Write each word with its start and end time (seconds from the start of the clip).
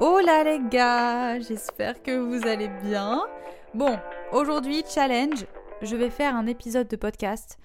Hola 0.00 0.44
les 0.44 0.60
gars, 0.68 1.38
j'espère 1.40 2.02
que 2.02 2.18
vous 2.18 2.46
allez 2.46 2.68
bien. 2.82 3.22
Bon, 3.74 3.98
aujourd'hui, 4.32 4.82
challenge, 4.92 5.46
je 5.80 5.96
vais 5.96 6.10
faire 6.10 6.34
un 6.34 6.46
épisode 6.46 6.88
de 6.88 6.96
podcast 6.96 7.58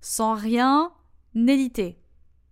sans 0.00 0.34
rien 0.34 0.92
éditer. 1.34 1.98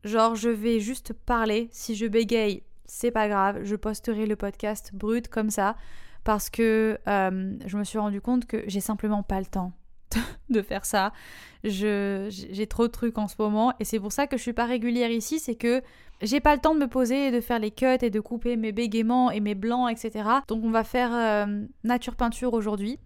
Genre, 0.05 0.35
je 0.35 0.49
vais 0.49 0.81
juste 0.81 1.13
parler. 1.13 1.69
Si 1.73 1.95
je 1.95 2.07
bégaye, 2.07 2.63
c'est 2.85 3.11
pas 3.11 3.29
grave. 3.29 3.65
Je 3.65 3.77
posterai 3.77 4.27
le 4.27 4.37
podcast 4.37 4.93
brut 4.95 5.29
comme 5.29 5.51
ça 5.51 5.77
parce 6.25 6.51
que 6.51 6.99
euh, 7.09 7.57
je 7.67 7.77
me 7.77 7.85
suis 7.85 7.99
rendu 7.99 8.21
compte 8.21 8.47
que 8.47 8.65
j'ai 8.67 8.81
simplement 8.81 9.23
pas 9.23 9.41
le 9.41 9.47
temps 9.47 9.73
de 10.51 10.63
faire 10.63 10.85
ça. 10.85 11.13
j'ai 11.65 12.67
trop 12.69 12.87
de 12.87 12.93
trucs 12.93 13.19
en 13.19 13.29
ce 13.29 13.35
moment 13.39 13.73
et 13.81 13.85
c'est 13.85 14.01
pour 14.01 14.13
ça 14.13 14.27
que 14.27 14.37
je 14.37 14.43
suis 14.43 14.53
pas 14.53 14.67
régulière 14.67 15.11
ici. 15.11 15.39
C'est 15.39 15.57
que 15.57 15.83
j'ai 16.23 16.41
pas 16.41 16.55
le 16.55 16.61
temps 16.61 16.75
de 16.75 16.81
me 16.81 16.89
poser 16.89 17.29
et 17.29 17.31
de 17.31 17.41
faire 17.41 17.59
les 17.59 17.71
cuts 17.71 17.87
et 18.01 18.11
de 18.11 18.21
couper 18.21 18.57
mes 18.57 18.73
bégaiements 18.73 19.31
et 19.31 19.41
mes 19.41 19.55
blancs, 19.55 19.91
etc. 19.91 20.29
Donc 20.49 20.65
on 20.65 20.71
va 20.71 20.85
faire 20.85 21.11
euh, 21.15 21.65
nature 21.85 22.17
peinture 22.17 22.55
aujourd'hui. 22.55 22.99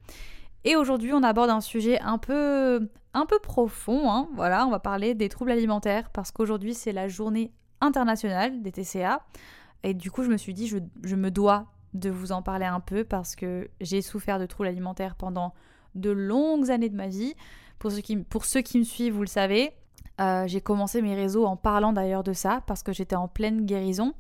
Et 0.64 0.76
aujourd'hui, 0.76 1.12
on 1.12 1.22
aborde 1.22 1.50
un 1.50 1.60
sujet 1.60 1.98
un 2.00 2.18
peu, 2.18 2.88
un 3.14 3.26
peu 3.26 3.38
profond. 3.38 4.12
Hein. 4.12 4.28
Voilà, 4.34 4.66
on 4.66 4.70
va 4.70 4.78
parler 4.78 5.14
des 5.14 5.28
troubles 5.28 5.50
alimentaires 5.50 6.10
parce 6.10 6.30
qu'aujourd'hui, 6.30 6.74
c'est 6.74 6.92
la 6.92 7.08
journée 7.08 7.50
internationale 7.80 8.62
des 8.62 8.72
TCA. 8.72 9.22
Et 9.82 9.94
du 9.94 10.10
coup, 10.10 10.22
je 10.22 10.28
me 10.28 10.36
suis 10.36 10.52
dit, 10.52 10.66
je, 10.68 10.78
je 11.02 11.16
me 11.16 11.30
dois 11.30 11.66
de 11.94 12.10
vous 12.10 12.32
en 12.32 12.42
parler 12.42 12.66
un 12.66 12.80
peu 12.80 13.04
parce 13.04 13.34
que 13.34 13.68
j'ai 13.80 14.02
souffert 14.02 14.38
de 14.38 14.46
troubles 14.46 14.68
alimentaires 14.68 15.16
pendant 15.16 15.54
de 15.94 16.10
longues 16.10 16.70
années 16.70 16.88
de 16.88 16.96
ma 16.96 17.08
vie. 17.08 17.34
Pour 17.78 17.90
ceux 17.92 18.00
qui, 18.60 18.78
me 18.78 18.84
suivent, 18.84 19.14
vous 19.14 19.22
le 19.22 19.26
savez, 19.26 19.72
euh, 20.20 20.46
j'ai 20.46 20.60
commencé 20.60 21.00
mes 21.00 21.14
réseaux 21.14 21.46
en 21.46 21.56
parlant 21.56 21.92
d'ailleurs 21.92 22.22
de 22.22 22.32
ça 22.32 22.62
parce 22.66 22.82
que 22.82 22.92
j'étais 22.92 23.16
en 23.16 23.28
pleine 23.28 23.64
guérison. 23.64 24.12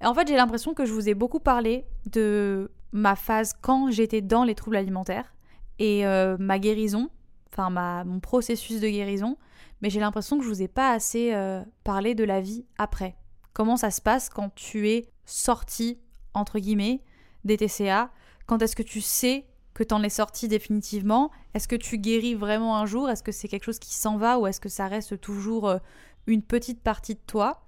Et 0.00 0.06
en 0.06 0.14
fait, 0.14 0.28
j'ai 0.28 0.36
l'impression 0.36 0.74
que 0.74 0.84
je 0.84 0.92
vous 0.92 1.08
ai 1.08 1.14
beaucoup 1.14 1.40
parlé 1.40 1.84
de 2.06 2.70
ma 2.92 3.16
phase 3.16 3.54
quand 3.60 3.90
j'étais 3.90 4.20
dans 4.20 4.44
les 4.44 4.54
troubles 4.54 4.76
alimentaires 4.76 5.34
et 5.78 6.06
euh, 6.06 6.36
ma 6.38 6.58
guérison, 6.58 7.10
enfin 7.52 7.70
mon 8.04 8.20
processus 8.20 8.80
de 8.80 8.88
guérison, 8.88 9.36
mais 9.80 9.90
j'ai 9.90 10.00
l'impression 10.00 10.38
que 10.38 10.44
je 10.44 10.48
vous 10.48 10.62
ai 10.62 10.68
pas 10.68 10.92
assez 10.92 11.34
euh, 11.34 11.62
parlé 11.84 12.14
de 12.14 12.24
la 12.24 12.40
vie 12.40 12.64
après. 12.78 13.16
Comment 13.52 13.76
ça 13.76 13.90
se 13.90 14.00
passe 14.00 14.28
quand 14.28 14.54
tu 14.54 14.88
es 14.88 15.10
sorti, 15.24 15.98
entre 16.34 16.58
guillemets, 16.58 17.02
des 17.44 17.56
TCA 17.56 18.10
Quand 18.46 18.62
est-ce 18.62 18.76
que 18.76 18.82
tu 18.82 19.00
sais 19.00 19.46
que 19.78 19.84
tu 19.84 19.94
en 19.94 20.02
es 20.02 20.10
sorti 20.10 20.48
définitivement 20.48 21.30
Est-ce 21.54 21.68
que 21.68 21.76
tu 21.76 21.98
guéris 21.98 22.34
vraiment 22.34 22.76
un 22.76 22.84
jour? 22.84 23.08
Est-ce 23.08 23.22
que 23.22 23.30
c'est 23.30 23.46
quelque 23.46 23.64
chose 23.64 23.78
qui 23.78 23.94
s'en 23.94 24.16
va 24.16 24.36
ou 24.40 24.48
est-ce 24.48 24.60
que 24.60 24.68
ça 24.68 24.88
reste 24.88 25.20
toujours 25.20 25.68
euh, 25.68 25.78
une 26.26 26.42
petite 26.42 26.82
partie 26.82 27.14
de 27.14 27.20
toi? 27.28 27.62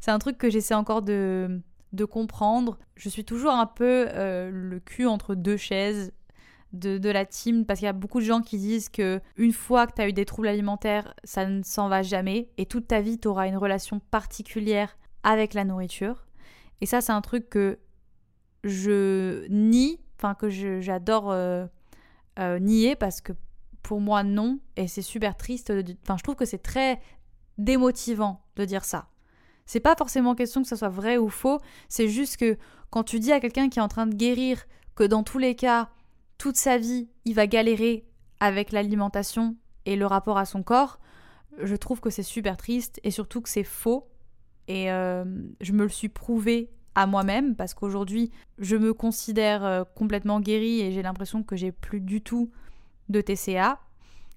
C'est 0.00 0.10
un 0.10 0.18
truc 0.18 0.36
que 0.36 0.50
j'essaie 0.50 0.74
encore 0.74 1.02
de, 1.02 1.60
de 1.92 2.04
comprendre. 2.04 2.76
Je 2.96 3.08
suis 3.08 3.24
toujours 3.24 3.52
un 3.52 3.66
peu 3.66 4.08
le 4.12 4.80
cul 4.80 5.06
entre 5.06 5.36
deux 5.36 5.56
chaises 5.56 6.12
de, 6.72 7.08
la 7.08 7.24
team 7.24 7.64
parce 7.64 7.78
qu'il 7.78 7.86
y 7.86 7.88
a 7.88 7.92
beaucoup 7.92 8.18
de 8.18 8.24
gens 8.24 8.42
qui 8.42 8.58
disent 8.58 8.88
que 8.88 9.20
une 9.36 9.52
fois 9.52 9.86
que 9.86 9.94
tu 9.94 10.02
as 10.02 10.08
eu 10.08 10.12
des 10.12 10.24
troubles 10.24 10.48
alimentaires, 10.48 11.14
ça 11.22 11.46
ne 11.46 11.62
s'en 11.62 11.88
va 11.88 12.02
jamais 12.02 12.48
et 12.58 12.66
toute 12.66 12.88
ta 12.88 13.00
vie 13.00 13.18
tu 13.18 13.28
auras 13.28 13.46
une 13.46 13.56
relation 13.56 14.00
particulière 14.10 14.98
avec 15.22 15.54
la 15.54 15.64
nourriture. 15.64 16.26
Et 16.80 16.86
ça 16.86 17.00
c'est 17.00 17.12
un 17.12 17.20
truc 17.20 17.48
que 17.48 17.78
je 18.64 19.46
nie, 19.48 20.00
enfin 20.16 20.34
que 20.34 20.50
j'adore 20.80 21.30
euh, 21.30 21.66
euh, 22.38 22.58
nier 22.58 22.96
parce 22.96 23.20
que 23.20 23.32
pour 23.82 24.00
moi 24.00 24.22
non 24.22 24.58
et 24.76 24.88
c'est 24.88 25.02
super 25.02 25.36
triste. 25.36 25.72
Enfin 26.02 26.16
je 26.16 26.22
trouve 26.22 26.36
que 26.36 26.44
c'est 26.44 26.62
très 26.62 27.00
démotivant 27.58 28.42
de 28.56 28.64
dire 28.64 28.84
ça. 28.84 29.08
C'est 29.66 29.80
pas 29.80 29.96
forcément 29.96 30.34
question 30.34 30.62
que 30.62 30.68
ça 30.68 30.76
soit 30.76 30.88
vrai 30.88 31.16
ou 31.16 31.28
faux, 31.28 31.58
c'est 31.88 32.08
juste 32.08 32.36
que 32.36 32.58
quand 32.90 33.02
tu 33.02 33.18
dis 33.18 33.32
à 33.32 33.40
quelqu'un 33.40 33.68
qui 33.68 33.78
est 33.78 33.82
en 33.82 33.88
train 33.88 34.06
de 34.06 34.14
guérir 34.14 34.66
que 34.94 35.04
dans 35.04 35.22
tous 35.22 35.38
les 35.38 35.54
cas 35.54 35.88
toute 36.38 36.56
sa 36.56 36.78
vie, 36.78 37.08
il 37.24 37.34
va 37.34 37.46
galérer 37.46 38.06
avec 38.40 38.72
l'alimentation 38.72 39.56
et 39.86 39.96
le 39.96 40.06
rapport 40.06 40.38
à 40.38 40.44
son 40.44 40.62
corps, 40.62 40.98
je 41.62 41.76
trouve 41.76 42.00
que 42.00 42.10
c'est 42.10 42.22
super 42.22 42.56
triste 42.56 43.00
et 43.04 43.10
surtout 43.10 43.40
que 43.40 43.48
c'est 43.48 43.64
faux. 43.64 44.08
Et 44.66 44.90
euh, 44.90 45.24
je 45.60 45.72
me 45.72 45.82
le 45.82 45.88
suis 45.88 46.08
prouvé 46.08 46.70
à 46.94 47.06
moi-même 47.06 47.56
parce 47.56 47.74
qu'aujourd'hui, 47.74 48.30
je 48.58 48.76
me 48.76 48.94
considère 48.94 49.64
euh, 49.64 49.84
complètement 49.94 50.40
guérie 50.40 50.80
et 50.80 50.92
j'ai 50.92 51.02
l'impression 51.02 51.42
que 51.42 51.56
j'ai 51.56 51.72
plus 51.72 52.00
du 52.00 52.20
tout 52.20 52.50
de 53.08 53.20
TCA. 53.20 53.80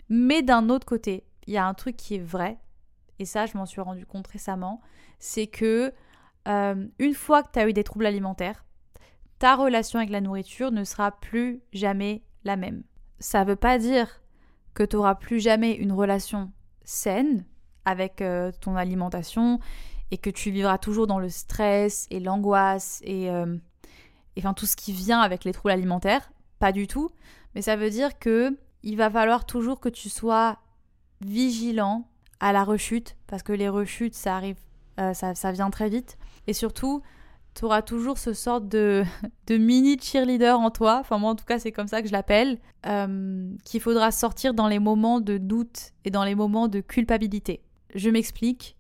Mais 0.10 0.42
d'un 0.42 0.70
autre 0.70 0.86
côté, 0.86 1.24
il 1.48 1.54
y 1.54 1.58
a 1.58 1.66
un 1.66 1.74
truc 1.74 1.96
qui 1.98 2.16
est 2.16 2.24
vrai, 2.24 2.58
et 3.20 3.26
ça, 3.26 3.46
je 3.46 3.58
m'en 3.58 3.66
suis 3.66 3.82
rendu 3.82 4.06
compte 4.06 4.28
récemment, 4.28 4.82
c'est 5.20 5.48
que 5.48 5.94
euh, 6.48 6.88
une 7.00 7.14
fois 7.14 7.44
que 7.44 7.52
tu 7.54 7.60
as 7.60 7.68
eu 7.68 7.74
des 7.74 7.84
troubles 7.84 8.06
alimentaires, 8.06 8.64
ta 9.40 9.56
relation 9.56 10.00
avec 10.00 10.12
la 10.12 10.22
nourriture 10.22 10.72
ne 10.72 10.84
sera 10.84 11.12
plus 11.12 11.62
jamais 11.74 12.24
la 12.44 12.56
même. 12.56 12.84
Ça 13.20 13.44
ne 13.44 13.50
veut 13.50 13.56
pas 13.56 13.78
dire 13.78 14.22
que 14.74 14.84
tu 14.84 14.96
n'auras 14.96 15.16
plus 15.16 15.40
jamais 15.40 15.74
une 15.74 15.92
relation 15.92 16.52
saine 16.84 17.46
avec 17.86 18.22
euh, 18.22 18.52
ton 18.62 18.76
alimentation 18.76 19.60
et 20.12 20.18
que 20.18 20.30
tu 20.30 20.52
vivras 20.52 20.78
toujours 20.78 21.08
dans 21.08 21.20
le 21.20 21.30
stress 21.30 22.08
et 22.10 22.20
l'angoisse 22.20 23.02
et, 23.04 23.30
euh, 23.30 23.58
enfin 24.38 24.54
tout 24.54 24.66
ce 24.66 24.76
qui 24.76 24.94
vient 24.94 25.20
avec 25.22 25.44
les 25.44 25.54
troubles 25.54 25.72
alimentaires. 25.72 26.32
Pas 26.60 26.72
du 26.72 26.88
tout. 26.88 27.10
Mais 27.56 27.62
ça 27.62 27.76
veut 27.76 27.90
dire 27.90 28.20
que 28.20 28.58
il 28.84 28.98
va 28.98 29.10
falloir 29.10 29.46
toujours 29.46 29.80
que 29.80 29.90
tu 29.90 30.10
sois 30.10 30.60
vigilant 31.22 32.08
à 32.40 32.54
la 32.54 32.64
rechute 32.64 33.18
parce 33.28 33.44
que 33.44 33.54
les 33.54 33.70
rechutes 33.70 34.14
ça 34.14 34.36
arrive, 34.36 34.60
euh, 35.00 35.14
ça, 35.14 35.36
ça 35.36 35.52
vient 35.52 35.70
très 35.70 35.90
vite. 35.90 36.18
Et 36.46 36.54
surtout, 36.54 37.02
tu 37.58 37.66
auras 37.66 37.82
toujours 37.82 38.18
ce 38.18 38.34
sort 38.34 38.62
de, 38.62 39.04
de 39.48 39.58
mini 39.58 39.98
cheerleader 40.00 40.60
en 40.60 40.70
toi, 40.70 40.98
enfin 41.00 41.18
moi 41.18 41.32
en 41.32 41.36
tout 41.36 41.46
cas 41.46 41.60
c'est 41.60 41.72
comme 41.72 41.88
ça 41.88 42.02
que 42.02 42.08
je 42.08 42.14
l'appelle, 42.14 42.60
euh, 42.86 43.50
qu'il 43.66 43.82
faudra 43.82 44.12
sortir 44.12 44.54
dans 44.54 44.68
les 44.68 44.80
moments 44.80 45.20
de 45.20 45.38
doute 45.38 45.92
et 46.06 46.12
dans 46.12 46.24
les 46.24 46.36
moments 46.36 46.68
de 46.68 46.80
culpabilité. 46.80 47.62
Je 47.96 48.10
m'explique. 48.10 48.77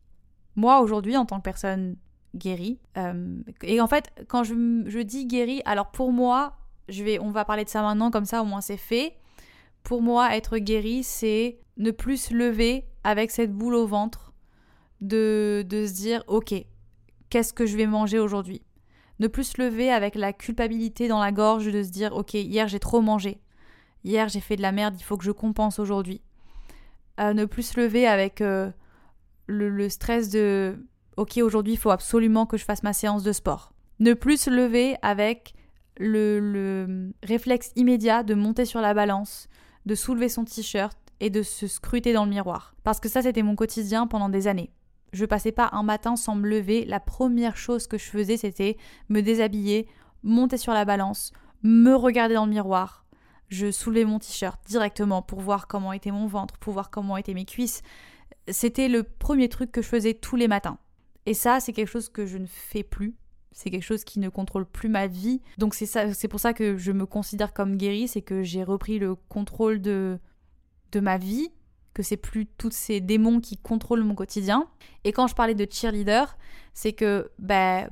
Moi 0.57 0.81
aujourd'hui 0.81 1.15
en 1.15 1.25
tant 1.25 1.37
que 1.37 1.43
personne 1.43 1.95
guérie, 2.35 2.79
euh, 2.97 3.37
et 3.63 3.79
en 3.79 3.87
fait 3.87 4.11
quand 4.27 4.43
je, 4.43 4.83
je 4.87 4.99
dis 4.99 5.25
guérie, 5.25 5.61
alors 5.65 5.91
pour 5.91 6.11
moi, 6.11 6.57
je 6.89 7.03
vais, 7.03 7.19
on 7.19 7.31
va 7.31 7.45
parler 7.45 7.63
de 7.63 7.69
ça 7.69 7.81
maintenant 7.81 8.11
comme 8.11 8.25
ça 8.25 8.41
au 8.41 8.45
moins 8.45 8.59
c'est 8.59 8.75
fait. 8.75 9.15
Pour 9.83 10.01
moi 10.01 10.35
être 10.35 10.57
guérie 10.57 11.03
c'est 11.03 11.59
ne 11.77 11.91
plus 11.91 12.17
se 12.17 12.33
lever 12.33 12.85
avec 13.03 13.31
cette 13.31 13.53
boule 13.53 13.75
au 13.75 13.87
ventre, 13.87 14.33
de, 14.99 15.63
de 15.69 15.85
se 15.85 15.93
dire 15.93 16.23
ok, 16.27 16.53
qu'est-ce 17.29 17.53
que 17.53 17.65
je 17.65 17.77
vais 17.77 17.85
manger 17.85 18.19
aujourd'hui? 18.19 18.63
Ne 19.19 19.27
plus 19.27 19.43
se 19.43 19.61
lever 19.61 19.91
avec 19.91 20.15
la 20.15 20.33
culpabilité 20.33 21.07
dans 21.07 21.19
la 21.19 21.31
gorge 21.31 21.71
de 21.71 21.83
se 21.83 21.89
dire 21.91 22.13
ok 22.15 22.33
hier 22.33 22.67
j'ai 22.67 22.79
trop 22.79 23.01
mangé, 23.01 23.39
hier 24.03 24.27
j'ai 24.27 24.39
fait 24.39 24.55
de 24.55 24.63
la 24.63 24.71
merde, 24.71 24.95
il 24.97 25.03
faut 25.03 25.17
que 25.17 25.23
je 25.23 25.31
compense 25.31 25.77
aujourd'hui. 25.77 26.21
Euh, 27.19 27.33
ne 27.33 27.45
plus 27.45 27.63
se 27.63 27.79
lever 27.79 28.07
avec 28.07 28.41
euh, 28.41 28.69
le, 29.47 29.89
stress 29.89 30.29
de 30.29 30.77
ok 31.17 31.37
aujourd'hui 31.37 31.73
il 31.73 31.77
faut 31.77 31.89
absolument 31.89 32.45
que 32.45 32.57
je 32.57 32.65
fasse 32.65 32.83
ma 32.83 32.93
séance 32.93 33.23
de 33.23 33.31
sport. 33.31 33.73
Ne 33.99 34.13
plus 34.13 34.41
se 34.41 34.49
lever 34.49 34.95
avec 35.01 35.53
le, 35.97 36.39
le 36.39 37.11
réflexe 37.23 37.71
immédiat 37.75 38.23
de 38.23 38.35
monter 38.35 38.65
sur 38.65 38.81
la 38.81 38.93
balance, 38.93 39.47
de 39.85 39.95
soulever 39.95 40.29
son 40.29 40.45
t-shirt 40.45 40.97
et 41.19 41.29
de 41.29 41.41
se 41.41 41.65
scruter 41.65 42.13
dans 42.13 42.25
le 42.25 42.29
miroir. 42.29 42.75
Parce 42.83 42.99
que 42.99 43.09
ça 43.09 43.21
c'était 43.21 43.41
mon 43.41 43.55
quotidien 43.55 44.05
pendant 44.05 44.29
des 44.29 44.47
années. 44.47 44.71
Je 45.13 45.25
passais 45.25 45.51
pas 45.51 45.69
un 45.71 45.83
matin 45.83 46.15
sans 46.15 46.35
me 46.35 46.47
lever. 46.47 46.85
La 46.85 46.99
première 46.99 47.57
chose 47.57 47.87
que 47.87 47.97
je 47.97 48.05
faisais, 48.05 48.37
c'était 48.37 48.77
me 49.09 49.21
déshabiller, 49.21 49.87
monter 50.23 50.57
sur 50.57 50.73
la 50.73 50.85
balance, 50.85 51.31
me 51.63 51.95
regarder 51.95 52.35
dans 52.35 52.45
le 52.45 52.51
miroir. 52.51 53.05
Je 53.47 53.71
soulevais 53.71 54.03
mon 54.03 54.19
t-shirt 54.19 54.59
directement 54.67 55.21
pour 55.21 55.39
voir 55.39 55.67
comment 55.67 55.93
était 55.93 56.11
mon 56.11 56.27
ventre, 56.27 56.57
pour 56.57 56.73
voir 56.73 56.89
comment 56.89 57.15
étaient 57.15 57.33
mes 57.33 57.45
cuisses. 57.45 57.81
C'était 58.49 58.87
le 58.87 59.03
premier 59.03 59.49
truc 59.49 59.71
que 59.71 59.81
je 59.81 59.87
faisais 59.87 60.13
tous 60.13 60.35
les 60.35 60.47
matins. 60.47 60.77
Et 61.25 61.33
ça, 61.33 61.59
c'est 61.59 61.73
quelque 61.73 61.89
chose 61.89 62.09
que 62.09 62.25
je 62.25 62.37
ne 62.37 62.45
fais 62.45 62.83
plus. 62.83 63.15
C'est 63.51 63.69
quelque 63.69 63.83
chose 63.83 64.03
qui 64.03 64.19
ne 64.19 64.29
contrôle 64.29 64.65
plus 64.65 64.87
ma 64.87 65.07
vie. 65.07 65.41
Donc 65.57 65.73
c'est 65.73 65.85
ça, 65.85 66.13
c'est 66.13 66.27
pour 66.27 66.39
ça 66.39 66.53
que 66.53 66.77
je 66.77 66.91
me 66.91 67.05
considère 67.05 67.53
comme 67.53 67.75
guérie, 67.75 68.07
c'est 68.07 68.21
que 68.21 68.43
j'ai 68.43 68.63
repris 68.63 68.99
le 68.99 69.15
contrôle 69.15 69.81
de 69.81 70.19
de 70.93 70.99
ma 71.01 71.17
vie, 71.17 71.51
que 71.93 72.03
c'est 72.03 72.17
plus 72.17 72.45
tous 72.45 72.71
ces 72.71 73.01
démons 73.01 73.41
qui 73.41 73.57
contrôlent 73.57 74.03
mon 74.03 74.15
quotidien. 74.15 74.67
Et 75.03 75.11
quand 75.11 75.27
je 75.27 75.35
parlais 75.35 75.55
de 75.55 75.67
cheerleader, 75.69 76.37
c'est 76.73 76.93
que 76.93 77.31
ben, 77.39 77.89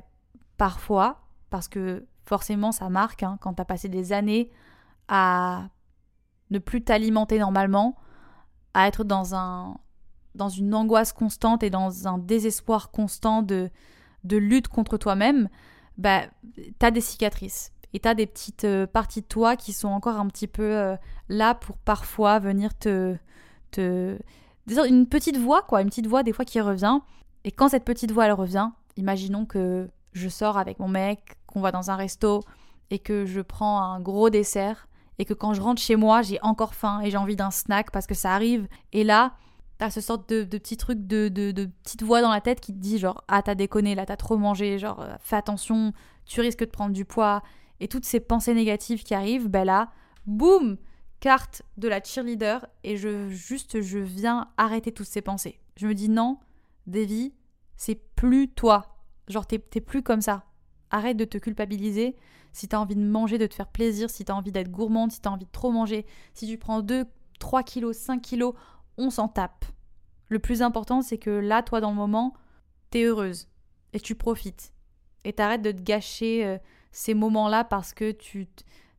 parfois, 0.56 1.26
parce 1.50 1.68
que 1.68 2.06
forcément 2.24 2.72
ça 2.72 2.88
marque, 2.88 3.22
hein, 3.22 3.36
quand 3.40 3.54
tu 3.54 3.62
as 3.62 3.64
passé 3.64 3.88
des 3.88 4.12
années 4.12 4.50
à 5.08 5.68
ne 6.50 6.58
plus 6.58 6.82
t'alimenter 6.82 7.38
normalement, 7.38 7.96
à 8.74 8.86
être 8.86 9.04
dans, 9.04 9.34
un, 9.34 9.76
dans 10.36 10.48
une 10.48 10.74
angoisse 10.74 11.12
constante 11.12 11.62
et 11.62 11.70
dans 11.70 12.06
un 12.06 12.18
désespoir 12.18 12.90
constant 12.90 13.42
de, 13.42 13.70
de 14.24 14.36
lutte 14.36 14.68
contre 14.68 14.96
toi-même, 14.96 15.48
bah, 15.98 16.22
tu 16.54 16.86
as 16.86 16.90
des 16.90 17.00
cicatrices. 17.00 17.72
Et 17.92 18.00
tu 18.00 18.08
as 18.08 18.14
des 18.14 18.26
petites 18.26 18.64
euh, 18.64 18.86
parties 18.86 19.22
de 19.22 19.26
toi 19.26 19.56
qui 19.56 19.72
sont 19.72 19.88
encore 19.88 20.20
un 20.20 20.26
petit 20.26 20.46
peu 20.46 20.76
euh, 20.76 20.96
là 21.28 21.54
pour 21.54 21.78
parfois 21.78 22.38
venir 22.38 22.76
te, 22.76 23.16
te... 23.70 24.18
Une 24.68 25.06
petite 25.06 25.38
voix, 25.38 25.62
quoi, 25.62 25.80
une 25.80 25.88
petite 25.88 26.08
voix 26.08 26.22
des 26.22 26.32
fois 26.32 26.44
qui 26.44 26.60
revient. 26.60 26.98
Et 27.44 27.52
quand 27.52 27.68
cette 27.68 27.84
petite 27.84 28.10
voix, 28.10 28.26
elle 28.26 28.32
revient, 28.32 28.70
imaginons 28.96 29.46
que 29.46 29.88
je 30.12 30.28
sors 30.28 30.58
avec 30.58 30.78
mon 30.78 30.88
mec, 30.88 31.36
qu'on 31.46 31.60
va 31.60 31.70
dans 31.70 31.90
un 31.90 31.96
resto 31.96 32.42
et 32.90 32.98
que 32.98 33.24
je 33.24 33.40
prends 33.40 33.80
un 33.80 34.00
gros 34.00 34.30
dessert 34.30 34.88
et 35.18 35.24
que 35.24 35.34
quand 35.34 35.54
je 35.54 35.60
rentre 35.60 35.80
chez 35.80 35.96
moi, 35.96 36.22
j'ai 36.22 36.40
encore 36.42 36.74
faim 36.74 37.00
et 37.02 37.10
j'ai 37.10 37.16
envie 37.16 37.36
d'un 37.36 37.50
snack 37.50 37.90
parce 37.90 38.06
que 38.06 38.14
ça 38.14 38.34
arrive. 38.34 38.68
Et 38.92 39.04
là, 39.04 39.34
t'as 39.78 39.90
ce 39.90 40.00
sorte 40.00 40.28
de, 40.28 40.44
de 40.44 40.58
petit 40.58 40.76
truc 40.76 41.06
de, 41.06 41.28
de, 41.28 41.68
petite 41.82 42.02
voix 42.02 42.22
dans 42.22 42.30
la 42.30 42.40
tête 42.40 42.60
qui 42.60 42.72
te 42.72 42.78
dit 42.78 42.98
genre 42.98 43.24
ah 43.28 43.42
t'as 43.42 43.54
déconné 43.54 43.94
là 43.94 44.06
t'as 44.06 44.16
trop 44.16 44.36
mangé 44.36 44.78
genre 44.78 45.00
euh, 45.00 45.14
fais 45.20 45.36
attention 45.36 45.92
tu 46.26 46.40
risques 46.40 46.64
de 46.64 46.70
prendre 46.70 46.92
du 46.92 47.04
poids. 47.04 47.42
Et 47.78 47.88
toutes 47.88 48.04
ces 48.04 48.20
pensées 48.20 48.54
négatives 48.54 49.02
qui 49.02 49.14
arrivent 49.14 49.48
ben 49.48 49.64
là 49.64 49.90
boum 50.26 50.76
carte 51.20 51.62
de 51.76 51.88
la 51.88 52.02
cheerleader 52.02 52.66
et 52.84 52.96
je 52.96 53.28
juste 53.28 53.80
je 53.80 53.98
viens 53.98 54.48
arrêter 54.56 54.92
toutes 54.92 55.06
ces 55.06 55.22
pensées. 55.22 55.60
Je 55.76 55.86
me 55.86 55.94
dis 55.94 56.08
non 56.08 56.38
Davy 56.86 57.34
c'est 57.76 58.00
plus 58.16 58.48
toi. 58.48 58.96
Genre 59.28 59.46
t'es 59.46 59.58
plus 59.58 60.02
comme 60.02 60.20
ça. 60.20 60.44
Arrête 60.90 61.16
de 61.16 61.24
te 61.24 61.38
culpabiliser 61.38 62.16
si 62.52 62.68
t'as 62.68 62.78
envie 62.78 62.96
de 62.96 63.02
manger 63.02 63.38
de 63.38 63.46
te 63.46 63.54
faire 63.54 63.68
plaisir 63.68 64.08
si 64.08 64.24
t'as 64.24 64.32
envie 64.32 64.52
d'être 64.52 64.70
gourmande 64.70 65.12
si 65.12 65.20
t'as 65.20 65.30
envie 65.30 65.44
de 65.44 65.50
trop 65.50 65.70
manger. 65.70 66.06
Si 66.32 66.46
tu 66.46 66.58
prends 66.58 66.80
2 66.80 67.04
3 67.38 67.62
kilos 67.62 67.96
5 67.96 68.22
kilos 68.22 68.54
on 68.98 69.10
s'en 69.10 69.28
tape. 69.28 69.64
Le 70.28 70.38
plus 70.38 70.62
important, 70.62 71.02
c'est 71.02 71.18
que 71.18 71.30
là, 71.30 71.62
toi, 71.62 71.80
dans 71.80 71.90
le 71.90 71.96
moment, 71.96 72.34
t'es 72.90 73.04
heureuse 73.04 73.48
et 73.92 74.00
tu 74.00 74.14
profites. 74.14 74.72
Et 75.24 75.32
t'arrêtes 75.32 75.62
de 75.62 75.72
te 75.72 75.80
gâcher 75.80 76.44
euh, 76.44 76.58
ces 76.92 77.14
moments-là 77.14 77.64
parce 77.64 77.92
que 77.92 78.10
tu 78.12 78.48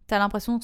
as 0.10 0.20
l'impression 0.20 0.60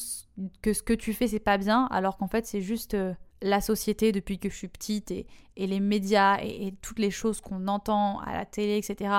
que 0.62 0.74
ce 0.74 0.84
que 0.84 0.94
tu 0.94 1.14
fais, 1.14 1.28
c'est 1.28 1.40
pas 1.40 1.58
bien, 1.58 1.86
alors 1.92 2.18
qu'en 2.18 2.28
fait, 2.28 2.46
c'est 2.46 2.62
juste 2.62 2.94
euh, 2.94 3.14
la 3.42 3.62
société 3.62 4.12
depuis 4.12 4.40
que 4.40 4.50
je 4.50 4.56
suis 4.56 4.68
petite 4.68 5.12
et, 5.12 5.28
les 5.56 5.80
médias 5.80 6.38
et, 6.42 6.74
toutes 6.82 7.00
les 7.00 7.12
choses 7.12 7.42
qu'on 7.42 7.68
entend 7.68 8.20
à 8.22 8.34
la 8.34 8.46
télé, 8.46 8.78
etc., 8.78 9.16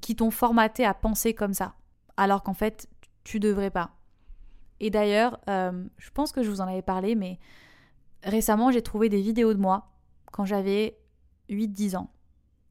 qui 0.00 0.16
t'ont 0.16 0.30
formaté 0.30 0.84
à 0.84 0.94
penser 0.94 1.34
comme 1.34 1.54
ça. 1.54 1.74
Alors 2.16 2.42
qu'en 2.42 2.54
fait, 2.54 2.88
tu 3.24 3.40
devrais 3.40 3.70
pas. 3.70 3.90
Et 4.78 4.90
d'ailleurs, 4.90 5.40
euh, 5.48 5.84
je 5.96 6.10
pense 6.10 6.32
que 6.32 6.42
je 6.42 6.50
vous 6.50 6.60
en 6.60 6.68
avais 6.68 6.82
parlé, 6.82 7.14
mais 7.14 7.38
Récemment, 8.26 8.72
j'ai 8.72 8.82
trouvé 8.82 9.08
des 9.08 9.20
vidéos 9.20 9.54
de 9.54 9.58
moi 9.60 9.88
quand 10.32 10.44
j'avais 10.44 10.98
8-10 11.48 11.96
ans. 11.96 12.10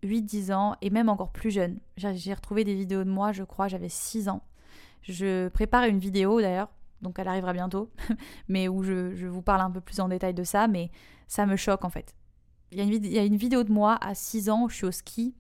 8-10 0.04 0.54
ans 0.54 0.76
et 0.82 0.90
même 0.90 1.08
encore 1.08 1.32
plus 1.32 1.50
jeune. 1.50 1.80
J'ai 1.96 2.34
retrouvé 2.34 2.66
des 2.66 2.76
vidéos 2.76 3.06
de 3.06 3.10
moi, 3.10 3.32
je 3.32 3.44
crois, 3.44 3.70
j'avais 3.70 3.88
6 3.88 4.28
ans. 4.28 4.44
Je 5.02 5.48
prépare 5.48 5.86
une 5.86 5.98
vidéo 5.98 6.42
d'ailleurs, 6.42 6.68
donc 7.02 7.20
elle 7.20 7.30
arrivera 7.30 7.54
bientôt, 7.54 7.90
mais 8.50 8.68
où 8.68 8.84
je, 8.84 9.26
vous 9.28 9.42
parle 9.42 9.62
un 9.62 9.72
peu 9.72 9.80
plus 9.80 10.02
en 10.02 10.10
détail 10.10 10.34
de 10.34 10.44
ça, 10.44 10.68
mais 10.68 10.92
ça 11.28 11.46
me 11.46 11.56
choque 11.56 11.86
en 11.86 11.90
fait. 11.90 12.14
Il 12.72 12.78
y, 12.78 13.18
a 13.18 13.24
une, 13.24 13.38
vidéo 13.38 13.64
de 13.64 13.72
moi 13.72 13.98
à 14.02 14.14
6 14.14 14.50
ans, 14.50 14.68
je 14.68 14.76
suis 14.76 14.86
au 14.86 14.92
ski 14.92 15.36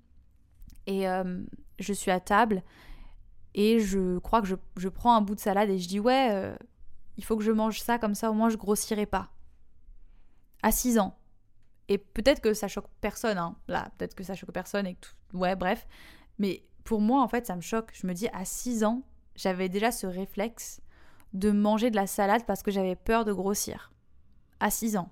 et 0.88 1.09
euh, 1.09 1.44
je 1.79 1.91
suis 1.91 2.12
à 2.12 2.21
table 2.21 2.63
et 3.53 3.81
je 3.81 4.19
crois 4.19 4.41
que 4.41 4.47
je, 4.47 4.88
prends 4.88 5.15
un 5.15 5.21
bout 5.21 5.35
de 5.35 5.41
salade 5.41 5.69
et 5.69 5.77
je 5.77 5.89
dis 5.89 6.00
ouais, 6.00 6.29
euh, 6.31 6.56
il 7.17 7.25
faut 7.25 7.35
que 7.35 7.44
je 7.44 7.51
mange 7.51 7.81
ça 7.81 7.97
comme 7.97 8.15
ça 8.15 8.31
au 8.31 8.33
moins 8.33 8.50
je 8.50 8.57
grossirai 8.57 9.06
pas 9.06 9.35
à 10.65 10.71
6 10.71 10.97
ans. 10.97 11.15
Et 11.89 12.00
peut-être 12.00 12.41
que 12.41 12.56
ça 12.56 12.67
choque 12.67 12.89
personne, 13.00 13.38
hein. 13.38 13.56
là, 13.67 13.91
peut-être 13.97 14.15
que 14.15 14.23
ça 14.23 14.33
choque 14.33 14.51
personne 14.51 14.88
et 14.88 14.95
tout. 14.95 15.12
Ouais, 15.38 15.56
bref. 15.56 15.88
Mais 16.39 16.63
pour 16.83 17.01
moi, 17.01 17.21
en 17.21 17.27
fait, 17.27 17.45
ça 17.45 17.56
me 17.56 17.62
choque. 17.62 17.91
Je 17.94 18.07
me 18.07 18.13
dis, 18.13 18.27
à 18.33 18.45
6 18.45 18.83
ans, 18.83 19.03
j'avais 19.35 19.69
déjà 19.69 19.91
ce 19.91 20.07
réflexe 20.07 20.81
de 21.33 21.51
manger 21.51 21.91
de 21.91 21.95
la 21.95 22.07
salade 22.07 22.45
parce 22.47 22.63
que 22.63 22.71
j'avais 22.71 22.95
peur 22.95 23.25
de 23.25 23.31
grossir. 23.31 23.94
À 24.59 24.71
6 24.71 24.97
ans. 24.97 25.12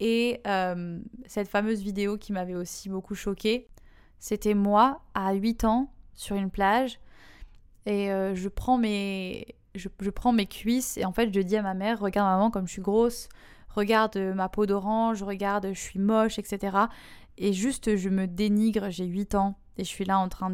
Et 0.00 0.40
euh, 0.48 0.98
cette 1.26 1.46
fameuse 1.46 1.80
vidéo 1.82 2.18
qui 2.18 2.32
m'avait 2.32 2.56
aussi 2.56 2.88
beaucoup 2.88 3.14
choquée, 3.14 3.68
c'était 4.18 4.54
moi 4.54 5.02
à 5.14 5.32
8 5.32 5.62
ans 5.62 5.92
sur 6.14 6.34
une 6.34 6.50
plage 6.50 6.98
et 7.86 8.10
euh, 8.10 8.34
je 8.34 8.48
prends 8.48 8.78
mes 8.78 9.54
je, 9.74 10.10
prends 10.10 10.32
mes 10.32 10.46
cuisses 10.46 10.96
et 10.96 11.04
en 11.04 11.12
fait 11.12 11.32
je 11.32 11.40
dis 11.40 11.56
à 11.56 11.62
ma 11.62 11.74
mère 11.74 12.00
regarde 12.00 12.28
maman 12.28 12.50
comme 12.50 12.66
je 12.66 12.72
suis 12.72 12.82
grosse 12.82 13.28
regarde 13.74 14.16
euh, 14.16 14.34
ma 14.34 14.48
peau 14.48 14.66
d'orange, 14.66 15.22
regarde, 15.22 15.68
je 15.72 15.80
suis 15.80 15.98
moche, 15.98 16.38
etc. 16.38 16.76
Et 17.38 17.52
juste, 17.52 17.96
je 17.96 18.08
me 18.08 18.26
dénigre, 18.26 18.90
j'ai 18.90 19.06
8 19.06 19.34
ans, 19.34 19.58
et 19.76 19.84
je 19.84 19.88
suis 19.88 20.04
là 20.04 20.18
en 20.18 20.28
train 20.28 20.50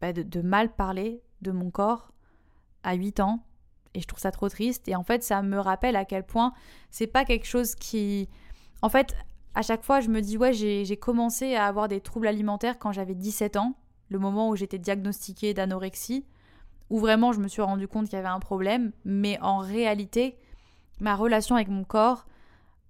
bah, 0.00 0.12
de, 0.12 0.22
de, 0.22 0.40
mal 0.40 0.74
parler 0.74 1.22
de 1.42 1.52
mon 1.52 1.70
corps 1.70 2.12
à 2.82 2.94
8 2.94 3.20
ans. 3.20 3.44
Et 3.94 4.00
je 4.00 4.06
trouve 4.06 4.20
ça 4.20 4.30
trop 4.30 4.48
triste. 4.48 4.88
Et 4.88 4.96
en 4.96 5.02
fait, 5.02 5.22
ça 5.22 5.42
me 5.42 5.58
rappelle 5.58 5.96
à 5.96 6.04
quel 6.04 6.24
point 6.24 6.52
c'est 6.90 7.06
pas 7.06 7.24
quelque 7.24 7.46
chose 7.46 7.74
qui. 7.74 8.28
En 8.82 8.88
fait, 8.88 9.16
à 9.54 9.62
chaque 9.62 9.82
fois, 9.82 10.00
je 10.00 10.08
me 10.08 10.20
dis, 10.20 10.38
ouais, 10.38 10.52
j'ai 10.52 10.96
commencé 10.96 11.54
à 11.54 11.66
avoir 11.66 11.88
des 11.88 12.00
troubles 12.00 12.28
alimentaires 12.28 12.78
quand 12.78 12.92
j'avais 12.92 13.14
17 13.14 13.56
ans, 13.56 13.74
le 14.08 14.18
moment 14.18 14.48
où 14.48 14.56
j'étais 14.56 14.78
diagnostiquée 14.78 15.54
d'anorexie, 15.54 16.24
où 16.88 16.98
vraiment 16.98 17.32
je 17.32 17.40
me 17.40 17.48
suis 17.48 17.62
rendu 17.62 17.88
compte 17.88 18.06
qu'il 18.06 18.16
y 18.16 18.18
avait 18.18 18.28
un 18.28 18.40
problème. 18.40 18.92
Mais 19.04 19.38
en 19.40 19.58
réalité, 19.58 20.38
ma 21.00 21.16
relation 21.16 21.56
avec 21.56 21.68
mon 21.68 21.84
corps, 21.84 22.26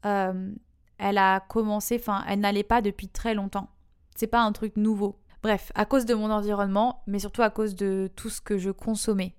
euh, 0.07 0.53
elle 0.99 1.19
a 1.19 1.41
commencé, 1.41 1.97
enfin, 1.99 2.25
elle 2.29 2.41
n'allait 2.41 2.63
pas 2.63 2.83
depuis 2.83 3.09
très 3.09 3.35
longtemps. 3.35 3.69
C'est 4.15 4.27
pas 4.27 4.41
un 4.41 4.53
truc 4.53 4.77
nouveau. 4.77 5.19
Bref, 5.43 5.73
à 5.75 5.87
cause 5.87 6.05
de 6.05 6.15
mon 6.15 6.31
environnement, 6.31 7.03
mais 7.07 7.19
surtout 7.19 7.43
à 7.43 7.51
cause 7.51 7.75
de 7.75 8.11
tout 8.15 8.29
ce 8.29 8.41
que 8.41 8.59
je 8.59 8.71
consommais. 8.71 9.35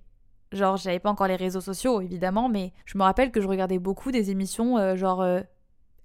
Genre, 0.50 0.76
j'avais 0.76 0.98
pas 0.98 1.10
encore 1.10 1.28
les 1.28 1.36
réseaux 1.36 1.60
sociaux, 1.60 2.00
évidemment, 2.00 2.48
mais 2.48 2.72
je 2.84 2.98
me 2.98 3.04
rappelle 3.04 3.30
que 3.30 3.40
je 3.40 3.46
regardais 3.46 3.78
beaucoup 3.78 4.10
des 4.10 4.30
émissions 4.30 4.76
euh, 4.76 4.96
genre 4.96 5.22
euh, 5.22 5.40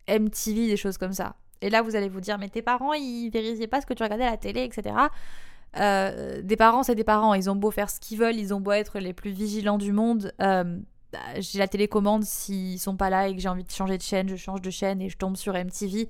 MTV, 0.07 0.67
des 0.67 0.77
choses 0.77 0.97
comme 0.97 1.13
ça. 1.13 1.35
Et 1.61 1.69
là, 1.69 1.81
vous 1.81 1.95
allez 1.95 2.07
vous 2.07 2.21
dire, 2.21 2.37
mais 2.37 2.49
tes 2.49 2.61
parents, 2.61 2.93
ils 2.93 3.29
vérifiaient 3.29 3.67
pas 3.67 3.81
ce 3.81 3.87
que 3.87 3.93
tu 3.95 4.03
regardais 4.03 4.25
à 4.25 4.31
la 4.31 4.37
télé, 4.37 4.63
etc. 4.63 4.95
des 5.73 6.55
parents, 6.55 6.83
c'est 6.83 6.95
des 6.95 7.03
parents. 7.03 7.33
Ils 7.33 7.49
ont 7.49 7.55
beau 7.55 7.71
faire 7.71 7.89
ce 7.89 7.99
qu'ils 7.99 8.19
veulent, 8.19 8.35
ils 8.35 8.53
ont 8.53 8.61
beau 8.61 8.71
être 8.71 8.99
les 8.99 9.13
plus 9.13 9.31
vigilants 9.31 9.79
du 9.79 9.91
monde. 9.91 10.31
Bah, 11.13 11.19
j'ai 11.39 11.59
la 11.59 11.67
télécommande 11.67 12.23
s'ils 12.23 12.79
sont 12.79 12.97
pas 12.97 13.09
là 13.09 13.27
et 13.27 13.35
que 13.35 13.41
j'ai 13.41 13.47
envie 13.47 13.63
de 13.63 13.71
changer 13.71 13.97
de 13.97 14.03
chaîne, 14.03 14.27
je 14.27 14.35
change 14.35 14.61
de 14.61 14.69
chaîne 14.69 15.01
et 15.01 15.09
je 15.09 15.17
tombe 15.17 15.37
sur 15.37 15.53
MTV. 15.53 16.09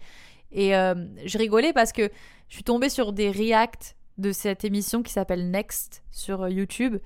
Et 0.51 0.75
euh, 0.75 0.95
je 1.25 1.37
rigolais 1.37 1.73
parce 1.73 1.91
que 1.91 2.09
je 2.47 2.53
suis 2.55 2.63
tombée 2.63 2.89
sur 2.89 3.13
des 3.13 3.29
reacts 3.29 3.95
de 4.17 4.31
cette 4.31 4.63
émission 4.63 5.03
qui 5.03 5.13
s'appelle 5.13 5.51
Next 5.51 6.03
sur 6.11 6.43
euh, 6.43 6.49
YouTube. 6.49 6.97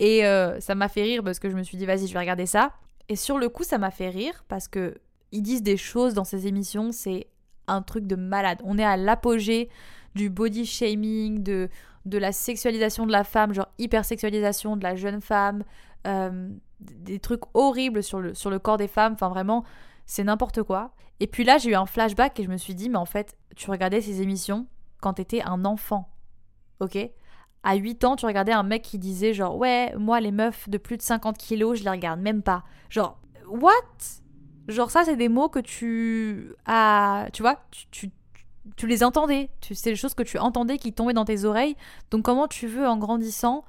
Et 0.00 0.24
euh, 0.26 0.60
ça 0.60 0.74
m'a 0.74 0.88
fait 0.88 1.02
rire 1.02 1.22
parce 1.22 1.38
que 1.38 1.48
je 1.50 1.56
me 1.56 1.62
suis 1.62 1.76
dit, 1.76 1.86
vas-y, 1.86 2.06
je 2.06 2.12
vais 2.12 2.18
regarder 2.18 2.46
ça. 2.46 2.72
Et 3.08 3.16
sur 3.16 3.38
le 3.38 3.48
coup, 3.48 3.64
ça 3.64 3.78
m'a 3.78 3.90
fait 3.90 4.08
rire 4.08 4.44
parce 4.48 4.68
que 4.68 4.96
ils 5.30 5.42
disent 5.42 5.62
des 5.62 5.76
choses 5.76 6.14
dans 6.14 6.24
ces 6.24 6.46
émissions, 6.46 6.90
c'est 6.90 7.26
un 7.66 7.82
truc 7.82 8.06
de 8.06 8.16
malade. 8.16 8.60
On 8.64 8.78
est 8.78 8.84
à 8.84 8.96
l'apogée 8.96 9.68
du 10.14 10.30
body 10.30 10.66
shaming, 10.66 11.42
de, 11.42 11.68
de 12.04 12.18
la 12.18 12.32
sexualisation 12.32 13.06
de 13.06 13.12
la 13.12 13.24
femme, 13.24 13.52
genre 13.52 13.68
hypersexualisation 13.78 14.76
de 14.76 14.82
la 14.82 14.96
jeune 14.96 15.20
femme, 15.20 15.64
euh, 16.06 16.50
des 16.80 17.18
trucs 17.18 17.42
horribles 17.54 18.02
sur 18.02 18.20
le, 18.20 18.34
sur 18.34 18.50
le 18.50 18.58
corps 18.58 18.76
des 18.76 18.88
femmes. 18.88 19.14
Enfin, 19.14 19.28
vraiment, 19.28 19.64
c'est 20.06 20.24
n'importe 20.24 20.62
quoi. 20.62 20.92
Et 21.20 21.26
puis 21.26 21.44
là, 21.44 21.58
j'ai 21.58 21.70
eu 21.70 21.74
un 21.74 21.86
flashback 21.86 22.38
et 22.40 22.44
je 22.44 22.48
me 22.48 22.56
suis 22.56 22.74
dit, 22.74 22.88
mais 22.88 22.98
en 22.98 23.04
fait, 23.04 23.36
tu 23.56 23.70
regardais 23.70 24.00
ces 24.00 24.22
émissions 24.22 24.66
quand 25.00 25.14
t'étais 25.14 25.42
un 25.42 25.64
enfant. 25.64 26.08
Ok? 26.80 26.96
À 27.64 27.74
8 27.74 28.04
ans, 28.04 28.16
tu 28.16 28.24
regardais 28.24 28.52
un 28.52 28.62
mec 28.62 28.82
qui 28.82 28.98
disait, 28.98 29.34
genre, 29.34 29.56
ouais, 29.56 29.92
moi, 29.96 30.20
les 30.20 30.30
meufs 30.30 30.68
de 30.68 30.78
plus 30.78 30.96
de 30.96 31.02
50 31.02 31.36
kilos, 31.36 31.78
je 31.78 31.84
les 31.84 31.90
regarde 31.90 32.20
même 32.20 32.42
pas. 32.42 32.62
Genre, 32.88 33.20
what? 33.48 33.72
Genre, 34.68 34.90
ça, 34.90 35.04
c'est 35.04 35.16
des 35.16 35.28
mots 35.28 35.48
que 35.48 35.58
tu 35.58 36.52
as. 36.66 37.28
Tu 37.32 37.42
vois, 37.42 37.60
tu, 37.90 38.10
les 38.82 39.04
entendais. 39.04 39.50
C'est 39.60 39.90
des 39.90 39.96
choses 39.96 40.14
que 40.14 40.22
tu 40.22 40.38
entendais 40.38 40.78
qui 40.78 40.92
tombaient 40.92 41.12
dans 41.12 41.24
tes 41.24 41.44
oreilles. 41.44 41.76
Donc, 42.10 42.24
comment 42.24 42.48
tu 42.48 42.66
veux, 42.66 42.86
en 42.86 42.96
grandissant, 42.96 43.64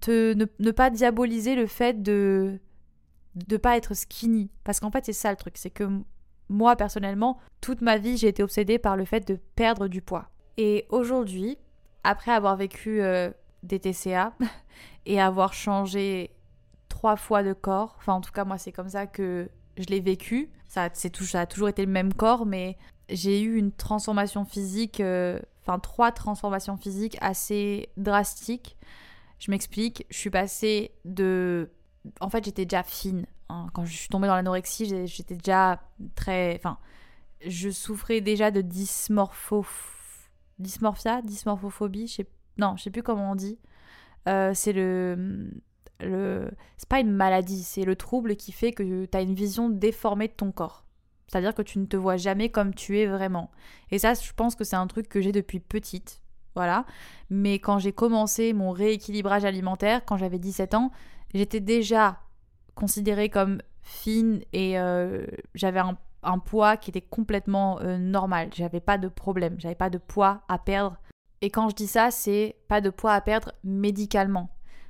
te, 0.00 0.34
ne, 0.34 0.70
pas 0.70 0.90
diaboliser 0.90 1.54
le 1.54 1.66
fait 1.66 2.02
de 2.02 2.58
de 3.34 3.56
pas 3.56 3.76
être 3.76 3.94
skinny? 3.94 4.50
Parce 4.64 4.80
qu'en 4.80 4.90
fait 4.90 5.04
c'est 5.04 5.12
ça 5.12 5.30
le 5.30 5.36
truc 5.36 5.58
c'est 5.58 5.70
que 5.70 5.88
moi 6.48 6.74
personnellement 6.76 7.38
toute 7.60 7.82
ma 7.82 7.98
vie 7.98 8.16
j'ai 8.16 8.28
été 8.28 8.42
obsédée 8.42 8.78
par 8.78 8.96
le 8.96 9.04
fait 9.04 9.26
de 9.28 9.38
perdre 9.56 9.88
du 9.88 10.00
poids 10.00 10.30
et 10.56 10.86
aujourd'hui 10.88 11.58
après 12.02 12.32
avoir 12.32 12.56
vécu 12.56 13.02
euh, 13.02 13.30
des 13.62 13.78
TCA 13.78 14.32
et 15.06 15.20
avoir 15.20 15.52
changé 15.52 16.30
trois 16.88 17.16
fois 17.16 17.42
de 17.42 17.52
corps 17.52 17.96
enfin 17.98 18.14
en 18.14 18.20
tout 18.22 18.32
cas 18.32 18.44
moi 18.44 18.56
c'est 18.56 18.72
comme 18.72 18.88
ça 18.88 19.06
que 19.06 19.50
je 19.78 19.86
l'ai 19.86 20.00
vécu 20.00 20.50
Ça, 20.68 20.88
c'est 20.92 21.10
tout, 21.10 21.24
ça 21.24 21.42
a 21.42 21.46
toujours 21.46 21.68
été 21.68 21.84
le 21.84 21.92
même 21.92 22.12
corps, 22.12 22.46
mais 22.46 22.76
j'ai 23.08 23.40
eu 23.42 23.56
une 23.56 23.72
transformation 23.72 24.44
physique, 24.44 25.00
euh, 25.00 25.38
enfin 25.62 25.78
trois 25.78 26.12
transformations 26.12 26.76
physiques 26.76 27.16
assez 27.20 27.88
drastiques. 27.96 28.76
Je 29.38 29.50
m'explique, 29.50 30.06
je 30.10 30.16
suis 30.16 30.30
passée 30.30 30.92
de... 31.04 31.70
En 32.20 32.30
fait, 32.30 32.44
j'étais 32.44 32.64
déjà 32.64 32.82
fine. 32.82 33.26
hein. 33.48 33.66
Quand 33.74 33.84
je 33.84 33.94
suis 33.94 34.08
tombée 34.08 34.28
dans 34.28 34.34
l'anorexie, 34.36 35.06
j'étais 35.06 35.34
déjà 35.36 35.82
très... 36.14 36.56
Enfin, 36.56 36.78
je 37.46 37.68
souffrais 37.70 38.20
déjà 38.20 38.50
de 38.50 38.60
dysmorpho... 38.62 39.66
Dysmorphia 40.58 41.20
Dysmorphophobie 41.22 42.06
je 42.06 42.14
sais... 42.14 42.26
Non, 42.56 42.76
je 42.78 42.84
sais 42.84 42.90
plus 42.90 43.02
comment 43.02 43.32
on 43.32 43.34
dit. 43.34 43.58
Euh, 44.26 44.52
c'est 44.54 44.72
le... 44.72 45.50
le... 46.00 46.50
C'est 46.78 46.88
pas 46.88 47.00
une 47.00 47.12
maladie, 47.12 47.62
c'est 47.62 47.84
le 47.84 47.94
trouble 47.94 48.36
qui 48.36 48.52
fait 48.52 48.72
que 48.72 49.04
tu 49.04 49.18
as 49.18 49.20
une 49.20 49.34
vision 49.34 49.68
déformée 49.68 50.28
de 50.28 50.32
ton 50.32 50.50
corps. 50.50 50.85
C'est-à-dire 51.26 51.54
que 51.54 51.62
tu 51.62 51.78
ne 51.78 51.86
te 51.86 51.96
vois 51.96 52.16
jamais 52.16 52.50
comme 52.50 52.74
tu 52.74 52.98
es 52.98 53.06
vraiment. 53.06 53.50
Et 53.90 53.98
ça, 53.98 54.14
je 54.14 54.32
pense 54.32 54.54
que 54.54 54.64
c'est 54.64 54.76
un 54.76 54.86
truc 54.86 55.08
que 55.08 55.20
j'ai 55.20 55.32
depuis 55.32 55.60
petite. 55.60 56.20
Voilà. 56.54 56.86
Mais 57.28 57.58
quand 57.58 57.78
j'ai 57.78 57.92
commencé 57.92 58.52
mon 58.52 58.70
rééquilibrage 58.70 59.44
alimentaire, 59.44 60.04
quand 60.04 60.16
j'avais 60.16 60.38
17 60.38 60.74
ans, 60.74 60.90
j'étais 61.34 61.60
déjà 61.60 62.20
considérée 62.74 63.28
comme 63.28 63.60
fine 63.82 64.40
et 64.52 64.78
euh, 64.78 65.26
j'avais 65.54 65.80
un, 65.80 66.38
poids 66.38 66.76
qui 66.76 66.90
était 66.90 67.00
complètement 67.00 67.78
euh, 67.80 67.98
normal. 67.98 68.50
J'avais 68.54 68.80
pas 68.80 68.98
de 68.98 69.08
problème. 69.08 69.56
J'avais 69.58 69.74
pas 69.74 69.90
de 69.90 69.98
poids 69.98 70.42
à 70.48 70.58
perdre. 70.58 70.96
Et 71.40 71.50
quand 71.50 71.68
je 71.68 71.74
dis 71.74 71.86
ça, 71.86 72.10
c'est 72.10 72.56
pas 72.68 72.80
de 72.80 72.90
poids 72.90 73.12
à 73.12 73.20
perdre 73.20 73.52
médicalement. 73.62 74.48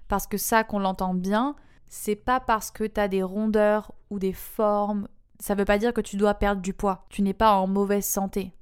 Parce 0.08 0.26
que 0.26 0.38
ça, 0.38 0.64
qu'on 0.64 0.78
l'entend 0.78 1.14
bien, 1.14 1.56
c'est 1.88 2.16
pas 2.16 2.40
parce 2.40 2.70
que 2.70 2.84
tu 2.84 3.00
as 3.00 3.08
des 3.08 3.22
rondeurs 3.22 3.92
ou 4.10 4.18
des 4.18 4.32
formes 4.32 5.08
ça 5.40 5.54
veut 5.54 5.64
pas 5.64 5.78
dire 5.78 5.92
que 5.92 6.00
tu 6.00 6.16
dois 6.16 6.34
perdre 6.34 6.62
du 6.62 6.72
poids. 6.72 7.06
Tu 7.08 7.22
n'es 7.22 7.34
pas 7.34 7.54
en 7.54 7.66
mauvaise 7.66 8.04
santé. 8.04 8.52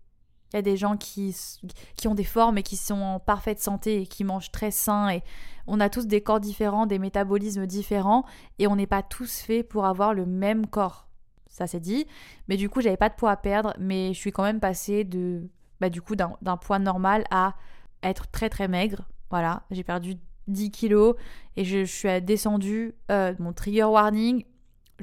Il 0.53 0.57
y 0.57 0.59
a 0.59 0.63
des 0.63 0.77
gens 0.77 0.97
qui, 0.97 1.37
qui 1.97 2.07
ont 2.07 2.15
des 2.15 2.25
formes 2.25 2.59
et 2.59 2.63
qui 2.63 2.77
sont 2.77 3.01
en 3.01 3.19
parfaite 3.19 3.61
santé 3.61 4.03
et 4.03 4.07
qui 4.07 4.23
mangent 4.23 4.53
très 4.53 4.71
sain. 4.71 5.11
Et 5.11 5.23
on 5.67 5.81
a 5.81 5.89
tous 5.89 6.07
des 6.07 6.21
corps 6.21 6.39
différents, 6.39 6.87
des 6.87 7.01
métabolismes 7.01 7.67
différents 7.67 8.25
et 8.61 8.69
on 8.69 8.77
n'est 8.77 8.87
pas 8.87 9.03
tous 9.03 9.41
faits 9.41 9.69
pour 9.69 9.85
avoir 9.85 10.15
le 10.15 10.27
même 10.27 10.67
corps. 10.67 11.09
Ça 11.49 11.67
c'est 11.67 11.81
dit. 11.81 12.07
Mais 12.49 12.57
du 12.57 12.69
coup, 12.69 12.81
j'avais 12.81 12.97
pas 12.97 13.09
de 13.09 13.15
poids 13.15 13.33
à 13.33 13.37
perdre, 13.37 13.75
mais 13.79 14.13
je 14.15 14.19
suis 14.19 14.33
quand 14.33 14.45
même 14.45 14.61
passée 14.61 15.03
de, 15.03 15.49
bah, 15.81 15.89
du 15.89 16.01
coup, 16.01 16.15
d'un 16.17 16.57
poids 16.57 16.79
normal 16.79 17.25
à 17.31 17.55
être 18.03 18.31
très 18.31 18.49
très 18.49 18.69
maigre. 18.69 19.09
Voilà, 19.31 19.65
j'ai 19.71 19.83
perdu 19.83 20.17
10 20.47 20.71
kilos 20.71 21.17
et 21.57 21.65
je, 21.65 21.85
je 21.85 21.93
suis 21.93 22.23
descendue. 22.23 22.95
Euh, 23.11 23.35
mon 23.39 23.53
trigger 23.53 23.85
warning, 23.85 24.45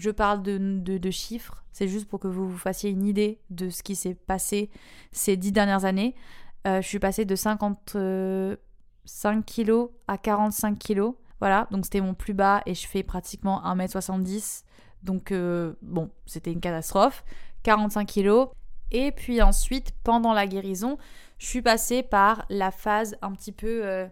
je 0.02 0.10
parle 0.10 0.42
de, 0.42 1.12
chiffres, 1.12 1.64
c'est 1.72 1.88
juste 1.88 2.10
pour 2.10 2.20
que 2.20 2.28
vous 2.28 2.50
vous 2.50 2.58
fassiez 2.58 2.90
une 2.90 3.06
idée 3.06 3.40
de 3.52 3.70
ce 3.70 3.84
qui 3.84 3.96
s'est 3.96 4.16
passé 4.16 4.72
ces 5.12 5.38
dix 5.38 5.52
dernières 5.52 5.86
années. 5.86 6.16
Euh, 6.66 6.82
je 6.82 6.88
suis 6.88 6.98
passée 6.98 7.24
de 7.24 7.36
55 7.36 9.46
kilos 9.46 9.92
à 10.08 10.18
45 10.18 10.80
kilos. 10.80 11.14
Voilà, 11.40 11.68
donc 11.70 11.86
c'était 11.86 12.02
mon 12.02 12.16
plus 12.16 12.34
bas 12.34 12.64
et 12.66 12.74
je 12.74 12.88
fais 12.88 13.04
pratiquement 13.04 13.62
1m70. 13.64 14.64
Donc 15.04 15.32
euh, 15.32 15.74
bon, 15.84 16.10
c'était 16.26 16.52
une 16.52 16.62
catastrophe. 16.62 17.24
45 17.62 18.08
kilos. 18.08 18.50
Et 18.90 19.12
puis 19.12 19.40
ensuite, 19.44 19.92
pendant 20.04 20.34
la 20.34 20.48
guérison, 20.48 20.98
je 21.38 21.46
suis 21.46 21.62
passée 21.62 22.02
par 22.02 22.48
la 22.50 22.72
phase 22.72 23.18
un 23.22 23.34
petit 23.34 23.52
peu 23.52 23.86
euh, 23.86 24.08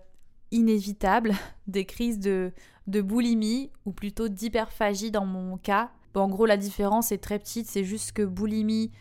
inévitable 0.51 1.33
des 1.67 1.85
crises 1.85 2.19
de, 2.19 2.53
de 2.89 3.01
boulimie 3.01 3.71
ou 3.85 3.91
plutôt 3.91 4.27
d'hyperphagie 4.27 5.11
dans 5.11 5.25
mon 5.25 5.57
cas. 5.57 5.91
Bon, 6.13 6.21
en 6.21 6.27
gros, 6.27 6.45
la 6.45 6.57
différence 6.57 7.11
est 7.11 7.19
très 7.19 7.39
petite, 7.39 7.67
c'est 7.67 7.83
juste 7.83 8.13
que 8.13 8.23
boulimie, 8.23 8.91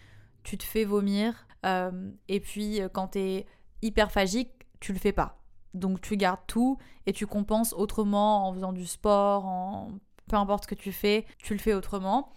tu 0.43 0.59
te 0.59 0.65
fais 0.65 0.85
vomir, 0.85 1.47
euh, 1.67 2.11
et 2.29 2.41
puis 2.41 2.81
euh, 2.81 2.89
quand 2.89 3.09
t'es 3.09 3.47
hyperphagique, 3.83 4.51
tu 4.81 4.93
le 4.93 4.99
fais 4.99 5.13
pas. 5.13 5.39
Donc 5.75 6.01
tu 6.01 6.17
gardes 6.17 6.41
tout 6.47 6.79
et 7.07 7.13
tu 7.13 7.27
compenses 7.27 7.73
autrement 7.73 8.49
en 8.49 8.55
faisant 8.55 8.73
du 8.73 8.87
sport, 8.87 9.47
en 9.47 9.89
peu 10.29 10.37
importe 10.37 10.65
ce 10.65 10.69
que 10.69 10.75
tu 10.75 10.93
fais, 10.93 11.27
tu 11.39 11.55
le 11.55 11.59
fais 11.59 11.75
autrement. 11.75 12.33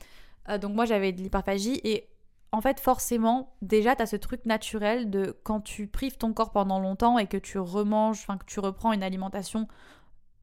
Euh, 0.49 0.57
donc 0.57 0.73
moi 0.73 0.85
j'avais 0.85 1.11
de 1.11 1.21
l'hyperphagie 1.21 1.79
et 1.83 2.09
en 2.51 2.61
fait 2.61 2.79
forcément 2.79 3.53
déjà 3.61 3.95
tu 3.95 4.01
as 4.01 4.05
ce 4.07 4.15
truc 4.15 4.45
naturel 4.45 5.09
de 5.09 5.37
quand 5.43 5.61
tu 5.61 5.87
prives 5.87 6.17
ton 6.17 6.33
corps 6.33 6.51
pendant 6.51 6.79
longtemps 6.79 7.17
et 7.17 7.27
que 7.27 7.37
tu 7.37 7.59
remanges, 7.59 8.19
enfin 8.21 8.37
que 8.37 8.45
tu 8.45 8.59
reprends 8.59 8.91
une 8.93 9.03
alimentation 9.03 9.67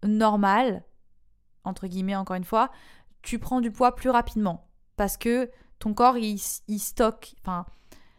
normale, 0.04 0.84
entre 1.68 1.86
guillemets 1.86 2.16
encore 2.16 2.36
une 2.36 2.44
fois, 2.44 2.70
tu 3.22 3.38
prends 3.38 3.60
du 3.60 3.70
poids 3.70 3.94
plus 3.94 4.10
rapidement 4.10 4.68
parce 4.96 5.16
que 5.16 5.50
ton 5.78 5.94
corps 5.94 6.18
il, 6.18 6.38
stocke, 6.38 7.34
enfin 7.42 7.64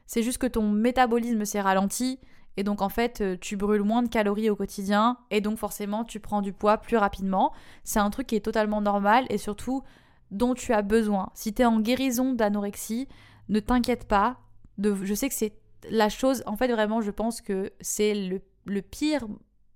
c'est 0.06 0.24
juste 0.24 0.38
que 0.38 0.48
ton 0.48 0.70
métabolisme 0.72 1.46
s'est 1.46 1.62
ralenti 1.62 2.20
et 2.58 2.64
donc 2.64 2.82
en 2.82 2.90
fait 2.90 3.22
euh, 3.22 3.38
tu 3.40 3.58
brûles 3.58 3.84
moins 3.84 4.02
de 4.02 4.08
calories 4.08 4.50
au 4.50 4.56
quotidien 4.56 5.18
et 5.30 5.42
donc 5.42 5.58
forcément 5.58 6.04
tu 6.04 6.20
prends 6.20 6.42
du 6.42 6.54
poids 6.54 6.78
plus 6.78 6.98
rapidement. 6.98 7.54
C'est 7.84 8.00
un 8.00 8.10
truc 8.10 8.28
qui 8.28 8.36
est 8.36 8.46
totalement 8.46 8.82
normal 8.82 9.26
et 9.30 9.38
surtout 9.38 9.84
dont 10.32 10.54
tu 10.54 10.74
as 10.74 10.82
besoin. 10.82 11.30
Si 11.34 11.54
tu 11.54 11.62
es 11.62 11.66
en 11.66 11.80
guérison 11.80 12.34
d'anorexie, 12.34 13.08
ne 13.50 13.60
t'inquiète 13.60 14.08
pas. 14.08 14.38
Je 14.82 15.14
sais 15.14 15.28
que 15.28 15.36
c'est 15.36 15.54
la 15.90 16.10
chose, 16.10 16.44
en 16.46 16.56
fait 16.56 16.72
vraiment 16.72 17.02
je 17.02 17.12
pense 17.12 17.42
que 17.42 17.72
c'est 17.82 18.14
le, 18.14 18.42
le 18.66 18.82
pire, 18.82 19.26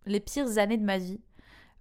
les 0.05 0.19
pires 0.19 0.57
années 0.57 0.77
de 0.77 0.85
ma 0.85 0.97
vie 0.97 1.19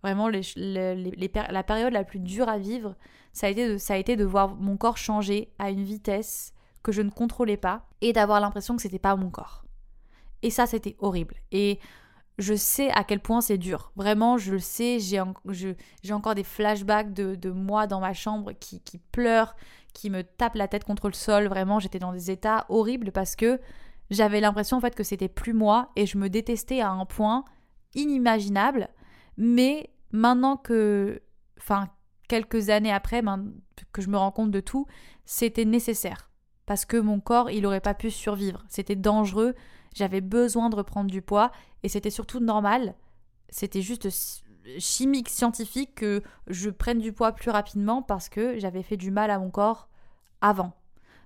vraiment 0.03 0.29
la 0.29 1.63
période 1.63 1.93
la 1.93 2.05
plus 2.05 2.21
dure 2.21 2.49
à 2.49 2.59
vivre, 2.59 2.97
ça 3.33 3.47
a, 3.47 3.51
été 3.51 3.69
de, 3.69 3.79
ça 3.79 4.01
de 4.03 4.25
voir 4.25 4.55
mon 4.57 4.77
corps 4.77 4.99
changer 4.99 5.53
à 5.59 5.71
une 5.71 5.85
vitesse 5.85 6.53
que 6.83 6.93
je 6.93 7.03
ne 7.03 7.11
contrôlais 7.11 7.57
pas 7.57 7.87
et 8.01 8.13
d'avoir 8.13 8.41
l'impression 8.41 8.77
que 8.77 8.83
c'était 8.83 8.99
pas 8.99 9.17
mon 9.17 9.31
corps. 9.31 9.65
Et 10.43 10.51
ça, 10.51 10.67
c'était 10.67 10.97
horrible. 10.99 11.37
Et 11.53 11.79
je 12.39 12.55
sais 12.55 12.91
à 12.91 13.05
quel 13.05 13.21
point 13.21 13.41
c'est 13.41 13.59
dur. 13.59 13.93
Vraiment, 13.97 14.39
je 14.39 14.53
le 14.53 14.59
sais, 14.59 14.99
j'ai 14.99 15.21
en, 15.21 15.35
encore 16.11 16.35
des 16.35 16.45
flashbacks 16.45 17.13
de, 17.13 17.35
de, 17.35 17.51
moi 17.51 17.87
dans 17.87 18.01
ma 18.01 18.13
chambre 18.13 18.53
qui, 18.53 18.81
qui 18.81 18.99
pleure, 18.99 19.55
qui 19.95 20.11
me 20.11 20.25
tape 20.25 20.57
la 20.57 20.69
tête 20.69 20.85
contre 20.85 21.09
le 21.09 21.15
sol. 21.15 21.47
Vraiment, 21.47 21.79
j'étais 21.79 22.01
dans 22.01 22.13
des 22.13 22.31
états 22.31 22.67
horribles 22.69 23.13
parce 23.13 23.37
que 23.37 23.61
j'avais 24.11 24.41
l'impression 24.41 24.77
en 24.77 24.81
fait 24.81 24.95
que 24.95 25.05
c'était 25.05 25.29
plus 25.29 25.53
moi 25.53 25.91
et 25.97 26.07
je 26.07 26.19
me 26.19 26.29
détestais 26.29 26.81
à 26.81 26.91
un 26.91 27.07
point 27.07 27.45
inimaginable. 27.95 28.89
Mais 29.37 29.91
maintenant 30.13 30.57
que, 30.57 31.23
enfin, 31.59 31.89
quelques 32.29 32.71
années 32.71 32.93
après, 32.93 33.23
que 33.93 34.03
je 34.03 34.09
me 34.09 34.17
rends 34.17 34.33
compte 34.33 34.51
de 34.51 34.61
tout, 34.61 34.87
c'était 35.25 35.65
nécessaire. 35.65 36.31
Parce 36.67 36.85
que 36.85 36.97
mon 36.97 37.21
corps, 37.21 37.51
il 37.51 37.63
n'aurait 37.63 37.81
pas 37.81 37.95
pu 37.95 38.11
survivre. 38.11 38.65
C'était 38.69 38.97
dangereux, 38.97 39.55
j'avais 39.95 40.21
besoin 40.21 40.71
de 40.71 40.77
reprendre 40.77 41.11
du 41.11 41.23
poids, 41.23 41.51
et 41.83 41.89
c'était 41.89 42.11
surtout 42.11 42.41
normal. 42.41 42.95
C'était 43.49 43.83
juste 43.83 44.09
chimique, 44.79 45.29
scientifique 45.29 45.95
que 45.97 46.23
je 46.47 46.71
prenne 46.71 46.99
du 46.99 47.13
poids 47.13 47.33
plus 47.33 47.51
rapidement 47.51 48.03
parce 48.03 48.29
que 48.29 48.59
j'avais 48.59 48.83
fait 48.83 48.97
du 48.97 49.11
mal 49.11 49.31
à 49.31 49.39
mon 49.39 49.51
corps 49.51 49.89
avant. 50.41 50.73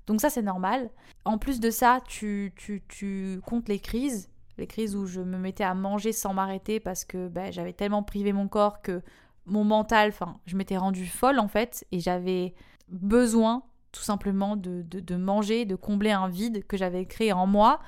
Donc 0.07 0.21
ça, 0.21 0.31
c'est 0.31 0.43
normal. 0.43 0.91
En 1.25 1.39
plus 1.39 1.61
de 1.61 1.71
ça, 1.71 2.01
tu, 2.07 2.53
tu, 2.57 2.83
tu 2.89 3.41
comptes 3.45 3.69
les 3.69 3.81
crises 3.81 4.31
les 4.59 4.67
crises 4.67 4.97
où 4.97 5.07
je 5.07 5.21
me 5.21 5.39
mettais 5.39 5.65
à 5.65 5.75
manger 5.75 6.13
sans 6.13 6.35
m'arrêter 6.35 6.81
parce 6.81 7.05
que 7.05 7.29
ben, 7.29 7.53
j'avais 7.53 7.73
tellement 7.73 8.03
privé 8.03 8.33
mon 8.33 8.49
corps 8.49 8.83
que 8.83 9.03
mon 9.47 9.65
mental, 9.65 10.09
enfin, 10.09 10.41
je 10.47 10.57
m'étais 10.57 10.77
rendue 10.77 11.07
folle 11.07 11.39
en 11.39 11.49
fait, 11.49 11.87
et 11.93 12.01
j'avais 12.01 12.55
besoin 12.89 13.63
tout 13.93 14.03
simplement 14.03 14.57
de, 14.57 14.83
de, 14.83 15.17
manger, 15.17 15.65
de 15.65 15.75
combler 15.75 16.11
un 16.11 16.29
vide 16.29 16.67
que 16.67 16.77
j'avais 16.77 17.07
créé 17.07 17.33
en 17.33 17.47
moi. 17.47 17.81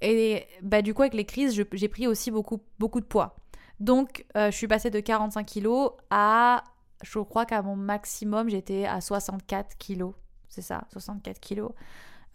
Et 0.00 0.46
bah, 0.62 0.80
du 0.80 0.94
coup, 0.94 1.02
avec 1.02 1.14
les 1.14 1.26
crises, 1.26 1.54
j'ai 1.72 1.88
pris 1.88 2.06
aussi 2.06 2.30
beaucoup, 2.30 2.62
beaucoup 2.78 3.00
de 3.00 3.04
poids. 3.04 3.36
Donc, 3.78 4.24
euh, 4.36 4.50
je 4.50 4.56
suis 4.56 4.68
passée 4.68 4.90
de 4.90 4.98
45 4.98 5.44
kilos 5.44 5.90
à, 6.10 6.64
je 7.02 7.18
crois 7.18 7.44
qu'à 7.44 7.60
mon 7.62 7.76
maximum, 7.76 8.48
j'étais 8.48 8.86
à 8.86 9.00
64 9.00 9.76
kilos. 9.76 10.14
C'est 10.48 10.62
ça, 10.62 10.84
64 10.92 11.38
kilos. 11.38 11.72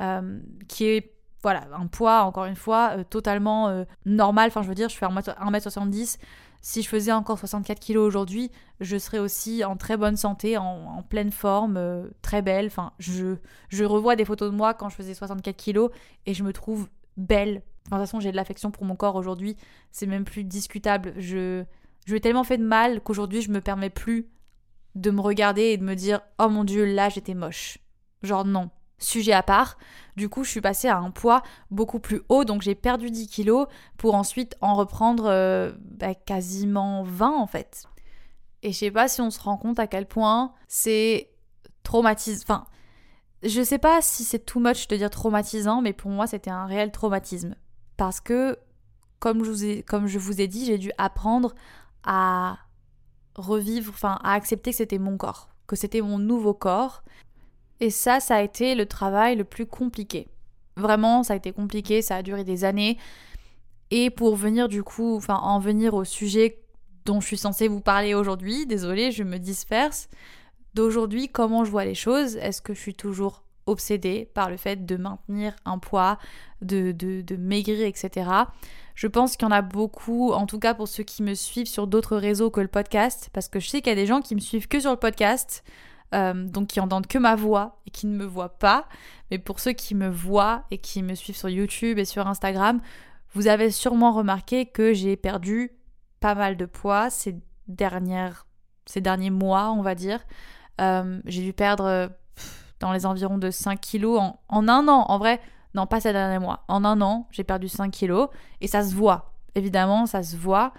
Euh, 0.02 0.40
qui 0.68 0.86
est 0.86 1.17
voilà, 1.44 1.68
un 1.74 1.88
poids, 1.88 2.24
encore 2.24 2.46
une 2.46 2.56
fois, 2.56 2.98
euh, 2.98 3.04
totalement 3.04 3.70
euh, 3.70 3.84
normal. 4.06 4.48
Enfin, 4.48 4.62
je 4.64 4.68
veux 4.68 4.76
dire, 4.76 4.90
je 4.90 4.96
fais 4.96 5.06
1m70. 5.06 6.18
Si 6.62 6.82
je 6.82 6.90
faisais 6.90 7.12
encore 7.12 7.38
64 7.38 7.80
kilos 7.80 8.06
aujourd'hui, 8.06 8.52
je 8.80 8.98
serais 8.98 9.20
aussi 9.20 9.64
en 9.64 9.78
très 9.78 9.96
bonne 9.96 10.18
santé, 10.18 10.58
en, 10.58 11.04
pleine 11.08 11.32
forme, 11.32 11.78
euh, 11.78 12.08
très 12.22 12.42
belle. 12.42 12.66
Enfin, 12.66 12.92
je, 13.00 13.36
je 13.70 13.84
revois 13.84 14.16
des 14.16 14.26
photos 14.26 14.52
de 14.52 14.56
moi 14.56 14.74
quand 14.74 14.90
je 14.90 14.96
faisais 14.96 15.14
64 15.14 15.56
kilos 15.56 15.92
et 16.26 16.34
je 16.34 16.44
me 16.44 16.52
trouve 16.52 16.90
belle. 17.16 17.62
Enfin, 17.86 17.98
de 17.98 18.02
toute 18.02 18.10
façon, 18.10 18.20
j'ai 18.20 18.32
de 18.32 18.36
l'affection 18.36 18.72
pour 18.72 18.86
mon 18.86 18.96
corps 18.96 19.16
aujourd'hui. 19.16 19.56
C'est 19.92 20.08
même 20.08 20.26
plus 20.26 20.44
discutable. 20.44 21.14
Je, 21.18 21.64
je 22.06 22.12
lui 22.12 22.18
ai 22.18 22.22
tellement 22.22 22.44
fait 22.44 22.58
de 22.58 22.66
mal 22.66 23.02
qu'aujourd'hui, 23.02 23.42
je 23.42 23.52
me 23.52 23.62
permets 23.62 23.92
plus 23.92 24.28
de 24.96 25.12
me 25.12 25.22
regarder 25.22 25.62
et 25.62 25.78
de 25.78 25.84
me 25.84 25.94
dire 25.94 26.22
Oh 26.40 26.50
mon 26.50 26.64
dieu, 26.64 26.86
là, 26.86 27.08
j'étais 27.10 27.36
moche. 27.36 27.78
Genre, 28.24 28.44
non 28.44 28.72
sujet 29.00 29.34
à 29.34 29.44
part. 29.44 29.78
Du 30.16 30.30
coup, 30.30 30.44
je 30.44 30.50
suis 30.50 30.62
passée 30.62 30.88
à 30.88 30.98
un 30.98 31.12
poids 31.12 31.44
beaucoup 31.70 32.00
plus 32.00 32.22
haut, 32.30 32.44
donc 32.44 32.62
j'ai 32.62 32.76
perdu 32.76 33.12
10 33.12 33.28
kilos 33.28 33.68
pour 33.98 34.16
ensuite 34.16 34.56
en 34.62 34.74
reprendre 34.74 35.26
euh, 35.28 35.72
bah, 35.80 36.16
quasiment 36.16 37.04
20 37.04 37.30
en 37.30 37.48
fait. 37.48 37.86
Et 38.64 38.72
je 38.72 38.78
sais 38.78 38.92
pas 38.92 39.08
si 39.08 39.22
on 39.22 39.30
se 39.30 39.40
rend 39.40 39.58
compte 39.58 39.80
à 39.80 39.88
quel 39.88 40.08
point 40.08 40.54
c'est 40.68 41.30
traumatisant. 41.84 42.44
Enfin, 42.44 42.66
je 43.44 43.62
sais 43.62 43.78
pas 43.78 44.02
si 44.02 44.24
c'est 44.24 44.46
too 44.46 44.60
much 44.60 44.88
de 44.88 44.96
dire 44.98 45.10
traumatisant, 45.10 45.82
mais 45.82 45.94
pour 45.94 46.10
moi 46.10 46.26
c'était 46.26 46.50
un 46.50 46.66
réel 46.66 46.92
traumatisme. 46.92 47.56
Parce 47.96 48.20
que, 48.20 48.58
comme 49.20 49.44
je 49.44 49.52
vous 49.52 49.66
ai, 49.66 49.84
comme 49.84 50.08
je 50.08 50.18
vous 50.18 50.42
ai 50.42 50.48
dit, 50.48 50.66
j'ai 50.66 50.78
dû 50.80 50.92
apprendre 50.98 51.54
à 52.04 52.58
revivre, 53.36 53.92
enfin 53.94 54.20
à 54.24 54.34
accepter 54.34 54.72
que 54.72 54.78
c'était 54.78 54.98
mon 54.98 55.18
corps, 55.18 55.50
que 55.68 55.76
c'était 55.76 56.02
mon 56.02 56.18
nouveau 56.18 56.56
corps. 56.56 57.04
Et 57.80 57.90
ça, 57.90 58.20
ça 58.20 58.38
a 58.38 58.42
été 58.42 58.76
le 58.76 58.86
travail 58.86 59.36
le 59.36 59.44
plus 59.44 59.66
compliqué. 59.66 60.28
Vraiment, 60.76 61.24
ça 61.24 61.34
a 61.34 61.36
été 61.36 61.52
compliqué, 61.52 62.02
ça 62.02 62.18
a 62.18 62.24
duré 62.24 62.44
des 62.44 62.64
années. 62.64 62.98
Et 63.92 64.10
pour 64.10 64.36
venir 64.36 64.68
du 64.68 64.84
coup, 64.84 65.16
enfin 65.16 65.36
en 65.36 65.60
venir 65.60 65.94
au 65.94 66.04
sujet 66.04 66.60
dont 67.06 67.22
je 67.22 67.28
suis 67.28 67.38
censée 67.38 67.68
vous 67.68 67.80
parler 67.80 68.14
aujourd'hui, 68.14 68.66
désolée, 68.66 69.12
je 69.12 69.24
me 69.24 69.38
disperse 69.38 70.10
d'aujourd'hui, 70.74 71.30
comment 71.30 71.64
je 71.64 71.72
vois 71.72 71.86
les 71.86 71.96
choses? 71.96 72.36
Est-ce 72.36 72.62
que 72.62 72.74
je 72.74 72.80
suis 72.80 72.94
toujours 72.94 73.44
obsédée 73.68 74.30
par 74.34 74.50
le 74.50 74.58
fait 74.58 74.86
de 74.86 74.96
maintenir 74.96 75.56
un 75.66 75.78
poids, 75.78 76.18
de, 76.62 76.92
de, 76.92 77.36
maigrir, 77.36 77.86
etc. 77.86 78.30
Je 78.96 79.08
pense 79.08 79.38
qu'il 79.38 79.48
y 79.48 79.52
en 79.52 79.54
a 79.54 79.62
beaucoup, 79.62 80.32
en 80.32 80.46
tout 80.48 80.60
cas 80.60 80.74
pour 80.74 80.88
ceux 80.88 81.04
qui 81.04 81.22
me 81.22 81.36
suivent 81.36 81.68
sur 81.68 81.86
d'autres 81.86 82.18
réseaux 82.18 82.50
que 82.50 82.62
le 82.62 82.68
podcast, 82.68 83.30
parce 83.34 83.48
que 83.48 83.60
je 83.60 83.70
sais 83.70 83.82
qu'il 83.82 83.92
y 83.92 83.94
a 83.94 83.96
des 83.96 84.08
gens 84.08 84.22
qui 84.22 84.34
me 84.34 84.40
suivent 84.40 84.68
que 84.68 84.80
sur 84.80 84.92
le 84.92 84.98
podcast, 84.98 85.64
euh, 86.14 86.34
donc 86.48 86.68
qui 86.68 86.80
entendent 86.80 87.08
que 87.08 87.18
ma 87.18 87.36
voix 87.36 87.82
et 87.86 87.92
qui 87.92 88.08
ne 88.08 88.16
me 88.16 88.26
voient 88.26 88.58
pas. 88.58 88.88
Mais 89.32 89.40
pour 89.40 89.60
ceux 89.60 89.74
qui 89.74 89.96
me 89.96 90.10
voient 90.10 90.64
et 90.72 90.78
qui 90.78 91.04
me 91.04 91.16
suivent 91.16 91.38
sur 91.38 91.50
YouTube 91.50 92.00
et 92.00 92.06
sur 92.06 92.28
Instagram, 92.28 92.80
vous 93.34 93.48
avez 93.48 93.72
sûrement 93.72 94.12
remarqué 94.12 94.66
que 94.66 94.94
j'ai 94.94 95.16
perdu 95.16 95.72
pas 96.20 96.36
mal 96.36 96.58
de 96.58 96.66
poids 96.66 97.10
ces 97.10 97.36
dernières 97.68 98.46
ces 98.86 99.02
derniers 99.02 99.32
mois, 99.32 99.72
on 99.72 99.82
va 99.82 99.96
dire. 99.96 100.22
Euh, 100.80 101.20
j'ai 101.26 101.42
dû 101.42 101.52
perdre 101.52 102.10
dans 102.80 102.92
les 102.92 103.06
environs 103.06 103.38
de 103.38 103.52
5 103.52 103.80
kilos 103.80 104.22
en, 104.50 104.68
un 104.68 104.88
an. 104.88 105.06
En 105.08 105.18
vrai, 105.18 105.42
non, 105.74 105.88
pas 105.88 106.00
ces 106.00 106.14
derniers 106.14 106.40
mois. 106.40 106.64
En 106.68 106.86
un 106.86 107.02
an, 107.02 107.28
j'ai 107.32 107.44
perdu 107.44 107.68
5 107.68 107.92
kilos 107.92 108.30
et 108.62 108.68
ça 108.68 108.84
se 108.84 108.96
voit. 108.96 109.34
Évidemment, 109.56 110.06
ça 110.06 110.24
se 110.24 110.36
voit. 110.36 110.74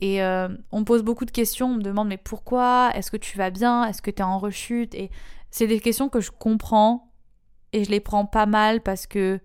Et 0.00 0.22
euh, 0.22 0.48
on 0.70 0.80
me 0.80 0.84
pose 0.84 1.02
beaucoup 1.02 1.24
de 1.24 1.30
questions, 1.30 1.68
on 1.68 1.74
me 1.76 1.82
demande 1.82 2.08
mais 2.08 2.16
pourquoi? 2.16 2.90
Est-ce 2.94 3.10
que 3.10 3.16
tu 3.16 3.36
vas 3.36 3.50
bien? 3.50 3.84
Est-ce 3.84 4.02
que 4.02 4.10
tu 4.10 4.18
es 4.18 4.24
en 4.24 4.38
rechute? 4.38 4.94
Et 4.94 5.10
c'est 5.50 5.66
des 5.66 5.80
questions 5.80 6.08
que 6.08 6.20
je 6.20 6.30
comprends 6.30 7.12
et 7.72 7.84
je 7.84 7.90
les 7.90 8.00
prends 8.00 8.26
pas 8.26 8.46
mal 8.46 8.80
parce 8.80 9.06
que 9.06 9.40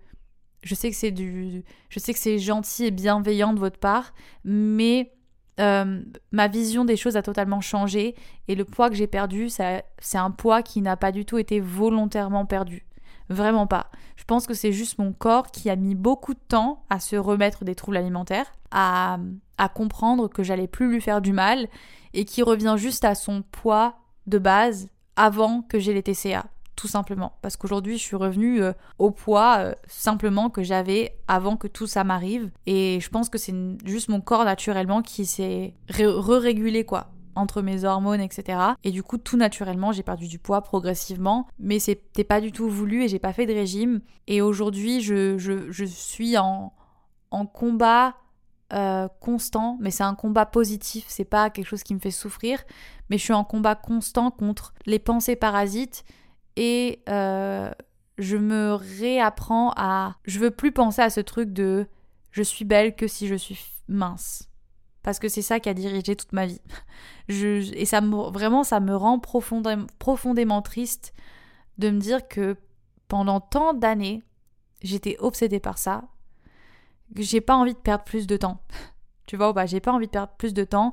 je 0.62 0.74
sais 0.74 0.90
que 0.90 0.96
c'est 0.96 1.10
du 1.10 1.62
je 1.88 1.98
sais 1.98 2.12
que 2.12 2.18
c'est 2.18 2.38
gentil 2.38 2.86
et 2.86 2.90
bienveillant 2.90 3.52
de 3.52 3.58
votre 3.58 3.78
part, 3.78 4.14
mais 4.44 5.12
euh, 5.60 6.02
ma 6.32 6.48
vision 6.48 6.84
des 6.84 6.96
choses 6.96 7.16
a 7.16 7.22
totalement 7.22 7.60
changé 7.60 8.14
et 8.48 8.54
le 8.54 8.64
poids 8.64 8.90
que 8.90 8.96
j'ai 8.96 9.06
perdu, 9.06 9.48
c'est 9.48 9.84
un 10.14 10.30
poids 10.30 10.62
qui 10.62 10.80
n'a 10.80 10.96
pas 10.96 11.12
du 11.12 11.24
tout 11.24 11.38
été 11.38 11.60
volontairement 11.60 12.46
perdu. 12.46 12.86
Vraiment 13.28 13.66
pas. 13.66 13.90
Je 14.16 14.24
pense 14.24 14.46
que 14.46 14.54
c'est 14.54 14.72
juste 14.72 14.98
mon 14.98 15.12
corps 15.12 15.50
qui 15.50 15.70
a 15.70 15.76
mis 15.76 15.94
beaucoup 15.94 16.34
de 16.34 16.40
temps 16.48 16.84
à 16.90 17.00
se 17.00 17.16
remettre 17.16 17.64
des 17.64 17.74
troubles 17.74 17.96
alimentaires, 17.96 18.52
à, 18.70 19.18
à 19.58 19.68
comprendre 19.68 20.28
que 20.28 20.42
j'allais 20.42 20.68
plus 20.68 20.90
lui 20.90 21.00
faire 21.00 21.20
du 21.20 21.32
mal 21.32 21.68
et 22.12 22.24
qui 22.24 22.42
revient 22.42 22.74
juste 22.76 23.04
à 23.04 23.14
son 23.14 23.42
poids 23.42 23.96
de 24.26 24.38
base 24.38 24.88
avant 25.16 25.62
que 25.62 25.78
j'ai 25.78 25.94
les 25.94 26.02
TCA 26.02 26.44
tout 26.76 26.88
simplement. 26.88 27.38
Parce 27.40 27.56
qu'aujourd'hui, 27.56 27.98
je 27.98 28.02
suis 28.02 28.16
revenue 28.16 28.62
euh, 28.62 28.72
au 28.98 29.10
poids 29.10 29.58
euh, 29.58 29.74
simplement 29.86 30.50
que 30.50 30.62
j'avais 30.62 31.16
avant 31.28 31.56
que 31.56 31.68
tout 31.68 31.86
ça 31.86 32.04
m'arrive. 32.04 32.50
Et 32.66 32.98
je 33.00 33.08
pense 33.10 33.28
que 33.28 33.38
c'est 33.38 33.54
juste 33.84 34.08
mon 34.08 34.20
corps 34.20 34.44
naturellement 34.44 35.02
qui 35.02 35.24
s'est 35.24 35.74
re-régulé, 35.88 36.84
quoi 36.84 37.13
entre 37.36 37.62
mes 37.62 37.84
hormones, 37.84 38.20
etc. 38.20 38.58
Et 38.84 38.90
du 38.90 39.02
coup, 39.02 39.18
tout 39.18 39.36
naturellement, 39.36 39.92
j'ai 39.92 40.02
perdu 40.02 40.28
du 40.28 40.38
poids 40.38 40.62
progressivement, 40.62 41.46
mais 41.58 41.78
c'était 41.78 42.24
pas 42.24 42.40
du 42.40 42.52
tout 42.52 42.68
voulu 42.68 43.04
et 43.04 43.08
j'ai 43.08 43.18
pas 43.18 43.32
fait 43.32 43.46
de 43.46 43.52
régime. 43.52 44.00
Et 44.26 44.40
aujourd'hui, 44.40 45.00
je, 45.00 45.38
je, 45.38 45.84
suis 45.84 46.36
en, 46.38 46.72
en 47.30 47.46
combat 47.46 48.16
euh, 48.72 49.08
constant, 49.20 49.78
mais 49.80 49.90
c'est 49.90 50.04
un 50.04 50.14
combat 50.14 50.46
positif, 50.46 51.04
c'est 51.08 51.24
pas 51.24 51.50
quelque 51.50 51.66
chose 51.66 51.82
qui 51.82 51.94
me 51.94 52.00
fait 52.00 52.10
souffrir, 52.10 52.62
mais 53.10 53.18
je 53.18 53.24
suis 53.24 53.32
en 53.32 53.44
combat 53.44 53.74
constant 53.74 54.30
contre 54.30 54.74
les 54.86 54.98
pensées 54.98 55.36
parasites 55.36 56.04
et 56.56 57.02
euh, 57.08 57.70
je 58.18 58.36
me 58.36 58.72
réapprends 58.72 59.72
à... 59.76 60.16
Je 60.24 60.38
veux 60.38 60.50
plus 60.50 60.72
penser 60.72 61.02
à 61.02 61.10
ce 61.10 61.20
truc 61.20 61.52
de 61.52 61.86
je 62.30 62.42
suis 62.42 62.64
belle 62.64 62.96
que 62.96 63.06
si 63.06 63.28
je 63.28 63.34
suis 63.34 63.58
mince. 63.88 64.48
Parce 65.04 65.18
que 65.18 65.28
c'est 65.28 65.42
ça 65.42 65.60
qui 65.60 65.68
a 65.68 65.74
dirigé 65.74 66.16
toute 66.16 66.32
ma 66.32 66.46
vie. 66.46 66.60
Et 67.28 67.84
ça 67.84 68.00
me, 68.00 68.30
vraiment, 68.30 68.64
ça 68.64 68.80
me 68.80 68.96
rend 68.96 69.20
profondément, 69.20 70.62
triste 70.62 71.14
de 71.78 71.90
me 71.90 72.00
dire 72.00 72.26
que 72.26 72.56
pendant 73.06 73.40
tant 73.40 73.74
d'années, 73.74 74.22
j'étais 74.82 75.16
obsédée 75.20 75.60
par 75.60 75.78
ça, 75.78 76.04
que 77.14 77.22
j'ai 77.22 77.42
pas 77.42 77.54
envie 77.54 77.74
de 77.74 77.78
perdre 77.78 78.04
plus 78.04 78.26
de 78.26 78.36
temps. 78.36 78.60
Tu 79.26 79.38
vois 79.38 79.54
J'ai 79.64 79.80
pas 79.80 79.92
envie 79.92 80.06
de 80.06 80.10
perdre 80.10 80.34
plus 80.36 80.52
de 80.52 80.64
temps. 80.64 80.92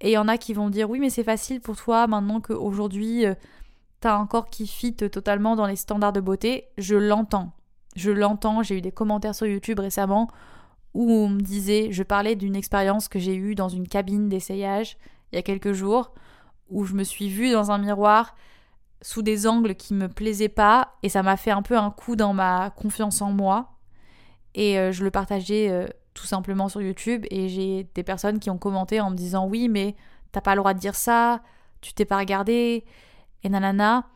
Et 0.00 0.10
il 0.10 0.12
y 0.12 0.18
en 0.18 0.28
a 0.28 0.38
qui 0.38 0.54
vont 0.54 0.70
dire 0.70 0.88
oui, 0.88 1.00
mais 1.00 1.10
c'est 1.10 1.24
facile 1.24 1.60
pour 1.60 1.76
toi 1.76 2.06
maintenant 2.06 2.40
qu'aujourd'hui, 2.40 3.26
euh, 3.26 3.34
t'as 3.98 4.16
un 4.16 4.26
corps 4.26 4.48
qui 4.48 4.68
fit 4.68 4.94
totalement 4.94 5.56
dans 5.56 5.66
les 5.66 5.74
standards 5.74 6.12
de 6.12 6.20
beauté, 6.20 6.68
je 6.78 6.94
l'entends. 6.94 7.50
Je 7.96 8.12
l'entends, 8.12 8.62
j'ai 8.62 8.78
eu 8.78 8.80
des 8.80 8.92
commentaires 8.92 9.34
sur 9.34 9.48
YouTube 9.48 9.80
récemment 9.80 10.30
où 10.94 11.10
on 11.10 11.28
me 11.28 11.40
disait, 11.40 11.88
je 11.90 12.02
parlais 12.02 12.36
d'une 12.36 12.56
expérience 12.56 13.08
que 13.08 13.18
j'ai 13.18 13.34
eue 13.34 13.54
dans 13.54 13.68
une 13.68 13.88
cabine 13.88 14.28
d'essayage 14.28 14.96
il 15.32 15.36
y 15.36 15.38
a 15.38 15.42
quelques 15.42 15.72
jours, 15.72 16.12
où 16.70 16.84
je 16.84 16.94
me 16.94 17.02
suis 17.02 17.28
vue 17.28 17.50
dans 17.50 17.72
un 17.72 17.78
miroir 17.78 18.36
sous 19.02 19.20
des 19.20 19.46
angles 19.46 19.74
qui 19.74 19.92
me 19.92 20.08
plaisaient 20.08 20.48
pas, 20.48 20.94
et 21.02 21.08
ça 21.08 21.22
m'a 21.22 21.36
fait 21.36 21.50
un 21.50 21.62
peu 21.62 21.76
un 21.76 21.90
coup 21.90 22.16
dans 22.16 22.32
ma 22.32 22.70
confiance 22.70 23.20
en 23.20 23.32
moi. 23.32 23.72
Et 24.54 24.78
euh, 24.78 24.92
je 24.92 25.04
le 25.04 25.10
partageais 25.10 25.68
euh, 25.70 25.86
tout 26.14 26.26
simplement 26.26 26.68
sur 26.68 26.80
YouTube, 26.80 27.26
et 27.30 27.48
j'ai 27.48 27.88
des 27.94 28.04
personnes 28.04 28.38
qui 28.38 28.48
ont 28.48 28.58
commenté 28.58 29.00
en 29.00 29.10
me 29.10 29.16
disant 29.16 29.46
oui, 29.46 29.68
mais 29.68 29.96
t'as 30.32 30.40
pas 30.40 30.54
le 30.54 30.60
droit 30.60 30.72
de 30.72 30.78
dire 30.78 30.94
ça, 30.94 31.42
tu 31.80 31.92
t'es 31.92 32.04
pas 32.04 32.18
regardé, 32.18 32.84
et 33.42 33.48
nanana. 33.48 34.08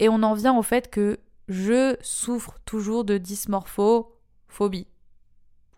Et 0.00 0.08
on 0.08 0.22
en 0.22 0.34
vient 0.34 0.56
au 0.56 0.62
fait 0.62 0.90
que 0.90 1.20
je 1.48 1.96
souffre 2.02 2.58
toujours 2.64 3.04
de 3.04 3.18
dysmorphophobie. 3.18 4.86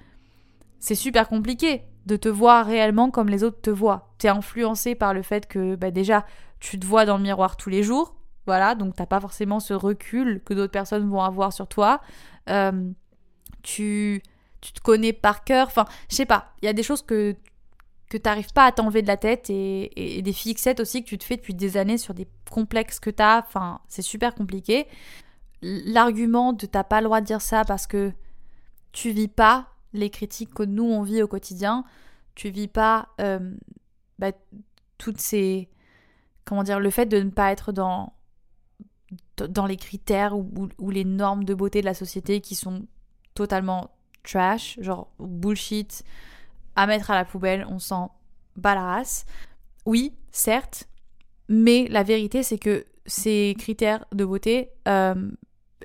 c'est 0.80 0.96
super 0.96 1.28
compliqué 1.30 1.84
de 2.06 2.18
te 2.18 2.30
voir 2.30 2.66
réellement 2.66 3.10
comme 3.10 3.30
les 3.30 3.44
autres 3.44 3.62
te 3.62 3.70
voient. 3.70 4.14
Tu 4.20 4.28
es 4.28 4.30
influencé 4.30 4.96
par 4.96 5.14
le 5.14 5.22
fait 5.22 5.48
que, 5.48 5.76
bah 5.76 5.92
déjà, 5.92 6.26
tu 6.60 6.80
te 6.80 6.86
vois 6.86 7.06
dans 7.06 7.18
le 7.18 7.24
miroir 7.24 7.58
tous 7.58 7.70
les 7.70 7.84
jours, 7.84 8.16
voilà, 8.46 8.76
donc 8.76 8.96
t'as 8.96 9.06
pas 9.06 9.22
forcément 9.22 9.60
ce 9.60 9.74
recul 9.74 10.42
que 10.44 10.54
d'autres 10.54 10.72
personnes 10.72 11.10
vont 11.10 11.22
avoir 11.22 11.54
sur 11.54 11.68
toi. 11.68 12.02
Euh, 12.50 12.92
tu, 13.62 14.22
tu 14.60 14.74
te 14.74 14.82
connais 14.82 15.14
par 15.14 15.44
cœur, 15.46 15.68
enfin, 15.68 15.86
je 16.10 16.16
sais 16.16 16.26
pas, 16.26 16.54
il 16.62 16.66
y 16.66 16.68
a 16.68 16.74
des 16.74 16.84
choses 16.84 17.02
que 17.02 17.36
que 18.14 18.18
tu 18.18 18.30
n'arrives 18.30 18.54
pas 18.54 18.66
à 18.66 18.72
t'enlever 18.72 19.02
de 19.02 19.08
la 19.08 19.18
tête 19.18 19.50
et, 19.50 20.22
des 20.22 20.34
fixettes 20.34 20.80
aussi 20.80 21.04
que 21.04 21.10
tu 21.10 21.18
te 21.18 21.24
fais 21.24 21.36
depuis 21.36 21.56
des 21.56 21.78
années 21.78 21.98
sur 21.98 22.14
des 22.14 22.28
complexes 22.50 23.00
que 23.00 23.10
tu 23.10 23.24
as. 23.24 23.44
Enfin, 23.48 23.80
c'est 23.88 24.04
super 24.04 24.36
compliqué. 24.36 24.86
L'argument 25.64 26.54
de 26.54 26.66
t'as 26.66 26.84
pas 26.84 27.00
le 27.00 27.06
droit 27.06 27.22
de 27.22 27.26
dire 27.26 27.42
ça 27.42 27.64
parce 27.64 27.88
que 27.88 28.12
tu 28.92 29.12
vis 29.12 29.30
pas 29.30 29.70
les 29.94 30.10
critiques 30.10 30.54
que 30.54 30.64
nous 30.64 30.84
on 30.84 31.04
vit 31.04 31.24
au 31.24 31.28
quotidien, 31.28 31.86
tu 32.36 32.50
vis 32.50 32.68
pas 32.68 33.10
euh, 33.22 33.56
bah, 34.20 34.32
toutes 34.98 35.22
ces. 35.22 35.70
Comment 36.46 36.64
dire, 36.64 36.80
le 36.80 36.90
fait 36.90 37.06
de 37.06 37.18
ne 37.18 37.30
pas 37.30 37.52
être 37.52 37.72
dans, 37.72 38.12
dans 39.38 39.66
les 39.66 39.78
critères 39.78 40.36
ou, 40.36 40.90
les 40.90 41.06
normes 41.06 41.46
de 41.46 41.54
beauté 41.54 41.80
de 41.80 41.86
la 41.86 41.94
société 41.94 42.42
qui 42.42 42.56
sont 42.56 42.86
totalement 43.34 43.92
trash, 44.24 44.78
genre 44.82 45.10
bullshit, 45.20 46.04
à 46.76 46.86
mettre 46.86 47.12
à 47.12 47.16
la 47.16 47.24
poubelle, 47.24 47.66
on 47.70 47.80
s'en 47.80 48.12
bat 48.58 48.76
la 48.76 48.84
race. 48.84 49.26
Oui, 49.86 50.14
certes, 50.32 50.90
mais 51.48 51.88
la 51.90 52.04
vérité 52.04 52.44
c'est 52.44 52.58
que 52.58 52.86
ces 53.06 53.56
critères 53.58 54.06
de 54.14 54.26
beauté, 54.26 54.70
euh, 54.88 55.30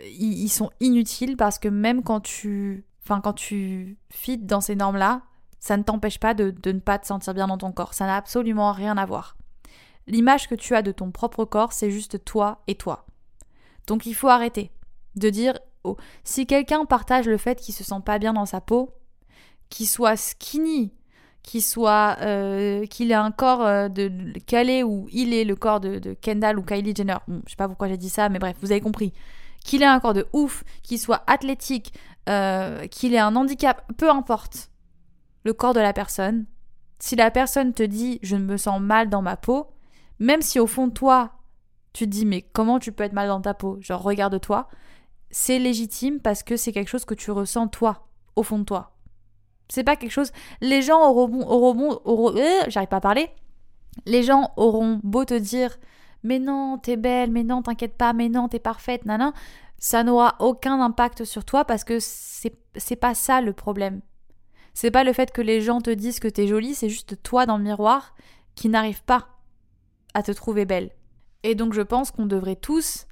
ils, 0.04 0.48
sont 0.48 0.70
inutiles 0.80 1.36
parce 1.36 1.58
que 1.58 1.68
même 1.68 2.02
quand 2.02 2.20
tu, 2.20 2.84
enfin 3.04 3.20
quand 3.20 3.32
tu 3.32 3.98
fites 4.10 4.46
dans 4.46 4.60
ces 4.60 4.76
normes-là, 4.76 5.22
ça 5.60 5.76
ne 5.76 5.82
t'empêche 5.82 6.18
pas 6.18 6.34
de, 6.34 6.50
de, 6.50 6.72
ne 6.72 6.80
pas 6.80 6.98
te 6.98 7.06
sentir 7.06 7.34
bien 7.34 7.48
dans 7.48 7.58
ton 7.58 7.72
corps. 7.72 7.94
Ça 7.94 8.06
n'a 8.06 8.16
absolument 8.16 8.72
rien 8.72 8.96
à 8.96 9.06
voir. 9.06 9.36
l'image 10.06 10.48
que 10.48 10.54
tu 10.54 10.74
as 10.74 10.82
de 10.82 10.92
ton 10.92 11.10
propre 11.10 11.44
corps, 11.44 11.72
c'est 11.72 11.90
juste 11.90 12.24
toi 12.24 12.62
et 12.66 12.74
toi. 12.74 13.06
Donc 13.86 14.06
il 14.06 14.14
faut 14.14 14.28
arrêter 14.28 14.70
de 15.16 15.30
dire 15.30 15.58
oh, 15.84 15.96
si 16.24 16.46
quelqu'un 16.46 16.84
partage 16.84 17.26
le 17.26 17.36
fait 17.36 17.60
qu'il 17.60 17.74
se 17.74 17.84
sent 17.84 18.00
pas 18.04 18.18
bien 18.18 18.32
dans 18.32 18.46
sa 18.46 18.60
peau, 18.60 18.94
qu'il 19.68 19.88
soit 19.88 20.16
skinny, 20.16 20.92
qu'il 21.42 21.62
soit 21.62 22.16
euh, 22.20 22.86
qu'il 22.86 23.10
ait 23.10 23.14
un 23.14 23.30
corps 23.30 23.62
euh, 23.62 23.88
de, 23.88 24.10
calé 24.46 24.82
ou 24.82 25.08
il 25.12 25.32
est 25.32 25.44
le 25.44 25.56
corps 25.56 25.80
de, 25.80 26.14
Kendall 26.20 26.58
ou 26.58 26.62
Kylie 26.62 26.94
Jenner. 26.94 27.16
je 27.28 27.50
sais 27.50 27.56
pas 27.56 27.68
pourquoi 27.68 27.88
j'ai 27.88 27.96
dit 27.96 28.10
ça, 28.10 28.28
mais 28.28 28.38
bref, 28.38 28.56
vous 28.60 28.70
avez 28.70 28.80
compris. 28.80 29.12
Qu'il 29.64 29.82
ait 29.82 29.86
un 29.86 30.00
corps 30.00 30.14
de 30.14 30.26
ouf, 30.32 30.64
qu'il 30.82 30.98
soit 30.98 31.22
athlétique, 31.26 31.92
euh, 32.28 32.86
qu'il 32.86 33.14
ait 33.14 33.18
un 33.18 33.36
handicap, 33.36 33.90
peu 33.96 34.10
importe 34.10 34.70
le 35.44 35.52
corps 35.52 35.74
de 35.74 35.80
la 35.80 35.92
personne. 35.92 36.46
Si 36.98 37.16
la 37.16 37.30
personne 37.30 37.72
te 37.72 37.82
dit 37.82 38.18
je 38.22 38.36
me 38.36 38.56
sens 38.56 38.80
mal 38.80 39.08
dans 39.08 39.22
ma 39.22 39.36
peau, 39.36 39.68
même 40.18 40.42
si 40.42 40.58
au 40.58 40.66
fond 40.66 40.88
de 40.88 40.92
toi 40.92 41.32
tu 41.92 42.04
te 42.04 42.10
dis 42.10 42.26
mais 42.26 42.42
comment 42.42 42.78
tu 42.78 42.92
peux 42.92 43.04
être 43.04 43.12
mal 43.12 43.28
dans 43.28 43.40
ta 43.40 43.54
peau, 43.54 43.78
genre 43.80 44.02
regarde-toi, 44.02 44.68
c'est 45.30 45.58
légitime 45.58 46.20
parce 46.20 46.42
que 46.42 46.56
c'est 46.56 46.72
quelque 46.72 46.88
chose 46.88 47.04
que 47.04 47.14
tu 47.14 47.30
ressens 47.30 47.68
toi, 47.68 48.08
au 48.36 48.42
fond 48.42 48.58
de 48.58 48.64
toi. 48.64 48.96
C'est 49.68 49.84
pas 49.84 49.96
quelque 49.96 50.12
chose. 50.12 50.32
Les 50.60 50.82
gens 50.82 51.00
auront, 51.00 51.46
auront, 51.46 52.36
euh, 52.36 52.60
j'arrive 52.68 52.88
pas 52.88 52.96
à 52.96 53.00
parler. 53.00 53.30
Les 54.06 54.22
gens 54.22 54.52
auront 54.56 55.00
beau 55.02 55.24
te 55.24 55.34
dire, 55.34 55.76
mais 56.22 56.38
non, 56.38 56.78
t'es 56.78 56.96
belle, 56.96 57.30
mais 57.30 57.44
non, 57.44 57.62
t'inquiète 57.62 57.96
pas, 57.96 58.12
mais 58.12 58.28
non, 58.28 58.48
t'es 58.48 58.58
parfaite, 58.58 59.04
nanan. 59.04 59.32
Ça 59.78 60.02
n'aura 60.02 60.36
aucun 60.40 60.80
impact 60.80 61.24
sur 61.24 61.44
toi 61.44 61.64
parce 61.64 61.84
que 61.84 61.98
c'est 62.00 62.96
pas 62.96 63.14
ça 63.14 63.40
le 63.40 63.52
problème. 63.52 64.00
C'est 64.74 64.90
pas 64.90 65.04
le 65.04 65.12
fait 65.12 65.32
que 65.32 65.42
les 65.42 65.60
gens 65.60 65.80
te 65.80 65.90
disent 65.90 66.20
que 66.20 66.28
t'es 66.28 66.46
jolie, 66.46 66.74
c'est 66.74 66.88
juste 66.88 67.22
toi 67.22 67.46
dans 67.46 67.58
le 67.58 67.64
miroir 67.64 68.14
qui 68.54 68.68
n'arrive 68.68 69.02
pas 69.04 69.28
à 70.14 70.22
te 70.22 70.32
trouver 70.32 70.64
belle. 70.64 70.90
Et 71.44 71.54
donc 71.54 71.74
je 71.74 71.82
pense 71.82 72.10
qu'on 72.10 72.26
devrait 72.26 72.56
tous 72.56 73.06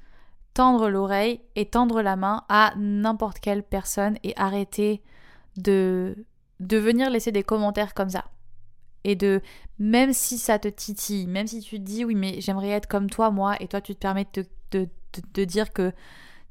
tendre 0.55 0.89
l'oreille 0.89 1.41
et 1.55 1.67
tendre 1.67 2.03
la 2.03 2.17
main 2.17 2.45
à 2.49 2.73
n'importe 2.77 3.41
quelle 3.41 3.63
personne 3.63 4.17
et 4.25 4.33
arrêter 4.37 5.03
de 5.57 6.27
de 6.61 6.79
venir 6.79 7.11
laisser 7.11 7.33
des 7.33 7.43
commentaires 7.43 7.95
comme 7.95 8.09
ça. 8.09 8.25
Et 9.09 9.15
de, 9.15 9.41
même 9.79 10.13
si 10.13 10.37
ça 10.37 10.59
te 10.59 10.67
titille, 10.67 11.29
même 11.29 11.47
si 11.47 11.61
tu 11.61 11.79
te 11.79 11.85
dis, 11.85 12.05
oui, 12.05 12.17
mais 12.17 12.41
j'aimerais 12.41 12.71
être 12.71 12.89
comme 12.89 13.09
toi, 13.09 13.31
moi, 13.31 13.55
et 13.61 13.69
toi, 13.69 13.81
tu 13.81 13.95
te 13.95 14.01
permets 14.01 14.27
de, 14.73 15.45
dire 15.45 15.73
que 15.73 15.93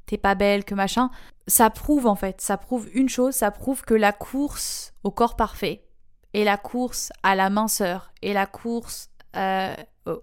t'es 0.06 0.16
pas 0.16 0.34
belle, 0.34 0.64
que 0.64 0.74
machin, 0.74 1.10
ça 1.46 1.68
prouve 1.68 2.06
en 2.06 2.14
fait, 2.14 2.40
ça 2.40 2.56
prouve 2.56 2.88
une 2.94 3.10
chose, 3.10 3.34
ça 3.34 3.50
prouve 3.50 3.82
que 3.82 3.92
la 3.92 4.12
course 4.12 4.94
au 5.04 5.10
corps 5.10 5.36
parfait, 5.36 5.84
et 6.32 6.44
la 6.44 6.56
course 6.56 7.12
à 7.22 7.34
la 7.34 7.50
minceur, 7.50 8.10
et 8.22 8.32
la 8.32 8.46
course 8.46 9.10
euh, 9.36 9.74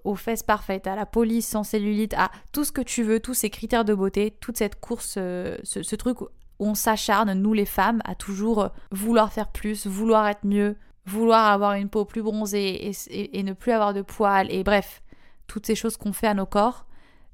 aux 0.03 0.15
fesses 0.15 0.41
parfaites, 0.41 0.87
à 0.87 0.95
la 0.95 1.05
police 1.05 1.47
sans 1.47 1.63
cellulite, 1.63 2.15
à 2.15 2.31
tout 2.51 2.63
ce 2.63 2.71
que 2.71 2.81
tu 2.81 3.03
veux, 3.03 3.19
tous 3.19 3.35
ces 3.35 3.51
critères 3.51 3.85
de 3.85 3.93
beauté, 3.93 4.35
toute 4.39 4.57
cette 4.57 4.79
course, 4.79 5.15
euh, 5.17 5.55
ce, 5.63 5.83
ce, 5.83 5.95
truc 5.95 6.17
on 6.57 6.73
s'acharne, 6.73 7.33
nous 7.33 7.53
les 7.53 7.67
femmes, 7.67 8.01
à 8.05 8.15
toujours 8.15 8.69
vouloir 8.89 9.31
faire 9.31 9.51
plus, 9.51 9.85
vouloir 9.85 10.27
être 10.27 10.45
mieux, 10.45 10.77
vouloir 11.05 11.47
avoir 11.47 11.73
une 11.73 11.89
peau 11.89 12.05
plus 12.05 12.21
bronzée 12.21 12.91
et, 13.09 13.43
ne 13.43 13.53
plus 13.53 13.71
avoir 13.71 13.93
de 13.93 14.01
poils, 14.01 14.51
et 14.51 14.63
bref, 14.63 15.01
toutes 15.47 15.65
ces 15.65 15.75
choses 15.75 15.97
qu'on 15.97 16.13
fait 16.13 16.27
à 16.27 16.33
nos 16.33 16.45
corps, 16.45 16.85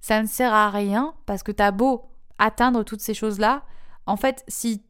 ça 0.01 0.21
ne 0.21 0.27
sert 0.27 0.53
à 0.53 0.69
rien 0.69 1.13
parce 1.25 1.43
que 1.43 1.51
t'as 1.51 1.71
beau 1.71 2.05
atteindre 2.37 2.83
toutes 2.83 3.01
ces 3.01 3.13
choses-là, 3.13 3.63
en 4.05 4.15
fait, 4.15 4.43
si 4.47 4.81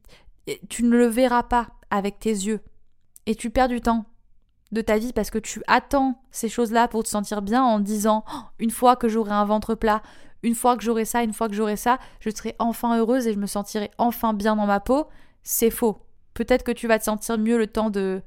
tu 0.70 0.84
ne 0.84 0.92
le 0.92 1.08
verras 1.08 1.44
pas 1.44 1.68
avec 1.90 2.20
tes 2.20 2.30
yeux 2.30 2.62
et 3.26 3.36
tu 3.36 3.50
perds 3.50 3.68
du 3.68 3.82
temps 3.82 4.06
de 4.72 4.82
ta 4.82 4.98
vie 4.98 5.14
parce 5.14 5.32
que 5.32 5.40
tu 5.40 5.62
attends 5.68 6.22
ces 6.32 6.48
choses-là 6.48 6.88
pour 6.88 7.04
te 7.04 7.10
sentir 7.10 7.42
bien 7.42 7.64
en 7.64 7.80
disant 7.80 8.24
oh, 8.32 8.40
une 8.60 8.72
fois 8.72 8.96
que 8.96 9.10
j'aurai 9.10 9.32
un 9.32 9.46
ventre 9.46 9.76
plat, 9.76 10.02
une 10.44 10.56
fois 10.56 10.78
que 10.78 10.84
j'aurai 10.84 11.06
ça, 11.06 11.24
une 11.24 11.34
fois 11.34 11.50
que 11.50 11.56
j'aurai 11.56 11.76
ça, 11.76 11.98
je 12.20 12.30
serai 12.30 12.56
enfin 12.60 12.98
heureuse 12.98 13.28
et 13.28 13.34
je 13.34 13.40
me 13.40 13.48
sentirai 13.48 13.92
enfin 13.98 14.34
bien 14.34 14.56
dans 14.56 14.68
ma 14.68 14.80
peau, 14.80 15.08
c'est 15.44 15.72
faux. 15.72 15.98
Peut-être 16.34 16.64
que 16.64 16.72
tu 16.72 16.88
vas 16.88 17.00
te 17.00 17.04
sentir 17.04 17.38
mieux 17.38 17.58
le 17.58 17.68
temps 17.68 17.90
de, 17.90 18.22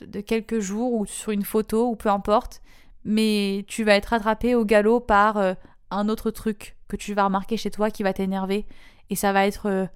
de, 0.00 0.20
quelques 0.20 0.60
jours 0.60 0.92
ou 0.92 1.06
sur 1.06 1.32
une 1.32 1.44
photo 1.44 1.88
ou 1.88 1.96
peu 1.96 2.08
importe, 2.08 2.60
mais 3.04 3.64
tu 3.68 3.84
vas 3.84 3.94
être 3.94 4.12
attrapé 4.12 4.54
au 4.54 4.64
galop 4.64 5.00
par 5.00 5.36
euh, 5.36 5.54
un 5.90 6.08
autre 6.08 6.30
truc 6.30 6.76
que 6.88 6.96
tu 6.96 7.14
vas 7.14 7.24
remarquer 7.24 7.56
chez 7.56 7.70
toi 7.70 7.90
qui 7.90 8.02
va 8.02 8.12
t'énerver 8.12 8.66
et 9.10 9.16
ça 9.16 9.32
va 9.32 9.46
être 9.46 9.66
euh, 9.66 9.86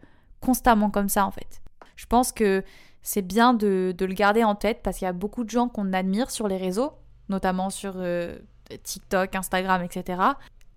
constamment 0.40 0.90
comme 0.90 1.08
ça 1.08 1.26
en 1.26 1.30
fait. 1.30 1.62
Je 1.96 2.06
pense 2.06 2.32
que 2.32 2.64
c'est 3.02 3.22
bien 3.22 3.54
de, 3.54 3.94
le 3.98 4.14
garder 4.14 4.44
en 4.44 4.54
tête 4.54 4.80
parce 4.82 4.98
qu'il 4.98 5.06
y 5.06 5.08
a 5.08 5.12
beaucoup 5.12 5.44
de 5.44 5.50
gens 5.50 5.68
qu'on 5.68 5.92
admire 5.92 6.30
sur 6.30 6.48
les 6.48 6.56
réseaux, 6.56 6.92
notamment 7.28 7.70
sur 7.70 7.94
euh, 7.96 8.38
TikTok, 8.82 9.34
Instagram, 9.34 9.82
etc. 9.82 10.22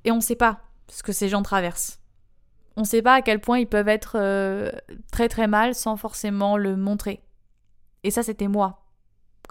Et 0.03 0.11
on 0.11 0.17
ne 0.17 0.21
sait 0.21 0.35
pas 0.35 0.59
ce 0.89 1.03
que 1.03 1.11
ces 1.11 1.29
gens 1.29 1.43
traversent. 1.43 1.99
On 2.77 2.81
ne 2.81 2.85
sait 2.85 3.01
pas 3.01 3.13
à 3.13 3.21
quel 3.21 3.39
point 3.39 3.59
ils 3.59 3.67
peuvent 3.67 3.87
être 3.87 4.19
très 5.09 5.29
très 5.29 5.47
mal 5.47 5.73
sans 5.73 5.95
forcément 5.95 6.57
le 6.57 6.75
montrer. 6.75 7.21
Et 8.03 8.11
ça, 8.11 8.21
c'était 8.21 8.49
moi. 8.49 8.84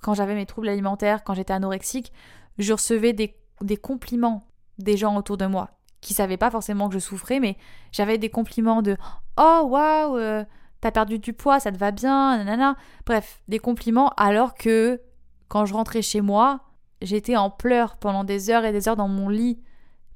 Quand 0.03 0.15
j'avais 0.15 0.35
mes 0.35 0.47
troubles 0.47 0.69
alimentaires, 0.69 1.25
quand 1.25 1.35
j'étais 1.35 1.53
anorexique, 1.53 2.13
je 2.59 2.73
recevais 2.73 3.13
des, 3.13 3.35
compliments 3.77 4.47
des 4.79 4.97
gens 4.97 5.17
autour 5.17 5.37
de 5.37 5.47
moi 5.47 5.71
qui 6.01 6.15
savaient 6.15 6.37
pas 6.37 6.51
forcément 6.51 6.89
que 6.89 6.95
je 6.95 6.99
souffrais, 6.99 7.41
mais 7.41 7.57
j'avais 7.91 8.19
des 8.19 8.29
compliments 8.29 8.83
de 8.83 8.97
Oh 9.39 9.63
waouh, 9.65 10.19
euh, 10.19 10.45
t'as 10.81 10.91
perdu 10.91 11.19
du 11.19 11.33
poids, 11.33 11.61
ça 11.61 11.73
te 11.73 11.79
va 11.79 11.93
bien, 11.93 12.37
nanana. 12.37 12.77
Bref, 13.07 13.43
des 13.49 13.59
compliments 13.59 14.11
alors 14.17 14.55
que 14.55 15.01
quand 15.49 15.65
je 15.65 15.73
rentrais 15.73 16.03
chez 16.03 16.21
moi, 16.21 16.61
j'étais 17.01 17.37
en 17.37 17.49
pleurs 17.49 17.97
pendant 17.97 18.25
des 18.25 18.51
heures 18.51 18.65
et 18.65 18.73
des 18.73 18.89
heures 18.89 18.97
dans 18.97 19.09
mon 19.09 19.29
lit 19.31 19.59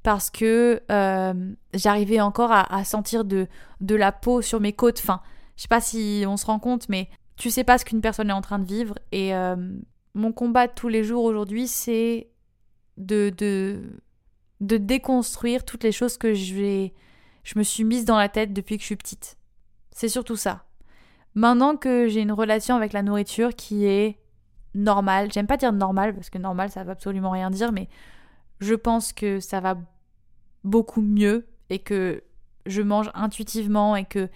parce 0.03 0.31
que 0.31 0.83
euh, 0.91 1.55
j'arrivais 1.75 2.21
encore 2.21 2.53
à, 2.53 2.85
sentir 2.85 3.25
de, 3.25 3.47
de 3.81 3.95
la 3.95 4.13
peau 4.13 4.43
sur 4.43 4.61
mes 4.61 4.73
côtes. 4.73 5.01
Enfin, 5.03 5.21
je 5.57 5.63
sais 5.63 5.69
pas 5.69 5.81
si 5.81 6.25
on 6.27 6.37
se 6.37 6.47
rend 6.47 6.59
compte, 6.59 6.89
mais 6.89 7.09
tu 7.39 7.51
sais 7.51 7.65
pas 7.65 7.79
ce 7.79 7.85
qu'une 7.85 8.01
personne 8.01 8.31
est 8.31 8.35
en 8.35 8.43
train 8.43 8.59
de 8.59 8.67
vivre. 8.67 8.95
Et 9.13 9.35
euh, 9.35 9.57
mon 10.15 10.33
combat 10.33 10.69
tous 10.69 10.89
les 10.89 11.05
jours 11.05 11.25
aujourd'hui, 11.25 11.69
c'est 11.69 12.29
de, 12.97 13.31
de, 13.37 13.81
de 14.61 14.77
déconstruire 14.77 15.65
toutes 15.65 15.85
les 15.85 15.93
choses 15.93 16.19
que 16.19 16.35
je, 16.35 16.89
je 17.45 17.59
me 17.59 17.63
suis 17.63 17.85
mise 17.85 18.05
dans 18.05 18.19
la 18.19 18.29
tête 18.29 18.53
depuis 18.53 18.77
que 18.77 18.83
je 18.83 18.87
suis 18.87 18.97
petite. 18.97 19.39
C'est 19.93 20.09
surtout 20.09 20.37
ça. 20.37 20.65
Maintenant 21.35 21.77
que 21.77 22.09
j'ai 22.09 22.21
une 22.21 22.33
relation 22.33 22.75
avec 22.75 22.93
la 22.93 23.03
nourriture 23.03 23.55
qui 23.55 23.87
est 23.87 24.19
normale, 24.75 25.33
j'aime 25.33 25.47
pas 25.47 25.57
dire 25.57 25.73
normale 25.73 26.15
parce 26.15 26.31
que 26.31 26.39
normal 26.39 26.71
ça 26.71 26.83
veut 26.83 26.91
absolument 26.91 27.31
rien 27.31 27.51
dire, 27.51 27.71
mais 27.71 27.89
je 28.61 28.75
pense 28.75 29.13
que 29.13 29.39
ça 29.39 29.61
va 29.61 29.77
beaucoup 30.65 31.01
mieux 31.01 31.47
et 31.71 31.79
que 31.79 32.25
je 32.67 32.83
mange 32.83 33.11
intuitivement 33.15 33.95
et 33.95 34.05
que 34.05 34.29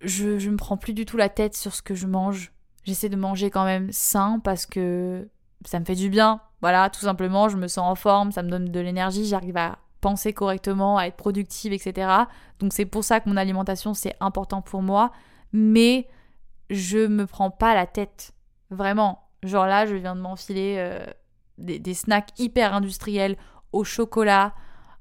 je, 0.00 0.38
je 0.38 0.50
me 0.50 0.56
prends 0.56 0.76
plus 0.76 0.92
du 0.92 1.04
tout 1.04 1.16
la 1.16 1.28
tête 1.28 1.56
sur 1.56 1.74
ce 1.74 1.82
que 1.82 1.94
je 1.94 2.06
mange. 2.06 2.52
J'essaie 2.84 3.08
de 3.08 3.16
manger 3.16 3.50
quand 3.50 3.64
même 3.64 3.90
sain 3.92 4.40
parce 4.42 4.66
que 4.66 5.28
ça 5.64 5.80
me 5.80 5.84
fait 5.84 5.94
du 5.94 6.08
bien. 6.08 6.40
Voilà, 6.60 6.90
tout 6.90 7.00
simplement, 7.00 7.48
je 7.48 7.56
me 7.56 7.68
sens 7.68 7.90
en 7.90 7.94
forme, 7.94 8.32
ça 8.32 8.42
me 8.42 8.50
donne 8.50 8.66
de 8.66 8.80
l'énergie, 8.80 9.26
j'arrive 9.26 9.56
à 9.56 9.78
penser 10.00 10.32
correctement, 10.32 10.98
à 10.98 11.06
être 11.06 11.16
productive, 11.16 11.72
etc. 11.72 12.08
Donc 12.58 12.72
c'est 12.72 12.86
pour 12.86 13.04
ça 13.04 13.20
que 13.20 13.28
mon 13.28 13.36
alimentation 13.36 13.94
c'est 13.94 14.14
important 14.20 14.62
pour 14.62 14.82
moi, 14.82 15.10
mais 15.52 16.08
je 16.70 17.06
me 17.06 17.26
prends 17.26 17.50
pas 17.50 17.74
la 17.74 17.86
tête. 17.86 18.32
Vraiment. 18.70 19.22
Genre 19.42 19.66
là, 19.66 19.86
je 19.86 19.94
viens 19.94 20.16
de 20.16 20.20
m'enfiler 20.20 20.76
euh, 20.78 21.04
des, 21.58 21.78
des, 21.78 21.94
snacks 21.94 22.30
hyper 22.38 22.74
industriels 22.74 23.36
au 23.72 23.84
chocolat, 23.84 24.54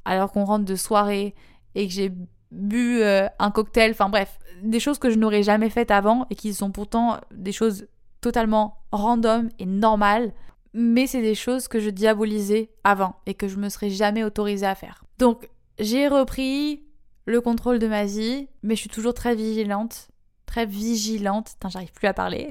alors 0.03 0.31
qu'on 0.31 0.45
rentre 0.45 0.65
de 0.65 0.75
soirée 0.75 1.36
et 1.73 1.88
que 1.88 1.93
j'ai 1.93 2.12
bu 2.55 3.01
euh, 3.01 3.27
un 3.39 3.51
cocktail, 3.51 3.91
enfin 3.91 4.09
bref, 4.09 4.39
des 4.63 4.79
choses 4.79 4.97
que 4.97 5.09
je 5.09 5.17
n'aurais 5.17 5.43
jamais 5.43 5.69
faites 5.69 5.91
avant 5.91 6.25
et 6.29 6.35
qui 6.35 6.53
sont 6.53 6.71
pourtant 6.71 7.19
des 7.31 7.51
choses 7.51 7.87
totalement 8.21 8.77
random 8.91 9.49
et 9.59 9.65
normales, 9.65 10.33
mais 10.73 11.05
c'est 11.07 11.21
des 11.21 11.35
choses 11.35 11.67
que 11.67 11.79
je 11.79 11.89
diabolisais 11.89 12.71
avant 12.83 13.15
et 13.25 13.33
que 13.33 13.47
je 13.47 13.57
me 13.57 13.69
serais 13.69 13.89
jamais 13.89 14.23
autorisée 14.23 14.65
à 14.65 14.75
faire. 14.75 15.03
Donc 15.19 15.49
j'ai 15.79 16.07
repris 16.07 16.83
le 17.25 17.41
contrôle 17.41 17.79
de 17.79 17.87
ma 17.87 18.05
vie, 18.05 18.47
mais 18.63 18.75
je 18.75 18.81
suis 18.81 18.89
toujours 18.89 19.13
très 19.13 19.35
vigilante, 19.35 20.09
très 20.45 20.65
vigilante, 20.65 21.51
Putain, 21.51 21.69
j'arrive 21.69 21.91
plus 21.91 22.07
à 22.07 22.13
parler, 22.13 22.49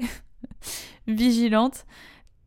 vigilante. 1.07 1.85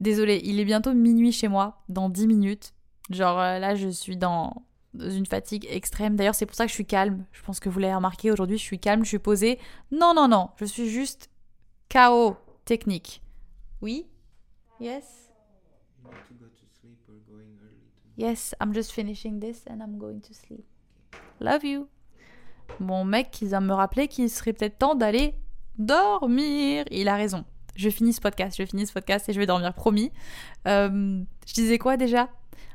Désolée, 0.00 0.40
il 0.44 0.60
est 0.60 0.64
bientôt 0.64 0.94
minuit 0.94 1.32
chez 1.32 1.48
moi, 1.48 1.82
dans 1.88 2.08
10 2.08 2.26
minutes. 2.28 2.72
Genre 3.10 3.38
euh, 3.38 3.58
là, 3.58 3.74
je 3.74 3.88
suis 3.88 4.16
dans 4.16 4.62
une 4.98 5.26
fatigue 5.26 5.66
extrême. 5.70 6.16
D'ailleurs, 6.16 6.34
c'est 6.34 6.46
pour 6.46 6.56
ça 6.56 6.64
que 6.64 6.70
je 6.70 6.74
suis 6.74 6.86
calme. 6.86 7.24
Je 7.32 7.42
pense 7.42 7.60
que 7.60 7.68
vous 7.68 7.78
l'avez 7.78 7.94
remarqué 7.94 8.30
aujourd'hui, 8.30 8.58
je 8.58 8.62
suis 8.62 8.78
calme, 8.78 9.04
je 9.04 9.08
suis 9.08 9.18
posée. 9.18 9.58
Non, 9.90 10.14
non, 10.14 10.28
non, 10.28 10.50
je 10.56 10.64
suis 10.64 10.88
juste 10.88 11.30
KO 11.92 12.36
technique. 12.64 13.22
Oui? 13.80 14.06
Yes? 14.80 15.30
Yes, 18.16 18.54
I'm 18.60 18.74
just 18.74 18.92
finishing 18.92 19.38
this 19.38 19.64
and 19.70 19.80
I'm 19.80 19.96
going 19.96 20.20
to 20.20 20.34
sleep. 20.34 20.64
Love 21.40 21.64
you. 21.64 21.88
Mon 22.80 23.04
mec 23.04 23.30
qui 23.30 23.46
vient 23.46 23.60
me 23.60 23.72
rappeler 23.72 24.08
qu'il 24.08 24.28
serait 24.28 24.52
peut-être 24.52 24.78
temps 24.78 24.96
d'aller 24.96 25.34
dormir. 25.78 26.84
Il 26.90 27.08
a 27.08 27.14
raison. 27.14 27.44
Je 27.76 27.88
finis 27.90 28.12
ce 28.12 28.20
podcast, 28.20 28.56
je 28.58 28.66
finis 28.66 28.88
ce 28.88 28.92
podcast 28.92 29.28
et 29.28 29.32
je 29.32 29.38
vais 29.38 29.46
dormir, 29.46 29.72
promis. 29.72 30.10
Euh, 30.66 31.22
je 31.46 31.54
disais 31.54 31.78
quoi 31.78 31.96
déjà? 31.96 32.28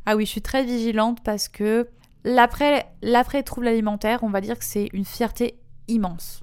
Ah 0.06 0.16
oui, 0.16 0.26
je 0.26 0.32
suis 0.32 0.42
très 0.42 0.64
vigilante 0.64 1.22
parce 1.24 1.50
que 1.50 1.90
l'après, 2.24 2.86
l'après 3.02 3.44
trouble 3.44 3.68
alimentaire, 3.68 4.24
on 4.24 4.30
va 4.30 4.42
dire 4.42 4.58
que 4.58 4.66
c'est 4.66 4.90
une 4.94 5.06
fierté 5.06 5.60
immense. 5.88 6.42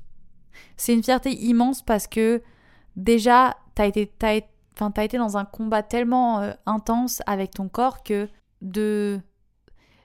C'est 0.76 0.94
une 0.94 1.02
fierté 1.02 1.32
immense 1.32 1.82
parce 1.82 2.06
que 2.06 2.42
déjà, 2.96 3.56
t'as 3.74 3.86
été, 3.86 4.12
as 4.22 5.04
été 5.04 5.18
dans 5.18 5.36
un 5.36 5.44
combat 5.44 5.82
tellement 5.82 6.40
euh, 6.40 6.52
intense 6.66 7.22
avec 7.26 7.52
ton 7.52 7.68
corps 7.68 8.02
que 8.02 8.28
de... 8.62 9.20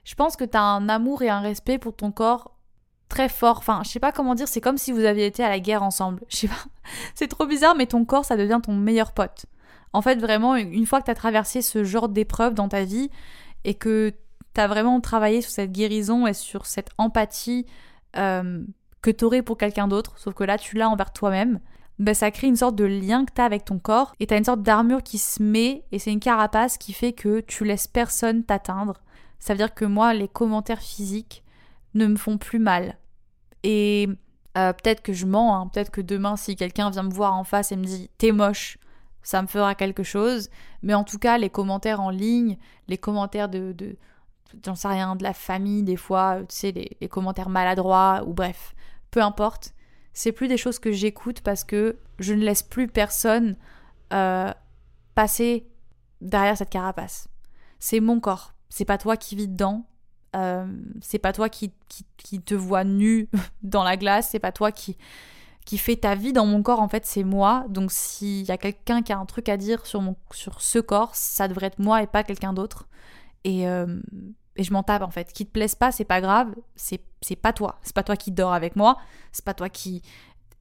Je 0.04 0.14
pense 0.14 0.36
que 0.36 0.44
t'as 0.44 0.60
un 0.60 0.88
amour 0.88 1.22
et 1.22 1.28
un 1.28 1.40
respect 1.40 1.78
pour 1.78 1.96
ton 1.96 2.12
corps 2.12 2.56
très 3.08 3.28
fort. 3.28 3.58
Enfin, 3.58 3.82
je 3.84 3.90
sais 3.90 4.00
pas 4.00 4.12
comment 4.12 4.34
dire, 4.34 4.48
c'est 4.48 4.60
comme 4.60 4.78
si 4.78 4.92
vous 4.92 5.04
aviez 5.04 5.26
été 5.26 5.42
à 5.42 5.48
la 5.48 5.60
guerre 5.60 5.82
ensemble. 5.82 6.22
Je 6.28 6.36
sais 6.36 6.48
pas. 6.48 6.64
C'est 7.14 7.28
trop 7.28 7.46
bizarre, 7.46 7.74
mais 7.74 7.86
ton 7.86 8.04
corps, 8.04 8.24
ça 8.24 8.36
devient 8.36 8.60
ton 8.62 8.72
meilleur 8.72 9.12
pote. 9.12 9.46
En 9.92 10.02
fait, 10.02 10.16
vraiment, 10.16 10.56
une 10.56 10.86
fois 10.86 11.00
que 11.00 11.06
tu 11.06 11.10
as 11.10 11.14
traversé 11.14 11.62
ce 11.62 11.82
genre 11.82 12.08
d'épreuve 12.08 12.54
dans 12.54 12.68
ta 12.68 12.84
vie 12.84 13.10
et 13.64 13.74
que 13.74 14.12
tu 14.56 14.60
as 14.62 14.66
vraiment 14.66 15.00
travaillé 15.02 15.42
sur 15.42 15.50
cette 15.50 15.70
guérison 15.70 16.26
et 16.26 16.32
sur 16.32 16.64
cette 16.64 16.88
empathie 16.96 17.66
euh, 18.16 18.64
que 19.02 19.10
tu 19.10 19.24
aurais 19.24 19.42
pour 19.42 19.58
quelqu'un 19.58 19.86
d'autre, 19.86 20.18
sauf 20.18 20.32
que 20.32 20.44
là, 20.44 20.56
tu 20.56 20.76
l'as 20.76 20.88
envers 20.88 21.12
toi-même, 21.12 21.60
ben, 21.98 22.14
ça 22.14 22.30
crée 22.30 22.46
une 22.46 22.56
sorte 22.56 22.74
de 22.74 22.84
lien 22.84 23.26
que 23.26 23.32
tu 23.34 23.40
as 23.40 23.44
avec 23.44 23.66
ton 23.66 23.78
corps 23.78 24.14
et 24.18 24.26
tu 24.26 24.32
as 24.32 24.38
une 24.38 24.44
sorte 24.44 24.62
d'armure 24.62 25.02
qui 25.02 25.18
se 25.18 25.42
met 25.42 25.84
et 25.92 25.98
c'est 25.98 26.12
une 26.12 26.20
carapace 26.20 26.78
qui 26.78 26.94
fait 26.94 27.12
que 27.12 27.40
tu 27.40 27.64
laisses 27.64 27.86
personne 27.86 28.44
t'atteindre. 28.44 29.02
Ça 29.38 29.52
veut 29.52 29.58
dire 29.58 29.74
que 29.74 29.84
moi, 29.84 30.14
les 30.14 30.28
commentaires 30.28 30.80
physiques 30.80 31.44
ne 31.94 32.06
me 32.06 32.16
font 32.16 32.38
plus 32.38 32.58
mal. 32.58 32.98
Et 33.62 34.08
euh, 34.56 34.72
peut-être 34.72 35.02
que 35.02 35.12
je 35.12 35.26
mens, 35.26 35.54
hein. 35.54 35.68
peut-être 35.68 35.90
que 35.90 36.00
demain, 36.00 36.36
si 36.36 36.56
quelqu'un 36.56 36.88
vient 36.88 37.02
me 37.02 37.12
voir 37.12 37.34
en 37.34 37.44
face 37.44 37.72
et 37.72 37.76
me 37.76 37.84
dit 37.84 38.10
t'es 38.16 38.32
moche, 38.32 38.78
ça 39.22 39.42
me 39.42 39.46
fera 39.48 39.74
quelque 39.74 40.02
chose. 40.02 40.48
Mais 40.82 40.94
en 40.94 41.04
tout 41.04 41.18
cas, 41.18 41.36
les 41.36 41.50
commentaires 41.50 42.00
en 42.00 42.10
ligne, 42.10 42.56
les 42.88 42.96
commentaires 42.96 43.50
de 43.50 43.74
j'en 44.64 44.74
sais 44.74 44.88
rien, 44.88 45.16
de 45.16 45.22
la 45.22 45.32
famille, 45.32 45.82
des 45.82 45.96
fois, 45.96 46.38
tu 46.40 46.56
sais, 46.56 46.72
les, 46.72 47.08
commentaires 47.08 47.48
maladroits, 47.48 48.22
ou 48.26 48.32
bref, 48.32 48.74
peu 49.10 49.22
importe. 49.22 49.74
C'est 50.12 50.32
plus 50.32 50.48
des 50.48 50.56
choses 50.56 50.78
que 50.78 50.92
j'écoute 50.92 51.40
parce 51.42 51.64
que 51.64 51.98
je 52.18 52.34
ne 52.34 52.42
laisse 52.42 52.62
plus 52.62 52.88
personne 52.88 53.56
euh, 54.12 54.52
passer 55.14 55.66
derrière 56.20 56.56
cette 56.56 56.70
carapace. 56.70 57.28
C'est 57.78 58.00
mon 58.00 58.20
corps. 58.20 58.54
C'est 58.70 58.84
pas 58.84 58.98
toi 58.98 59.16
qui 59.16 59.36
vis 59.36 59.48
dedans. 59.48 59.86
Euh, 60.34 60.66
c'est 61.00 61.18
pas 61.18 61.32
toi 61.32 61.48
qui, 61.48 61.72
qui, 62.16 62.40
te 62.40 62.54
vois 62.54 62.84
nu 62.84 63.28
dans 63.62 63.84
la 63.84 63.96
glace. 63.96 64.30
C'est 64.30 64.38
pas 64.38 64.52
toi 64.52 64.72
qui, 64.72 64.96
qui 65.66 65.78
ta 65.98 66.14
vie 66.14 66.32
dans 66.32 66.46
mon 66.46 66.62
corps, 66.62 66.80
en 66.80 66.88
fait, 66.88 67.04
c'est 67.04 67.24
moi. 67.24 67.66
Donc 67.68 67.92
s'il 67.92 68.44
y 68.46 68.50
a 68.50 68.56
quelqu'un 68.56 69.02
qui 69.02 69.12
a 69.12 69.18
un 69.18 69.26
truc 69.26 69.48
à 69.48 69.56
dire 69.56 69.84
sur, 69.84 70.02
sur 70.32 70.62
ce 70.62 70.78
corps, 70.78 71.14
ça 71.14 71.48
devrait 71.48 71.66
être 71.66 71.78
moi 71.78 72.02
et 72.02 72.06
pas 72.06 72.22
quelqu'un 72.22 72.52
d'autre. 72.52 72.88
Et, 73.46 73.68
euh, 73.68 74.00
et, 74.56 74.64
je 74.64 74.72
m'en 74.72 74.82
tape, 74.82 75.02
en 75.02 75.10
fait. 75.10 75.32
Qui 75.32 75.46
te 75.46 75.52
plaise 75.52 75.76
pas, 75.76 75.92
c'est 75.92 76.04
pas 76.04 76.20
grave, 76.20 76.52
c'est 76.74 77.00
pas 77.40 77.52
toi. 77.52 77.78
C'est 77.82 77.94
pas 77.94 78.02
toi 78.02 78.16
qui 78.16 78.32
dors 78.32 78.52
avec 78.52 78.74
moi, 78.74 78.98
c'est 79.30 79.44
pas 79.44 79.54
toi 79.54 79.68
qui, 79.68 80.02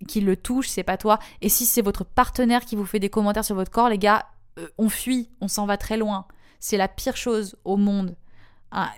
qui 0.07 0.21
le 0.21 0.37
touche, 0.37 0.67
c'est 0.67 0.83
pas 0.83 0.97
toi. 0.97 1.17
Et 1.41 1.49
si 1.49 1.65
c'est 1.65 1.81
votre 1.81 2.05
partenaire 2.05 2.63
qui 2.63 2.75
vous 2.75 2.85
fait 2.85 2.99
des 2.99 3.09
commentaires 3.09 3.43
sur 3.43 3.55
votre 3.55 3.71
corps, 3.71 3.89
les 3.89 3.97
gars, 3.97 4.27
euh, 4.59 4.67
on 4.77 4.87
fuit, 4.87 5.31
on 5.41 5.47
s'en 5.47 5.65
va 5.65 5.77
très 5.77 5.97
loin. 5.97 6.27
C'est 6.59 6.77
la 6.77 6.87
pire 6.87 7.17
chose 7.17 7.55
au 7.65 7.75
monde. 7.75 8.15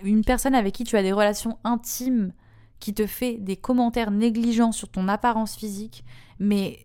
Une 0.02 0.24
personne 0.24 0.54
avec 0.54 0.74
qui 0.74 0.84
tu 0.84 0.96
as 0.96 1.02
des 1.02 1.12
relations 1.12 1.58
intimes, 1.62 2.32
qui 2.80 2.92
te 2.94 3.06
fait 3.06 3.36
des 3.36 3.56
commentaires 3.56 4.10
négligents 4.10 4.72
sur 4.72 4.88
ton 4.88 5.08
apparence 5.08 5.54
physique, 5.56 6.04
mais 6.40 6.84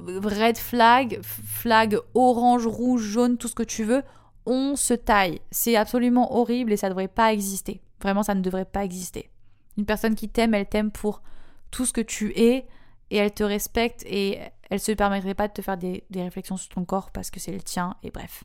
red 0.00 0.58
flag, 0.58 1.20
flag 1.22 1.98
orange, 2.14 2.66
rouge, 2.66 3.02
jaune, 3.02 3.38
tout 3.38 3.46
ce 3.46 3.54
que 3.54 3.62
tu 3.62 3.84
veux, 3.84 4.02
on 4.46 4.76
se 4.76 4.94
taille. 4.94 5.40
C'est 5.50 5.76
absolument 5.76 6.36
horrible 6.36 6.72
et 6.72 6.76
ça 6.76 6.88
ne 6.88 6.92
devrait 6.92 7.08
pas 7.08 7.32
exister. 7.32 7.80
Vraiment, 8.00 8.22
ça 8.22 8.34
ne 8.34 8.40
devrait 8.40 8.64
pas 8.64 8.84
exister. 8.84 9.30
Une 9.78 9.86
personne 9.86 10.14
qui 10.14 10.28
t'aime, 10.28 10.54
elle 10.54 10.68
t'aime 10.68 10.90
pour 10.90 11.22
tout 11.70 11.86
ce 11.86 11.92
que 11.92 12.00
tu 12.00 12.32
es 12.38 12.66
et 13.10 13.16
elle 13.16 13.32
te 13.32 13.44
respecte 13.44 14.02
et 14.06 14.40
elle 14.70 14.80
se 14.80 14.92
permettrait 14.92 15.34
pas 15.34 15.48
de 15.48 15.52
te 15.52 15.62
faire 15.62 15.76
des, 15.76 16.04
des 16.10 16.22
réflexions 16.22 16.56
sur 16.56 16.68
ton 16.70 16.84
corps 16.84 17.10
parce 17.10 17.30
que 17.30 17.40
c'est 17.40 17.52
le 17.52 17.62
tien 17.62 17.96
et 18.02 18.10
bref. 18.10 18.44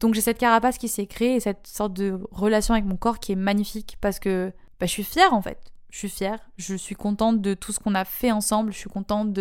Donc 0.00 0.14
j'ai 0.14 0.20
cette 0.20 0.38
carapace 0.38 0.78
qui 0.78 0.88
s'est 0.88 1.06
créée 1.06 1.36
et 1.36 1.40
cette 1.40 1.66
sorte 1.66 1.92
de 1.92 2.20
relation 2.30 2.74
avec 2.74 2.86
mon 2.86 2.96
corps 2.96 3.18
qui 3.18 3.32
est 3.32 3.36
magnifique 3.36 3.96
parce 4.00 4.18
que 4.18 4.52
bah, 4.78 4.86
je 4.86 4.92
suis 4.92 5.04
fière 5.04 5.32
en 5.32 5.40
fait 5.40 5.72
je 5.96 6.00
suis 6.00 6.08
fière, 6.10 6.38
je 6.58 6.74
suis 6.74 6.94
contente 6.94 7.40
de 7.40 7.54
tout 7.54 7.72
ce 7.72 7.80
qu'on 7.80 7.94
a 7.94 8.04
fait 8.04 8.30
ensemble, 8.30 8.70
je 8.70 8.76
suis 8.76 8.90
contente 8.90 9.32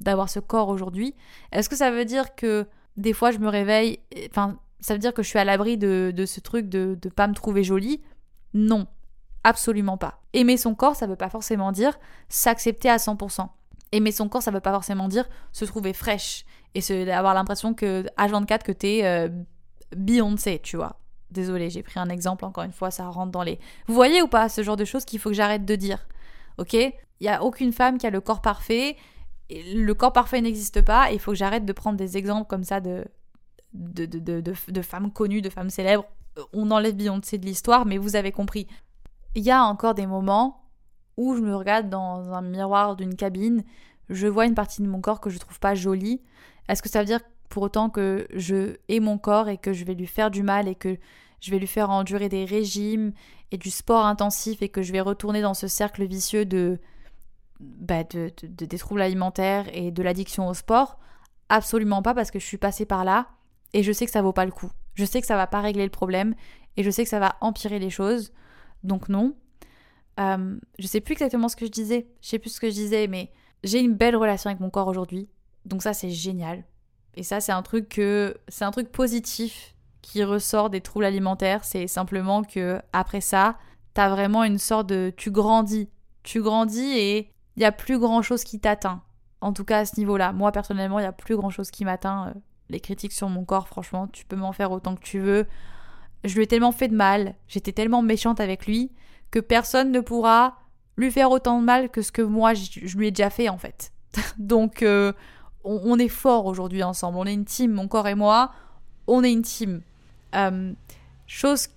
d'avoir 0.00 0.28
ce 0.28 0.38
corps 0.38 0.68
aujourd'hui. 0.68 1.16
Est-ce 1.50 1.68
que 1.68 1.74
ça 1.74 1.90
veut 1.90 2.04
dire 2.04 2.36
que 2.36 2.68
des 2.96 3.12
fois 3.12 3.32
je 3.32 3.38
me 3.38 3.48
réveille, 3.48 3.98
enfin 4.30 4.60
ça 4.80 4.94
veut 4.94 4.98
dire 4.98 5.14
que 5.14 5.22
je 5.22 5.28
suis 5.28 5.38
à 5.38 5.44
l'abri 5.44 5.76
de, 5.76 6.12
ce 6.26 6.40
truc 6.40 6.68
de 6.68 6.98
ne 7.04 7.10
pas 7.10 7.26
me 7.26 7.34
trouver 7.34 7.64
jolie? 7.64 8.00
Non, 8.54 8.86
absolument 9.44 9.96
pas. 9.96 10.20
Aimer 10.32 10.56
son 10.56 10.74
corps, 10.74 10.96
ça 10.96 11.06
veut 11.06 11.16
pas 11.16 11.30
forcément 11.30 11.72
dire 11.72 11.98
s'accepter 12.28 12.88
à 12.88 12.96
100%. 12.96 13.48
Aimer 13.92 14.12
son 14.12 14.28
corps, 14.28 14.42
ça 14.42 14.50
veut 14.50 14.60
pas 14.60 14.72
forcément 14.72 15.08
dire 15.08 15.28
se 15.52 15.64
trouver 15.64 15.92
fraîche 15.92 16.44
et 16.74 17.10
avoir 17.10 17.34
l'impression 17.34 17.74
que 17.74 18.04
à 18.16 18.26
24 18.28 18.62
que 18.62 18.72
t'es 18.72 19.00
euh, 19.04 19.28
Beyoncé, 19.96 20.60
tu 20.62 20.76
vois. 20.76 21.00
Désolée, 21.30 21.70
j'ai 21.70 21.82
pris 21.82 21.98
un 21.98 22.08
exemple, 22.08 22.44
encore 22.44 22.64
une 22.64 22.72
fois, 22.72 22.90
ça 22.90 23.08
rentre 23.08 23.32
dans 23.32 23.42
les... 23.42 23.58
Vous 23.86 23.94
voyez 23.94 24.22
ou 24.22 24.28
pas 24.28 24.48
ce 24.48 24.62
genre 24.62 24.76
de 24.76 24.84
choses 24.84 25.04
qu'il 25.04 25.18
faut 25.18 25.30
que 25.30 25.34
j'arrête 25.34 25.64
de 25.64 25.74
dire 25.76 26.06
Ok? 26.58 26.74
Il 26.74 26.94
n'y 27.22 27.28
a 27.28 27.42
aucune 27.42 27.72
femme 27.72 27.98
qui 27.98 28.06
a 28.06 28.10
le 28.10 28.20
corps 28.20 28.40
parfait. 28.40 28.96
Le 29.50 29.92
corps 29.92 30.12
parfait 30.12 30.40
n'existe 30.40 30.82
pas. 30.82 31.10
Il 31.10 31.18
faut 31.18 31.32
que 31.32 31.36
j'arrête 31.36 31.64
de 31.64 31.72
prendre 31.72 31.96
des 31.96 32.16
exemples 32.16 32.46
comme 32.46 32.64
ça 32.64 32.80
de, 32.80 33.04
de, 33.72 34.06
de, 34.06 34.40
de, 34.40 34.82
femmes 34.82 35.12
connues, 35.12 35.42
de 35.42 35.50
femmes 35.50 35.70
célèbres. 35.70 36.04
On 36.52 36.70
enlève 36.70 36.94
Beyoncé 36.94 37.38
de 37.38 37.46
l'histoire, 37.46 37.86
mais 37.86 37.98
vous 37.98 38.16
avez 38.16 38.32
compris. 38.32 38.66
Il 39.34 39.42
y 39.42 39.50
a 39.50 39.62
encore 39.64 39.94
des 39.94 40.06
moments 40.06 40.64
où 41.16 41.34
je 41.36 41.40
me 41.40 41.54
regarde 41.54 41.90
dans 41.90 42.32
un 42.32 42.42
miroir 42.42 42.96
d'une 42.96 43.16
cabine, 43.16 43.64
je 44.08 44.26
vois 44.26 44.46
une 44.46 44.54
partie 44.54 44.82
de 44.82 44.86
mon 44.86 45.00
corps 45.00 45.20
que 45.20 45.30
je 45.30 45.38
trouve 45.38 45.58
pas 45.58 45.74
jolie. 45.74 46.22
Est-ce 46.68 46.82
que 46.82 46.88
ça 46.88 47.00
veut 47.00 47.06
dire 47.06 47.20
pour 47.48 47.62
autant 47.64 47.90
que 47.90 48.26
je 48.34 48.76
hais 48.88 49.00
mon 49.00 49.18
corps 49.18 49.48
et 49.48 49.58
que 49.58 49.72
je 49.72 49.84
vais 49.84 49.94
lui 49.94 50.06
faire 50.06 50.30
du 50.30 50.42
mal 50.42 50.68
et 50.68 50.74
que 50.74 50.96
je 51.40 51.50
vais 51.50 51.58
lui 51.58 51.66
faire 51.66 51.90
endurer 51.90 52.28
des 52.28 52.44
régimes 52.44 53.12
et 53.50 53.58
du 53.58 53.70
sport 53.70 54.06
intensif 54.06 54.62
et 54.62 54.68
que 54.68 54.82
je 54.82 54.92
vais 54.92 55.00
retourner 55.00 55.40
dans 55.42 55.54
ce 55.54 55.66
cercle 55.66 56.04
vicieux 56.06 56.44
de, 56.44 56.78
bah 57.60 58.04
de, 58.04 58.30
des 58.42 58.78
troubles 58.78 59.02
alimentaires 59.02 59.66
et 59.72 59.90
de 59.90 60.02
l'addiction 60.02 60.48
au 60.48 60.54
sport? 60.54 60.98
Absolument 61.48 62.02
pas 62.02 62.14
parce 62.14 62.30
que 62.30 62.38
je 62.38 62.46
suis 62.46 62.58
passée 62.58 62.84
par 62.84 63.04
là 63.04 63.28
et 63.72 63.82
je 63.82 63.92
sais 63.92 64.06
que 64.06 64.12
ça 64.12 64.22
vaut 64.22 64.32
pas 64.32 64.44
le 64.44 64.50
coup. 64.50 64.70
Je 64.94 65.04
sais 65.04 65.20
que 65.20 65.26
ça 65.26 65.36
va 65.36 65.46
pas 65.46 65.60
régler 65.60 65.84
le 65.84 65.90
problème 65.90 66.34
et 66.76 66.82
je 66.82 66.90
sais 66.90 67.04
que 67.04 67.10
ça 67.10 67.18
va 67.18 67.36
empirer 67.40 67.78
les 67.78 67.90
choses. 67.90 68.32
Donc 68.84 69.08
non. 69.08 69.34
Euh, 70.20 70.58
je 70.78 70.86
sais 70.86 71.00
plus 71.00 71.12
exactement 71.12 71.48
ce 71.48 71.56
que 71.56 71.66
je 71.66 71.70
disais. 71.70 72.08
Je 72.20 72.28
sais 72.28 72.38
plus 72.38 72.50
ce 72.50 72.60
que 72.60 72.68
je 72.68 72.74
disais, 72.74 73.06
mais 73.06 73.30
j'ai 73.62 73.80
une 73.80 73.94
belle 73.94 74.16
relation 74.16 74.50
avec 74.50 74.60
mon 74.60 74.70
corps 74.70 74.88
aujourd'hui. 74.88 75.28
Donc 75.64 75.82
ça 75.82 75.92
c'est 75.92 76.10
génial. 76.10 76.64
Et 77.18 77.24
ça, 77.24 77.40
c'est 77.40 77.50
un 77.50 77.62
truc 77.62 77.88
que 77.88 78.36
c'est 78.46 78.64
un 78.64 78.70
truc 78.70 78.92
positif 78.92 79.74
qui 80.02 80.22
ressort 80.22 80.70
des 80.70 80.80
troubles 80.80 81.04
alimentaires. 81.04 81.64
C'est 81.64 81.88
simplement 81.88 82.44
que 82.44 82.80
après 82.92 83.20
ça, 83.20 83.58
t'as 83.92 84.08
vraiment 84.08 84.44
une 84.44 84.58
sorte 84.58 84.88
de, 84.88 85.12
tu 85.16 85.32
grandis, 85.32 85.90
tu 86.22 86.40
grandis 86.40 86.92
et 86.96 87.32
il 87.56 87.62
y 87.62 87.64
a 87.64 87.72
plus 87.72 87.98
grand 87.98 88.22
chose 88.22 88.44
qui 88.44 88.60
t'atteint. 88.60 89.02
En 89.40 89.52
tout 89.52 89.64
cas 89.64 89.80
à 89.80 89.84
ce 89.84 89.96
niveau-là. 89.98 90.32
Moi 90.32 90.52
personnellement, 90.52 91.00
il 91.00 91.02
y 91.02 91.06
a 91.06 91.12
plus 91.12 91.34
grand 91.36 91.50
chose 91.50 91.72
qui 91.72 91.84
m'atteint. 91.84 92.34
Les 92.70 92.80
critiques 92.80 93.12
sur 93.12 93.28
mon 93.28 93.44
corps, 93.44 93.68
franchement, 93.68 94.06
tu 94.08 94.24
peux 94.24 94.36
m'en 94.36 94.52
faire 94.52 94.72
autant 94.72 94.94
que 94.94 95.02
tu 95.02 95.20
veux. 95.20 95.46
Je 96.24 96.34
lui 96.34 96.42
ai 96.42 96.46
tellement 96.46 96.72
fait 96.72 96.88
de 96.88 96.96
mal, 96.96 97.34
j'étais 97.46 97.72
tellement 97.72 98.02
méchante 98.02 98.40
avec 98.40 98.66
lui 98.66 98.90
que 99.30 99.38
personne 99.38 99.92
ne 99.92 100.00
pourra 100.00 100.58
lui 100.96 101.10
faire 101.10 101.30
autant 101.30 101.60
de 101.60 101.64
mal 101.64 101.90
que 101.90 102.02
ce 102.02 102.10
que 102.10 102.22
moi 102.22 102.54
je, 102.54 102.96
lui 102.96 103.08
ai 103.08 103.10
déjà 103.10 103.30
fait 103.30 103.48
en 103.48 103.58
fait. 103.58 103.92
Donc 104.38 104.82
euh, 104.82 105.12
on, 105.64 105.98
est 105.98 106.08
fort 106.08 106.46
aujourd'hui 106.46 106.82
ensemble. 106.82 107.18
On 107.18 107.24
est 107.24 107.34
une 107.34 107.44
team, 107.44 107.72
mon 107.72 107.88
corps 107.88 108.08
et 108.08 108.14
moi. 108.14 108.52
On 109.06 109.22
est 109.22 109.32
une 109.32 109.42
team. 109.42 109.82
Euh, 110.34 110.72
choses 111.26 111.68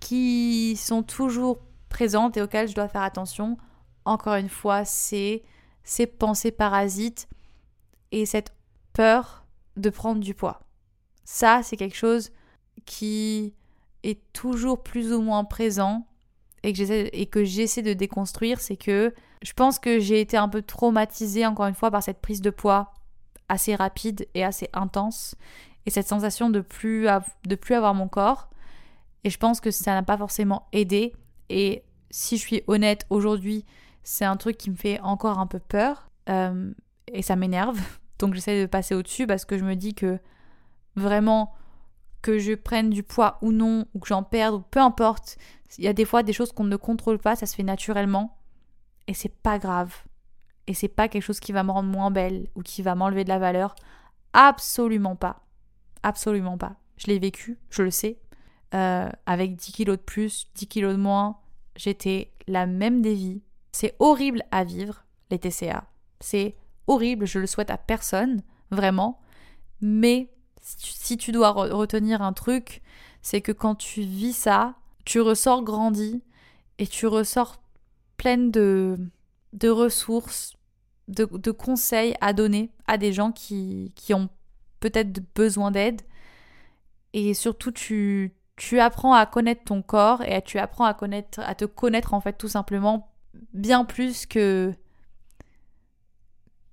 qui 0.00 0.76
sont 0.76 1.02
toujours 1.02 1.58
présentes 1.88 2.36
et 2.36 2.42
auxquelles 2.42 2.68
je 2.68 2.74
dois 2.74 2.88
faire 2.88 3.02
attention. 3.02 3.56
Encore 4.04 4.34
une 4.34 4.48
fois, 4.48 4.84
c'est 4.84 5.42
ces 5.84 6.06
pensées 6.06 6.50
parasites 6.50 7.28
et 8.12 8.26
cette 8.26 8.52
peur 8.92 9.43
de 9.76 9.90
prendre 9.90 10.20
du 10.20 10.34
poids. 10.34 10.60
Ça, 11.24 11.60
c'est 11.62 11.76
quelque 11.76 11.96
chose 11.96 12.30
qui 12.84 13.54
est 14.02 14.20
toujours 14.32 14.82
plus 14.82 15.12
ou 15.12 15.20
moins 15.20 15.44
présent 15.44 16.06
et 16.62 16.72
que 17.26 17.44
j'essaie, 17.44 17.82
de 17.82 17.92
déconstruire, 17.92 18.60
c'est 18.60 18.76
que 18.76 19.12
je 19.42 19.52
pense 19.52 19.78
que 19.78 20.00
j'ai 20.00 20.20
été 20.20 20.38
un 20.38 20.48
peu 20.48 20.62
traumatisée 20.62 21.44
encore 21.44 21.66
une 21.66 21.74
fois 21.74 21.90
par 21.90 22.02
cette 22.02 22.20
prise 22.20 22.40
de 22.40 22.48
poids 22.48 22.94
assez 23.50 23.74
rapide 23.74 24.26
et 24.32 24.42
assez 24.42 24.70
intense 24.72 25.34
et 25.84 25.90
cette 25.90 26.08
sensation 26.08 26.48
de 26.48 26.60
plus, 26.60 27.06
de 27.46 27.54
plus 27.54 27.74
avoir 27.74 27.92
mon 27.92 28.08
corps. 28.08 28.48
Et 29.24 29.30
je 29.30 29.38
pense 29.38 29.60
que 29.60 29.70
ça 29.70 29.92
n'a 29.92 30.02
pas 30.02 30.16
forcément 30.16 30.66
aidé. 30.72 31.12
Et 31.50 31.82
si 32.10 32.38
je 32.38 32.42
suis 32.42 32.62
honnête 32.66 33.06
aujourd'hui, 33.10 33.66
c'est 34.02 34.24
un 34.24 34.36
truc 34.36 34.56
qui 34.56 34.70
me 34.70 34.76
fait 34.76 35.00
encore 35.00 35.38
un 35.38 35.46
peu 35.46 35.58
peur 35.58 36.08
euh, 36.30 36.72
et 37.08 37.22
ça 37.22 37.36
m'énerve. 37.36 37.78
Donc 38.18 38.34
j'essaie 38.34 38.60
de 38.60 38.66
passer 38.66 38.94
au-dessus 38.94 39.26
parce 39.26 39.44
que 39.44 39.58
je 39.58 39.64
me 39.64 39.74
dis 39.74 39.94
que 39.94 40.18
vraiment 40.96 41.54
que 42.22 42.38
je 42.38 42.54
prenne 42.54 42.90
du 42.90 43.02
poids 43.02 43.38
ou 43.42 43.52
non, 43.52 43.84
ou 43.92 43.98
que 43.98 44.08
j'en 44.08 44.22
perde, 44.22 44.54
ou 44.54 44.60
peu 44.60 44.80
importe. 44.80 45.36
Il 45.76 45.84
y 45.84 45.88
a 45.88 45.92
des 45.92 46.06
fois 46.06 46.22
des 46.22 46.32
choses 46.32 46.52
qu'on 46.52 46.64
ne 46.64 46.76
contrôle 46.76 47.18
pas, 47.18 47.36
ça 47.36 47.46
se 47.46 47.54
fait 47.54 47.62
naturellement. 47.62 48.38
Et 49.06 49.14
c'est 49.14 49.34
pas 49.34 49.58
grave. 49.58 49.94
Et 50.66 50.72
c'est 50.72 50.88
pas 50.88 51.08
quelque 51.08 51.22
chose 51.22 51.40
qui 51.40 51.52
va 51.52 51.62
me 51.62 51.70
rendre 51.70 51.90
moins 51.90 52.10
belle 52.10 52.48
ou 52.54 52.62
qui 52.62 52.80
va 52.80 52.94
m'enlever 52.94 53.24
de 53.24 53.28
la 53.28 53.38
valeur. 53.38 53.74
Absolument 54.32 55.16
pas. 55.16 55.44
Absolument 56.02 56.56
pas. 56.56 56.76
Je 56.96 57.08
l'ai 57.08 57.18
vécu, 57.18 57.58
je 57.68 57.82
le 57.82 57.90
sais. 57.90 58.18
Euh, 58.74 59.10
avec 59.26 59.56
10 59.56 59.72
kilos 59.72 59.98
de 59.98 60.02
plus, 60.02 60.48
10 60.54 60.66
kilos 60.66 60.94
de 60.94 61.00
moins, 61.00 61.38
j'étais 61.76 62.32
la 62.46 62.66
même 62.66 63.02
des 63.02 63.14
vies. 63.14 63.42
C'est 63.72 63.94
horrible 63.98 64.42
à 64.50 64.64
vivre, 64.64 65.04
les 65.30 65.38
TCA. 65.38 65.84
C'est 66.20 66.56
horrible, 66.86 67.26
je 67.26 67.38
le 67.38 67.46
souhaite 67.46 67.70
à 67.70 67.78
personne, 67.78 68.42
vraiment. 68.70 69.20
Mais 69.80 70.30
si 70.60 71.16
tu 71.16 71.32
dois 71.32 71.50
retenir 71.50 72.22
un 72.22 72.32
truc, 72.32 72.82
c'est 73.22 73.40
que 73.40 73.52
quand 73.52 73.74
tu 73.74 74.02
vis 74.02 74.32
ça, 74.32 74.74
tu 75.04 75.20
ressors 75.20 75.62
grandi 75.62 76.22
et 76.78 76.86
tu 76.86 77.06
ressors 77.06 77.62
pleine 78.16 78.50
de, 78.50 78.98
de 79.52 79.68
ressources, 79.68 80.54
de, 81.08 81.24
conseils 81.50 82.14
à 82.20 82.32
donner 82.32 82.70
à 82.86 82.96
des 82.96 83.12
gens 83.12 83.32
qui, 83.32 83.92
qui 83.94 84.14
ont 84.14 84.28
peut-être 84.80 85.20
besoin 85.34 85.70
d'aide. 85.70 86.02
Et 87.12 87.34
surtout, 87.34 87.70
tu, 87.70 88.34
tu 88.56 88.80
apprends 88.80 89.14
à 89.14 89.26
connaître 89.26 89.64
ton 89.64 89.82
corps 89.82 90.22
et 90.22 90.40
tu 90.42 90.58
apprends 90.58 90.84
à 90.84 90.94
connaître 90.94 91.40
à 91.40 91.54
te 91.54 91.64
connaître 91.64 92.14
en 92.14 92.20
fait 92.20 92.34
tout 92.34 92.48
simplement 92.48 93.12
bien 93.52 93.84
plus 93.84 94.26
que 94.26 94.72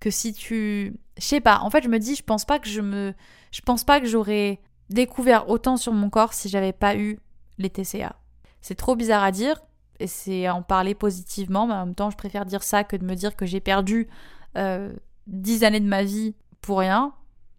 que 0.01 0.09
si 0.09 0.33
tu 0.33 0.93
je 1.17 1.23
sais 1.23 1.39
pas 1.39 1.59
en 1.59 1.69
fait 1.69 1.83
je 1.83 1.87
me 1.87 1.97
dis 1.97 2.15
je 2.15 2.23
pense 2.23 2.43
pas 2.43 2.59
que 2.59 2.67
je 2.67 2.81
me 2.81 3.13
je 3.51 3.61
pense 3.61 3.85
pas 3.85 4.01
que 4.01 4.07
j'aurais 4.07 4.59
découvert 4.89 5.49
autant 5.49 5.77
sur 5.77 5.93
mon 5.93 6.09
corps 6.09 6.33
si 6.33 6.49
j'avais 6.49 6.73
pas 6.73 6.97
eu 6.97 7.19
les 7.57 7.69
TCA 7.69 8.17
c'est 8.59 8.75
trop 8.75 8.97
bizarre 8.97 9.23
à 9.23 9.31
dire 9.31 9.61
et 10.01 10.07
c'est 10.07 10.49
en 10.49 10.61
parler 10.61 10.95
positivement 10.95 11.65
mais 11.67 11.75
en 11.75 11.85
même 11.85 11.95
temps 11.95 12.09
je 12.09 12.17
préfère 12.17 12.45
dire 12.45 12.63
ça 12.63 12.83
que 12.83 12.97
de 12.97 13.05
me 13.05 13.15
dire 13.15 13.37
que 13.37 13.45
j'ai 13.45 13.61
perdu 13.61 14.09
euh, 14.57 14.91
10 15.27 15.63
années 15.63 15.79
de 15.79 15.87
ma 15.87 16.03
vie 16.03 16.35
pour 16.59 16.79
rien 16.79 17.13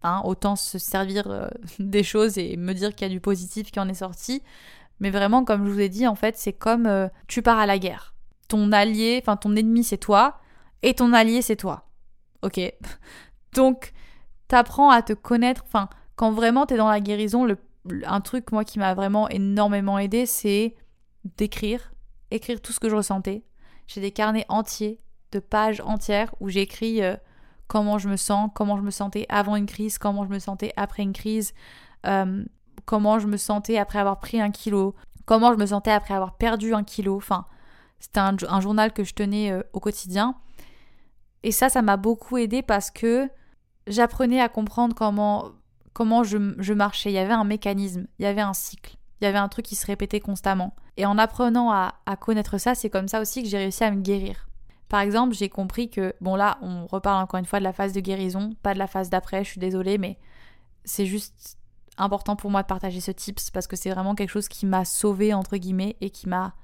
Hein, 0.04 0.20
autant 0.24 0.56
se 0.56 0.78
servir 0.78 1.28
euh, 1.28 1.48
des 1.78 2.02
choses 2.02 2.36
et 2.36 2.56
me 2.56 2.72
dire 2.72 2.94
qu'il 2.94 3.06
y 3.06 3.10
a 3.10 3.12
du 3.12 3.20
positif 3.20 3.70
qui 3.70 3.78
en 3.78 3.88
est 3.88 3.94
sorti. 3.94 4.42
Mais 5.00 5.10
vraiment, 5.10 5.44
comme 5.44 5.64
je 5.64 5.70
vous 5.70 5.80
ai 5.80 5.88
dit, 5.88 6.06
en 6.06 6.14
fait, 6.14 6.36
c'est 6.36 6.52
comme 6.52 6.86
euh, 6.86 7.08
tu 7.28 7.42
pars 7.42 7.58
à 7.58 7.66
la 7.66 7.78
guerre. 7.78 8.14
Ton 8.48 8.72
allié, 8.72 9.20
enfin 9.22 9.36
ton 9.36 9.54
ennemi, 9.56 9.84
c'est 9.84 9.98
toi, 9.98 10.38
et 10.82 10.94
ton 10.94 11.12
allié, 11.12 11.40
c'est 11.40 11.56
toi. 11.56 11.84
Ok 12.42 12.60
Donc, 13.54 13.92
t'apprends 14.48 14.90
à 14.90 15.02
te 15.02 15.12
connaître. 15.12 15.62
Enfin, 15.66 15.88
quand 16.16 16.32
vraiment 16.32 16.66
t'es 16.66 16.76
dans 16.76 16.88
la 16.88 17.00
guérison, 17.00 17.46
un 18.04 18.20
truc, 18.20 18.52
moi, 18.52 18.64
qui 18.64 18.78
m'a 18.78 18.94
vraiment 18.94 19.28
énormément 19.28 19.98
aidé, 19.98 20.26
c'est 20.26 20.74
d'écrire. 21.36 21.92
Écrire 22.30 22.60
tout 22.60 22.72
ce 22.72 22.80
que 22.80 22.88
je 22.88 22.96
ressentais. 22.96 23.44
J'ai 23.86 24.00
des 24.00 24.10
carnets 24.10 24.46
entiers, 24.48 25.00
de 25.32 25.38
pages 25.38 25.80
entières, 25.84 26.34
où 26.40 26.48
j'écris. 26.48 27.02
Euh, 27.02 27.16
comment 27.72 27.96
je 27.96 28.06
me 28.06 28.16
sens, 28.16 28.50
comment 28.54 28.76
je 28.76 28.82
me 28.82 28.90
sentais 28.90 29.24
avant 29.30 29.56
une 29.56 29.64
crise, 29.64 29.96
comment 29.96 30.26
je 30.26 30.28
me 30.28 30.38
sentais 30.38 30.74
après 30.76 31.02
une 31.02 31.14
crise, 31.14 31.54
euh, 32.06 32.44
comment 32.84 33.18
je 33.18 33.26
me 33.26 33.38
sentais 33.38 33.78
après 33.78 33.98
avoir 33.98 34.20
pris 34.20 34.42
un 34.42 34.50
kilo, 34.50 34.94
comment 35.24 35.54
je 35.54 35.58
me 35.58 35.64
sentais 35.64 35.90
après 35.90 36.12
avoir 36.12 36.36
perdu 36.36 36.74
un 36.74 36.84
kilo. 36.84 37.16
Enfin, 37.16 37.46
c'était 37.98 38.20
un, 38.20 38.60
journal 38.60 38.92
que 38.92 39.04
je 39.04 39.14
tenais 39.14 39.50
euh, 39.50 39.62
au 39.72 39.80
quotidien. 39.80 40.34
Et 41.42 41.52
ça, 41.52 41.68
ça 41.68 41.82
m'a 41.82 41.96
beaucoup 41.96 42.38
aidé 42.38 42.62
parce 42.62 42.90
que 42.90 43.28
j'apprenais 43.86 44.40
à 44.40 44.48
comprendre 44.48 44.94
comment, 44.94 45.50
comment 45.92 46.22
je, 46.22 46.72
marchais. 46.72 47.10
Il 47.10 47.14
y 47.14 47.18
avait 47.18 47.32
un 47.32 47.44
mécanisme, 47.44 48.06
il 48.18 48.22
y 48.22 48.26
avait 48.26 48.40
un 48.40 48.54
cycle, 48.54 48.96
il 49.20 49.24
y 49.24 49.26
avait 49.26 49.38
un 49.38 49.48
truc 49.48 49.64
qui 49.64 49.74
se 49.74 49.86
répétait 49.86 50.20
constamment. 50.20 50.74
Et 50.96 51.06
en 51.06 51.18
apprenant 51.18 51.70
à 51.72 52.16
connaître 52.20 52.58
ça, 52.58 52.74
c'est 52.74 52.90
comme 52.90 53.08
ça 53.08 53.20
aussi 53.20 53.42
que 53.42 53.48
j'ai 53.48 53.58
réussi 53.58 53.82
à 53.84 53.90
me 53.90 54.02
guérir. 54.02 54.46
Par 54.92 55.00
exemple, 55.00 55.34
j'ai 55.34 55.48
compris 55.48 55.88
que, 55.88 56.12
bon 56.20 56.36
là, 56.36 56.58
on 56.60 56.86
reparle 56.86 57.22
encore 57.22 57.38
une 57.38 57.46
fois 57.46 57.60
de 57.60 57.64
la 57.64 57.72
phase 57.72 57.94
de 57.94 58.00
guérison, 58.00 58.50
pas 58.62 58.74
de 58.74 58.78
la 58.78 58.86
phase 58.86 59.08
d'après, 59.08 59.42
je 59.42 59.48
suis 59.48 59.58
désolée, 59.58 59.96
mais 59.96 60.18
c'est 60.84 61.06
juste 61.06 61.56
important 61.96 62.36
pour 62.36 62.50
moi 62.50 62.60
de 62.60 62.66
partager 62.66 63.00
ce 63.00 63.10
tips 63.10 63.50
parce 63.52 63.66
que 63.66 63.74
c'est 63.74 63.88
vraiment 63.88 64.14
quelque 64.14 64.28
chose 64.28 64.48
qui 64.48 64.66
m'a 64.66 64.84
sauvé 64.84 65.32
entre 65.32 65.56
guillemets 65.56 65.96
et 66.02 66.10
qui 66.10 66.28
m'a 66.28 66.54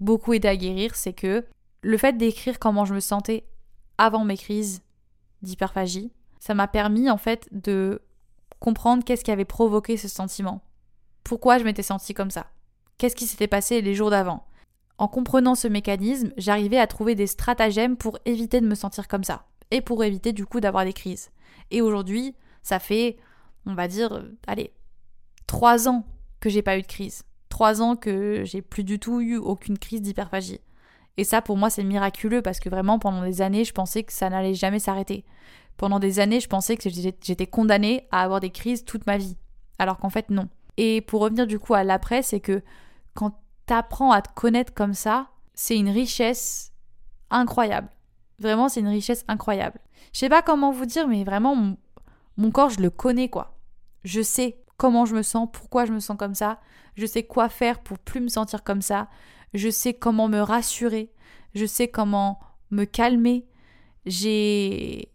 beaucoup 0.00 0.32
aidé 0.32 0.48
à 0.48 0.56
guérir, 0.56 0.96
c'est 0.96 1.12
que 1.12 1.46
le 1.82 1.96
fait 1.96 2.14
d'écrire 2.14 2.58
comment 2.58 2.84
je 2.84 2.94
me 2.94 2.98
sentais 2.98 3.46
avant 3.98 4.24
mes 4.24 4.36
crises 4.36 4.82
d'hyperphagie, 5.42 6.12
ça 6.38 6.54
m'a 6.54 6.68
permis 6.68 7.10
en 7.10 7.16
fait 7.16 7.48
de 7.52 8.02
comprendre 8.60 9.04
qu'est-ce 9.04 9.24
qui 9.24 9.30
avait 9.30 9.44
provoqué 9.44 9.96
ce 9.96 10.08
sentiment. 10.08 10.62
Pourquoi 11.24 11.58
je 11.58 11.64
m'étais 11.64 11.82
sentie 11.82 12.14
comme 12.14 12.30
ça? 12.30 12.46
Qu'est-ce 12.98 13.16
qui 13.16 13.26
s'était 13.26 13.48
passé 13.48 13.80
les 13.82 13.94
jours 13.94 14.10
d'avant? 14.10 14.46
En 14.98 15.08
comprenant 15.08 15.54
ce 15.54 15.68
mécanisme, 15.68 16.32
j'arrivais 16.36 16.78
à 16.78 16.86
trouver 16.86 17.14
des 17.14 17.26
stratagèmes 17.26 17.96
pour 17.96 18.18
éviter 18.24 18.60
de 18.60 18.66
me 18.66 18.74
sentir 18.74 19.08
comme 19.08 19.24
ça 19.24 19.44
et 19.70 19.80
pour 19.80 20.04
éviter 20.04 20.32
du 20.32 20.46
coup 20.46 20.60
d'avoir 20.60 20.84
des 20.84 20.92
crises. 20.92 21.30
Et 21.70 21.82
aujourd'hui, 21.82 22.34
ça 22.62 22.78
fait, 22.78 23.16
on 23.66 23.74
va 23.74 23.88
dire, 23.88 24.12
euh, 24.12 24.22
allez, 24.46 24.72
trois 25.46 25.88
ans 25.88 26.06
que 26.40 26.48
j'ai 26.48 26.62
pas 26.62 26.78
eu 26.78 26.82
de 26.82 26.86
crise. 26.86 27.24
Trois 27.48 27.82
ans 27.82 27.96
que 27.96 28.42
j'ai 28.44 28.62
plus 28.62 28.84
du 28.84 28.98
tout 28.98 29.20
eu 29.20 29.36
aucune 29.36 29.78
crise 29.78 30.02
d'hyperphagie. 30.02 30.60
Et 31.16 31.24
ça, 31.24 31.42
pour 31.42 31.56
moi, 31.56 31.70
c'est 31.70 31.84
miraculeux 31.84 32.42
parce 32.42 32.60
que 32.60 32.68
vraiment, 32.68 32.98
pendant 32.98 33.22
des 33.22 33.42
années, 33.42 33.64
je 33.64 33.72
pensais 33.72 34.02
que 34.02 34.12
ça 34.12 34.28
n'allait 34.28 34.54
jamais 34.54 34.78
s'arrêter. 34.78 35.24
Pendant 35.76 35.98
des 35.98 36.20
années, 36.20 36.40
je 36.40 36.48
pensais 36.48 36.76
que 36.76 36.88
j'étais 36.88 37.46
condamnée 37.46 38.06
à 38.10 38.22
avoir 38.22 38.40
des 38.40 38.50
crises 38.50 38.84
toute 38.84 39.06
ma 39.06 39.16
vie. 39.16 39.36
Alors 39.78 39.98
qu'en 39.98 40.10
fait, 40.10 40.30
non. 40.30 40.48
Et 40.76 41.00
pour 41.00 41.20
revenir 41.22 41.46
du 41.46 41.58
coup 41.58 41.74
à 41.74 41.84
l'après, 41.84 42.22
c'est 42.22 42.40
que 42.40 42.62
quand 43.14 43.32
t'apprends 43.66 44.12
à 44.12 44.22
te 44.22 44.32
connaître 44.34 44.74
comme 44.74 44.94
ça, 44.94 45.28
c'est 45.54 45.76
une 45.76 45.88
richesse 45.88 46.72
incroyable. 47.30 47.88
Vraiment, 48.38 48.68
c'est 48.68 48.80
une 48.80 48.88
richesse 48.88 49.24
incroyable. 49.28 49.80
Je 50.12 50.20
sais 50.20 50.28
pas 50.28 50.42
comment 50.42 50.70
vous 50.70 50.86
dire, 50.86 51.08
mais 51.08 51.24
vraiment, 51.24 51.76
mon, 52.36 52.50
corps, 52.50 52.70
je 52.70 52.80
le 52.80 52.90
connais, 52.90 53.28
quoi. 53.28 53.58
Je 54.04 54.20
sais 54.20 54.58
comment 54.76 55.06
je 55.06 55.14
me 55.14 55.22
sens, 55.22 55.48
pourquoi 55.52 55.86
je 55.86 55.92
me 55.92 56.00
sens 56.00 56.16
comme 56.16 56.34
ça. 56.34 56.60
Je 56.94 57.06
sais 57.06 57.22
quoi 57.22 57.48
faire 57.48 57.80
pour 57.80 57.98
plus 57.98 58.20
me 58.20 58.28
sentir 58.28 58.62
comme 58.62 58.82
ça. 58.82 59.08
Je 59.54 59.68
sais 59.68 59.94
comment 59.94 60.28
me 60.28 60.40
rassurer. 60.40 61.10
Je 61.54 61.66
sais 61.66 61.88
comment 61.88 62.38
me 62.70 62.84
calmer. 62.84 63.46
J'ai 64.04 65.10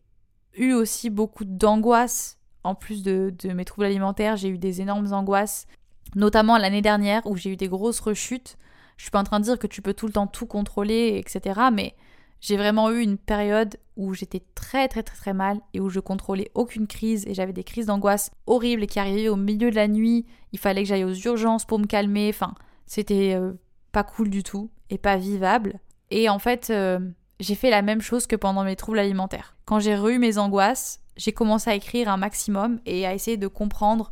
eu 0.55 0.73
aussi 0.73 1.09
beaucoup 1.09 1.45
d'angoisse. 1.45 2.37
En 2.63 2.75
plus 2.75 3.01
de, 3.01 3.33
mes 3.53 3.65
troubles 3.65 3.85
alimentaires, 3.85 4.37
j'ai 4.37 4.49
eu 4.49 4.57
des 4.57 4.81
énormes 4.81 5.13
angoisses 5.13 5.67
notamment 6.15 6.57
l'année 6.57 6.81
dernière 6.81 7.25
où 7.25 7.37
j'ai 7.37 7.51
eu 7.51 7.57
des 7.57 7.67
grosses 7.67 7.99
rechutes. 7.99 8.57
Je 8.97 9.03
suis 9.03 9.11
pas 9.11 9.19
en 9.19 9.23
train 9.23 9.39
de 9.39 9.45
dire 9.45 9.57
que 9.57 9.67
tu 9.67 9.81
peux 9.81 9.93
tout 9.93 10.07
le 10.07 10.13
temps 10.13 10.27
tout 10.27 10.45
contrôler, 10.45 11.17
etc. 11.17 11.59
Mais 11.71 11.95
j'ai 12.39 12.57
vraiment 12.57 12.91
eu 12.91 13.01
une 13.01 13.17
période 13.17 13.77
où 13.97 14.13
j'étais 14.13 14.41
très 14.55 14.87
très 14.87 15.03
très 15.03 15.15
très 15.15 15.33
mal 15.33 15.59
et 15.73 15.79
où 15.79 15.89
je 15.89 15.99
contrôlais 15.99 16.51
aucune 16.53 16.87
crise 16.87 17.25
et 17.27 17.33
j'avais 17.33 17.53
des 17.53 17.63
crises 17.63 17.85
d'angoisse 17.85 18.31
horribles 18.47 18.87
qui 18.87 18.99
arrivaient 18.99 19.29
au 19.29 19.35
milieu 19.35 19.69
de 19.69 19.75
la 19.75 19.87
nuit. 19.87 20.25
Il 20.51 20.59
fallait 20.59 20.83
que 20.83 20.89
j'aille 20.89 21.03
aux 21.03 21.13
urgences 21.13 21.65
pour 21.65 21.79
me 21.79 21.85
calmer. 21.85 22.29
Enfin, 22.29 22.53
c'était 22.85 23.33
euh, 23.35 23.53
pas 23.91 24.03
cool 24.03 24.29
du 24.29 24.43
tout 24.43 24.69
et 24.89 24.97
pas 24.97 25.17
vivable. 25.17 25.79
Et 26.09 26.29
en 26.29 26.39
fait, 26.39 26.69
euh, 26.69 26.99
j'ai 27.39 27.55
fait 27.55 27.69
la 27.69 27.81
même 27.81 28.01
chose 28.01 28.27
que 28.27 28.35
pendant 28.35 28.63
mes 28.63 28.75
troubles 28.75 28.99
alimentaires. 28.99 29.55
Quand 29.65 29.79
j'ai 29.79 29.95
eu 29.95 30.19
mes 30.19 30.37
angoisses, 30.37 30.99
j'ai 31.17 31.31
commencé 31.31 31.69
à 31.69 31.75
écrire 31.75 32.09
un 32.09 32.17
maximum 32.17 32.79
et 32.85 33.05
à 33.05 33.13
essayer 33.13 33.37
de 33.37 33.47
comprendre 33.47 34.11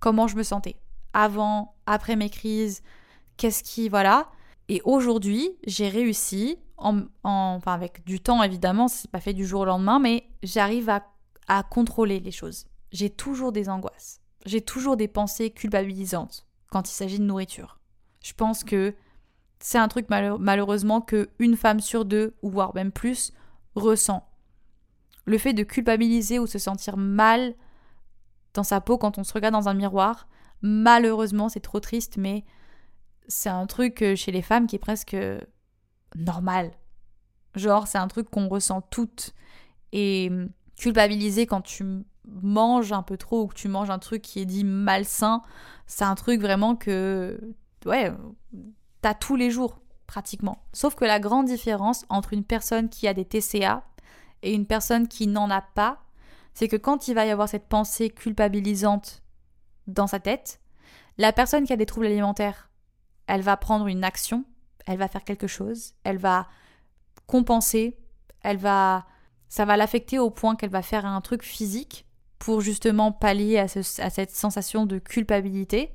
comment 0.00 0.26
je 0.26 0.36
me 0.36 0.42
sentais 0.42 0.76
avant, 1.14 1.74
après 1.86 2.16
mes 2.16 2.28
crises, 2.28 2.82
qu'est-ce 3.36 3.62
qui, 3.62 3.88
voilà. 3.88 4.28
Et 4.68 4.82
aujourd'hui, 4.84 5.50
j'ai 5.66 5.88
réussi, 5.88 6.58
en, 6.76 7.02
enfin 7.22 7.72
avec 7.72 8.04
du 8.04 8.20
temps 8.20 8.42
évidemment, 8.42 8.88
c'est 8.88 9.10
pas 9.10 9.20
fait 9.20 9.32
du 9.32 9.46
jour 9.46 9.62
au 9.62 9.64
lendemain, 9.64 9.98
mais 9.98 10.24
j'arrive 10.42 10.90
à, 10.90 11.06
à 11.48 11.62
contrôler 11.62 12.20
les 12.20 12.32
choses. 12.32 12.66
J'ai 12.92 13.10
toujours 13.10 13.52
des 13.52 13.68
angoisses, 13.68 14.20
j'ai 14.44 14.60
toujours 14.60 14.96
des 14.96 15.08
pensées 15.08 15.50
culpabilisantes 15.50 16.46
quand 16.70 16.90
il 16.90 16.94
s'agit 16.94 17.18
de 17.18 17.24
nourriture. 17.24 17.78
Je 18.24 18.32
pense 18.32 18.64
que 18.64 18.94
c'est 19.60 19.78
un 19.78 19.88
truc 19.88 20.06
malheureusement 20.08 21.00
que 21.00 21.28
une 21.38 21.56
femme 21.56 21.80
sur 21.80 22.04
deux, 22.04 22.34
ou 22.42 22.50
voire 22.50 22.74
même 22.74 22.90
plus, 22.90 23.32
ressent. 23.74 24.26
Le 25.26 25.38
fait 25.38 25.52
de 25.52 25.62
culpabiliser 25.62 26.38
ou 26.38 26.46
se 26.46 26.58
sentir 26.58 26.96
mal 26.96 27.54
dans 28.54 28.62
sa 28.62 28.80
peau 28.80 28.98
quand 28.98 29.18
on 29.18 29.24
se 29.24 29.32
regarde 29.32 29.54
dans 29.54 29.68
un 29.68 29.74
miroir, 29.74 30.26
Malheureusement, 30.66 31.50
c'est 31.50 31.60
trop 31.60 31.78
triste, 31.78 32.16
mais 32.16 32.42
c'est 33.28 33.50
un 33.50 33.66
truc 33.66 34.00
euh, 34.00 34.16
chez 34.16 34.32
les 34.32 34.40
femmes 34.40 34.66
qui 34.66 34.76
est 34.76 34.78
presque 34.78 35.14
normal. 36.16 36.70
Genre, 37.54 37.86
c'est 37.86 37.98
un 37.98 38.08
truc 38.08 38.30
qu'on 38.30 38.48
ressent 38.48 38.80
toutes. 38.80 39.34
Et 39.92 40.28
hum, 40.30 40.48
culpabiliser 40.78 41.44
quand 41.44 41.60
tu 41.60 41.84
manges 42.26 42.92
un 42.92 43.02
peu 43.02 43.18
trop 43.18 43.42
ou 43.42 43.46
que 43.48 43.54
tu 43.54 43.68
manges 43.68 43.90
un 43.90 43.98
truc 43.98 44.22
qui 44.22 44.40
est 44.40 44.46
dit 44.46 44.64
malsain, 44.64 45.42
c'est 45.86 46.04
un 46.04 46.14
truc 46.14 46.40
vraiment 46.40 46.76
que, 46.76 47.38
ouais, 47.86 48.12
t'as 49.00 49.14
tous 49.14 49.36
les 49.36 49.50
jours, 49.50 49.80
pratiquement. 50.06 50.58
Sauf 50.72 50.94
que 50.94 51.04
la 51.04 51.20
grande 51.20 51.46
différence 51.46 52.04
entre 52.08 52.32
une 52.32 52.44
personne 52.44 52.88
qui 52.88 53.08
a 53.08 53.14
des 53.14 53.24
TCA 53.24 53.84
et 54.42 54.52
une 54.52 54.66
personne 54.66 55.08
qui 55.08 55.26
n'en 55.26 55.50
a 55.50 55.62
pas, 55.62 56.02
c'est 56.52 56.68
que 56.68 56.76
quand 56.76 57.08
il 57.08 57.14
va 57.14 57.26
y 57.26 57.30
avoir 57.30 57.48
cette 57.48 57.68
pensée 57.68 58.10
culpabilisante 58.10 59.22
dans 59.86 60.06
sa 60.06 60.20
tête, 60.20 60.60
La 61.16 61.32
personne 61.32 61.64
qui 61.64 61.72
a 61.72 61.76
des 61.76 61.86
troubles 61.86 62.06
alimentaires, 62.06 62.70
elle 63.26 63.42
va 63.42 63.56
prendre 63.56 63.86
une 63.86 64.02
action, 64.02 64.44
elle 64.86 64.98
va 64.98 65.08
faire 65.08 65.24
quelque 65.24 65.46
chose, 65.46 65.94
elle 66.02 66.18
va 66.18 66.48
compenser, 67.26 67.96
elle 68.42 68.58
va 68.58 69.06
ça 69.48 69.64
va 69.64 69.76
l'affecter 69.76 70.18
au 70.18 70.30
point 70.30 70.56
qu'elle 70.56 70.70
va 70.70 70.82
faire 70.82 71.06
un 71.06 71.20
truc 71.20 71.44
physique 71.44 72.06
pour 72.40 72.60
justement 72.60 73.12
pallier 73.12 73.58
à, 73.58 73.64
à 73.64 74.10
cette 74.10 74.32
sensation 74.32 74.84
de 74.84 74.98
culpabilité, 74.98 75.92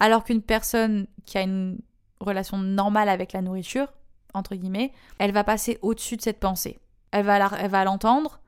alors 0.00 0.24
qu'une 0.24 0.42
personne 0.42 1.06
qui 1.24 1.38
a 1.38 1.42
une 1.42 1.78
relation 2.20 2.58
normale 2.58 3.08
avec 3.08 3.32
la 3.32 3.42
nourriture, 3.42 3.92
entre 4.34 4.54
guillemets, 4.54 4.92
elle 5.18 5.32
va 5.32 5.44
passer 5.44 5.78
au-dessus 5.82 6.16
de 6.16 6.22
cette 6.22 6.40
pensée. 6.40 6.78
Elle 7.10 7.24
va 7.24 7.84
l'entendre, 7.84 8.40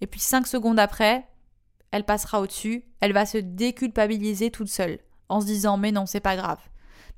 et 0.00 0.06
puis 0.06 0.20
cinq 0.20 0.46
secondes 0.46 0.78
après, 0.78 1.26
elle 1.90 2.04
passera 2.04 2.40
au-dessus, 2.40 2.84
elle 3.00 3.12
va 3.12 3.26
se 3.26 3.38
déculpabiliser 3.38 4.50
toute 4.50 4.68
seule, 4.68 4.98
en 5.28 5.40
se 5.40 5.46
disant 5.46 5.76
mais 5.76 5.92
non, 5.92 6.06
c'est 6.06 6.20
pas 6.20 6.36
grave. 6.36 6.60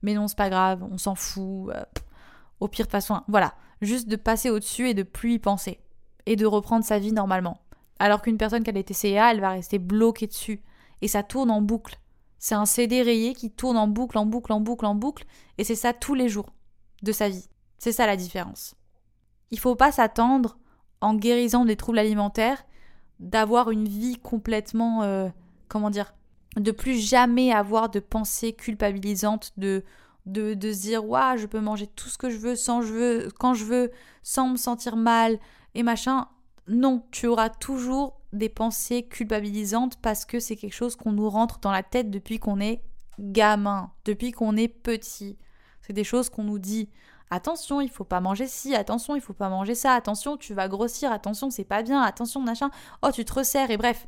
Mais 0.03 0.15
non, 0.15 0.29
c'est 0.29 0.37
pas 0.37 0.51
grave, 0.51 0.83
on 0.91 0.99
s'en 0.99 1.15
fout. 1.15 1.71
Euh, 1.75 1.85
au 2.61 2.69
pire, 2.69 2.87
de 2.87 2.91
façon, 2.91 3.23
voilà. 3.29 3.55
Juste 3.81 4.09
de 4.09 4.17
passer 4.17 4.51
au-dessus 4.51 4.89
et 4.89 4.95
de 4.95 5.03
plus 5.03 5.35
y 5.35 5.39
penser. 5.39 5.81
Et 6.27 6.37
de 6.37 6.47
reprendre 6.47 6.85
sa 6.85 6.99
vie 6.99 7.13
normalement. 7.13 7.59
Alors 7.99 8.23
qu'une 8.23 8.39
personne 8.39 8.63
qui 8.63 8.71
a 8.71 8.73
des 8.73 8.85
TCA, 8.85 9.33
elle 9.33 9.41
va 9.41 9.51
rester 9.51 9.79
bloquée 9.79 10.27
dessus. 10.27 10.63
Et 11.03 11.09
ça 11.09 11.23
tourne 11.23 11.51
en 11.51 11.63
boucle. 11.63 11.99
C'est 12.41 12.55
un 12.55 12.65
CD 12.65 13.03
rayé 13.03 13.35
qui 13.35 13.51
tourne 13.51 13.77
en 13.77 13.87
boucle, 13.87 14.17
en 14.17 14.25
boucle, 14.25 14.53
en 14.53 14.61
boucle, 14.61 14.87
en 14.87 14.95
boucle. 14.95 15.27
Et 15.59 15.65
c'est 15.65 15.75
ça 15.75 15.93
tous 15.93 16.15
les 16.15 16.29
jours 16.29 16.49
de 17.03 17.13
sa 17.13 17.29
vie. 17.29 17.47
C'est 17.79 17.93
ça 17.93 18.07
la 18.07 18.17
différence. 18.17 18.75
Il 19.51 19.59
faut 19.59 19.77
pas 19.77 19.93
s'attendre, 19.93 20.59
en 21.03 21.15
guérissant 21.15 21.67
des 21.67 21.77
troubles 21.77 21.99
alimentaires, 21.99 22.65
d'avoir 23.19 23.71
une 23.71 23.87
vie 23.87 24.17
complètement, 24.17 25.03
euh, 25.03 25.29
comment 25.69 25.91
dire, 25.91 26.15
de 26.57 26.71
plus 26.73 26.99
jamais 26.99 27.53
avoir 27.53 27.91
de 27.91 28.01
pensées 28.01 28.55
culpabilisantes, 28.55 29.53
de, 29.59 29.85
de, 30.25 30.55
de 30.55 30.73
se 30.73 30.81
dire, 30.81 31.05
waouh, 31.05 31.37
je 31.37 31.47
peux 31.47 31.61
manger 31.61 31.87
tout 31.89 32.09
ce 32.09 32.17
que 32.17 32.31
je 32.31 32.39
veux, 32.39 32.57
sans 32.57 32.81
je 32.81 32.93
veux, 32.93 33.29
quand 33.39 33.53
je 33.53 33.67
veux, 33.67 33.91
sans 34.23 34.49
me 34.49 34.57
sentir 34.57 34.97
mal, 34.97 35.39
et 35.75 35.83
machin. 35.83 36.27
Non, 36.73 37.03
tu 37.11 37.27
auras 37.27 37.49
toujours 37.49 38.21
des 38.33 38.49
pensées 38.49 39.03
culpabilisantes 39.03 39.97
parce 39.97 40.25
que 40.25 40.39
c'est 40.39 40.55
quelque 40.55 40.73
chose 40.73 40.95
qu'on 40.95 41.11
nous 41.11 41.29
rentre 41.29 41.59
dans 41.59 41.73
la 41.73 41.83
tête 41.83 42.13
depuis 42.13 42.39
qu'on 42.39 42.61
est 42.61 42.81
gamin, 43.19 43.91
depuis 44.05 44.31
qu'on 44.31 44.57
est 44.57 44.69
petit. 44.69 45.37
C'est 45.83 45.93
des 45.93 46.05
choses 46.05 46.31
qu'on 46.31 46.45
nous 46.45 46.61
dit 46.61 46.89
attention, 47.29 47.81
il 47.81 47.91
faut 47.91 48.05
pas 48.05 48.21
manger 48.21 48.47
ci, 48.47 48.77
attention, 48.77 49.17
il 49.17 49.21
faut 49.21 49.33
pas 49.33 49.49
manger 49.49 49.75
ça, 49.75 49.95
attention, 49.95 50.37
tu 50.37 50.55
vas 50.55 50.69
grossir, 50.69 51.11
attention, 51.11 51.51
c'est 51.51 51.65
pas 51.65 51.83
bien, 51.83 52.03
attention, 52.03 52.41
machin, 52.41 52.71
oh, 53.03 53.11
tu 53.13 53.25
te 53.25 53.33
resserres, 53.33 53.73
et 53.73 53.77
bref, 53.77 54.07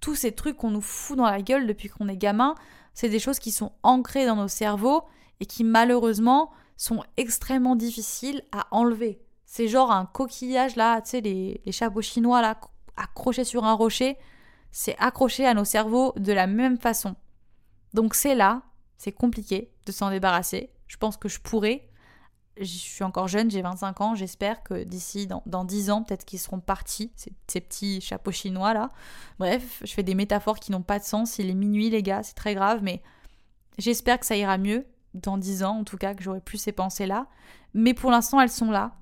tous 0.00 0.14
ces 0.14 0.32
trucs 0.32 0.58
qu'on 0.58 0.70
nous 0.70 0.82
fout 0.82 1.16
dans 1.16 1.24
la 1.24 1.40
gueule 1.40 1.66
depuis 1.66 1.88
qu'on 1.88 2.08
est 2.08 2.18
gamin, 2.18 2.56
c'est 2.92 3.08
des 3.08 3.20
choses 3.20 3.38
qui 3.38 3.52
sont 3.52 3.72
ancrées 3.82 4.26
dans 4.26 4.36
nos 4.36 4.48
cerveaux 4.48 5.04
et 5.40 5.46
qui 5.46 5.64
malheureusement 5.64 6.50
sont 6.76 7.02
extrêmement 7.16 7.74
difficiles 7.74 8.42
à 8.52 8.66
enlever. 8.70 9.18
C'est 9.52 9.68
genre 9.68 9.92
un 9.92 10.06
coquillage 10.06 10.76
là, 10.76 11.02
tu 11.02 11.10
sais, 11.10 11.20
les, 11.20 11.60
chapeaux 11.72 12.00
chinois 12.00 12.40
là, 12.40 12.58
accrochés 12.96 13.44
sur 13.44 13.64
un 13.64 13.74
rocher, 13.74 14.16
c'est 14.70 14.96
accroché 14.96 15.46
à 15.46 15.52
nos 15.52 15.66
cerveaux 15.66 16.14
de 16.16 16.32
la 16.32 16.46
même 16.46 16.78
façon. 16.78 17.16
Donc 17.92 18.14
c'est 18.14 18.34
là, 18.34 18.62
c'est 18.96 19.12
compliqué 19.12 19.70
de 19.84 19.92
s'en 19.92 20.08
débarrasser. 20.08 20.70
Je 20.86 20.96
pense 20.96 21.18
que 21.18 21.28
je 21.28 21.38
pourrais, 21.38 21.86
je 22.56 22.64
suis 22.64 23.04
encore 23.04 23.28
jeune, 23.28 23.50
j'ai 23.50 23.60
25 23.60 24.00
ans, 24.00 24.14
j'espère 24.14 24.62
que 24.62 24.84
d'ici 24.84 25.26
dans, 25.26 25.42
dans 25.44 25.66
10 25.66 25.90
ans, 25.90 26.02
peut-être 26.02 26.24
qu'ils 26.24 26.38
seront 26.40 26.60
partis, 26.60 27.12
ces, 27.14 27.34
ces, 27.46 27.60
petits 27.60 28.00
chapeaux 28.00 28.32
chinois 28.32 28.72
là. 28.72 28.90
Bref, 29.38 29.82
je 29.84 29.92
fais 29.92 30.02
des 30.02 30.14
métaphores 30.14 30.60
qui 30.60 30.72
n'ont 30.72 30.80
pas 30.80 30.98
de 30.98 31.04
sens, 31.04 31.38
il 31.38 31.50
est 31.50 31.54
minuit 31.54 31.90
les 31.90 32.02
gars, 32.02 32.22
c'est 32.22 32.36
très 32.36 32.54
grave, 32.54 32.80
mais 32.82 33.02
j'espère 33.76 34.18
que 34.18 34.24
ça 34.24 34.34
ira 34.34 34.56
mieux, 34.56 34.86
dans 35.12 35.36
10 35.36 35.62
ans 35.62 35.80
en 35.80 35.84
tout 35.84 35.98
cas, 35.98 36.14
que 36.14 36.22
j'aurai 36.22 36.40
plus 36.40 36.56
ces 36.56 36.72
pensées 36.72 37.04
là. 37.04 37.26
Mais 37.74 37.92
pour 37.92 38.10
l'instant, 38.10 38.40
elles 38.40 38.48
sont 38.48 38.70
là. 38.70 38.96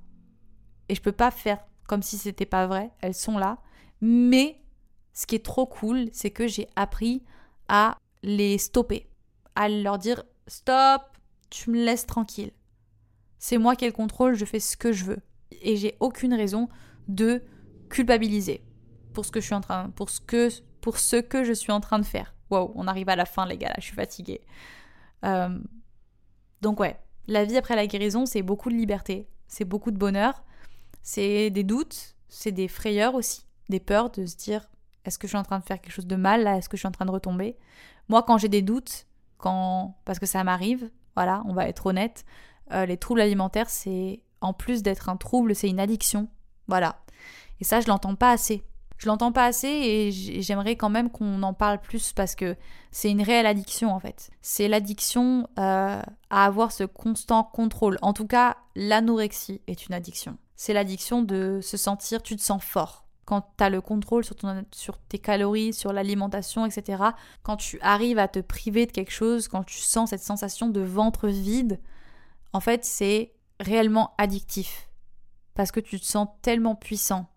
Et 0.90 0.94
je 0.94 1.00
peux 1.00 1.12
pas 1.12 1.30
faire 1.30 1.58
comme 1.86 2.02
si 2.02 2.18
c'était 2.18 2.46
pas 2.46 2.66
vrai, 2.66 2.90
elles 3.00 3.14
sont 3.14 3.38
là. 3.38 3.58
Mais 4.00 4.60
ce 5.12 5.26
qui 5.26 5.34
est 5.34 5.44
trop 5.44 5.66
cool, 5.66 6.08
c'est 6.12 6.30
que 6.30 6.46
j'ai 6.46 6.68
appris 6.76 7.22
à 7.68 7.96
les 8.22 8.58
stopper, 8.58 9.08
à 9.54 9.68
leur 9.68 9.98
dire 9.98 10.22
stop, 10.46 11.02
tu 11.48 11.70
me 11.70 11.84
laisses 11.84 12.06
tranquille 12.06 12.52
c'est 13.40 13.58
moi 13.58 13.74
qui 13.74 13.86
ai 13.86 13.88
le 13.88 13.92
contrôle, 13.92 14.34
je 14.34 14.44
fais 14.44 14.60
ce 14.60 14.76
que 14.76 14.92
je 14.92 15.04
veux. 15.04 15.18
Et 15.62 15.76
j'ai 15.76 15.96
aucune 15.98 16.34
raison 16.34 16.68
de 17.08 17.42
culpabiliser 17.88 18.62
pour 19.14 19.24
ce 19.24 19.32
que 19.32 19.40
je 19.40 19.46
suis 19.46 19.54
en 19.54 19.62
train, 19.62 19.90
pour 19.90 20.10
ce 20.10 20.20
que, 20.20 20.50
pour 20.80 20.98
ce 20.98 21.16
que 21.16 21.42
je 21.42 21.54
suis 21.54 21.72
en 21.72 21.80
train 21.80 21.98
de 21.98 22.04
faire. 22.04 22.34
Wow, 22.50 22.72
on 22.76 22.86
arrive 22.86 23.08
à 23.08 23.16
la 23.16 23.24
fin, 23.24 23.46
les 23.46 23.56
gars, 23.56 23.68
là, 23.68 23.74
je 23.78 23.84
suis 23.84 23.94
fatiguée. 23.94 24.42
Euh, 25.24 25.58
donc 26.60 26.78
ouais, 26.80 27.00
la 27.26 27.44
vie 27.44 27.56
après 27.56 27.76
la 27.76 27.86
guérison, 27.86 28.26
c'est 28.26 28.42
beaucoup 28.42 28.68
de 28.68 28.74
liberté, 28.74 29.26
c'est 29.48 29.64
beaucoup 29.64 29.90
de 29.90 29.96
bonheur, 29.96 30.44
c'est 31.02 31.50
des 31.50 31.64
doutes, 31.64 32.14
c'est 32.28 32.52
des 32.52 32.68
frayeurs 32.68 33.14
aussi, 33.14 33.46
des 33.68 33.80
peurs 33.80 34.10
de 34.10 34.26
se 34.26 34.36
dire 34.36 34.68
est-ce 35.04 35.18
que 35.18 35.26
je 35.26 35.30
suis 35.30 35.38
en 35.38 35.42
train 35.42 35.58
de 35.58 35.64
faire 35.64 35.80
quelque 35.80 35.92
chose 35.92 36.06
de 36.06 36.16
mal 36.16 36.42
là, 36.42 36.56
est-ce 36.56 36.68
que 36.68 36.76
je 36.76 36.82
suis 36.82 36.88
en 36.88 36.92
train 36.92 37.06
de 37.06 37.10
retomber? 37.10 37.56
Moi, 38.08 38.22
quand 38.22 38.38
j'ai 38.38 38.48
des 38.48 38.62
doutes, 38.62 39.06
quand 39.38 39.96
parce 40.04 40.18
que 40.18 40.26
ça 40.26 40.44
m'arrive, 40.44 40.90
voilà, 41.16 41.42
on 41.46 41.54
va 41.54 41.68
être 41.68 41.86
honnête, 41.86 42.24
euh, 42.72 42.86
les 42.86 42.96
troubles 42.96 43.20
alimentaires, 43.20 43.70
c'est 43.70 44.20
en 44.40 44.52
plus 44.52 44.82
d'être 44.82 45.08
un 45.08 45.16
trouble, 45.16 45.54
c'est 45.54 45.68
une 45.68 45.80
addiction. 45.80 46.28
Voilà. 46.68 47.00
Et 47.60 47.64
ça, 47.64 47.80
je 47.80 47.88
l'entends 47.88 48.14
pas 48.14 48.30
assez. 48.30 48.62
Je 48.96 49.06
l'entends 49.06 49.32
pas 49.32 49.46
assez 49.46 49.66
et 49.66 50.12
j'aimerais 50.42 50.76
quand 50.76 50.90
même 50.90 51.08
qu'on 51.08 51.42
en 51.42 51.54
parle 51.54 51.80
plus 51.80 52.12
parce 52.12 52.34
que 52.34 52.54
c'est 52.90 53.10
une 53.10 53.22
réelle 53.22 53.46
addiction 53.46 53.94
en 53.94 53.98
fait. 53.98 54.30
C'est 54.42 54.68
l'addiction 54.68 55.48
euh, 55.58 56.02
à 56.28 56.44
avoir 56.44 56.70
ce 56.70 56.84
constant 56.84 57.42
contrôle. 57.42 57.96
En 58.02 58.12
tout 58.12 58.26
cas, 58.26 58.58
l'anorexie 58.76 59.62
est 59.66 59.86
une 59.86 59.94
addiction. 59.94 60.36
C'est 60.60 60.74
l'addiction 60.74 61.22
de 61.22 61.60
se 61.62 61.78
sentir, 61.78 62.22
tu 62.22 62.36
te 62.36 62.42
sens 62.42 62.62
fort. 62.62 63.06
Quand 63.24 63.50
tu 63.56 63.64
as 63.64 63.70
le 63.70 63.80
contrôle 63.80 64.26
sur, 64.26 64.36
ton, 64.36 64.62
sur 64.72 64.98
tes 64.98 65.18
calories, 65.18 65.72
sur 65.72 65.90
l'alimentation, 65.90 66.66
etc. 66.66 67.02
Quand 67.42 67.56
tu 67.56 67.80
arrives 67.80 68.18
à 68.18 68.28
te 68.28 68.40
priver 68.40 68.84
de 68.84 68.92
quelque 68.92 69.10
chose, 69.10 69.48
quand 69.48 69.64
tu 69.64 69.78
sens 69.78 70.10
cette 70.10 70.20
sensation 70.20 70.68
de 70.68 70.82
ventre 70.82 71.28
vide, 71.28 71.80
en 72.52 72.60
fait, 72.60 72.84
c'est 72.84 73.32
réellement 73.58 74.12
addictif. 74.18 74.90
Parce 75.54 75.72
que 75.72 75.80
tu 75.80 75.98
te 75.98 76.04
sens 76.04 76.28
tellement 76.42 76.74
puissant. 76.74 77.30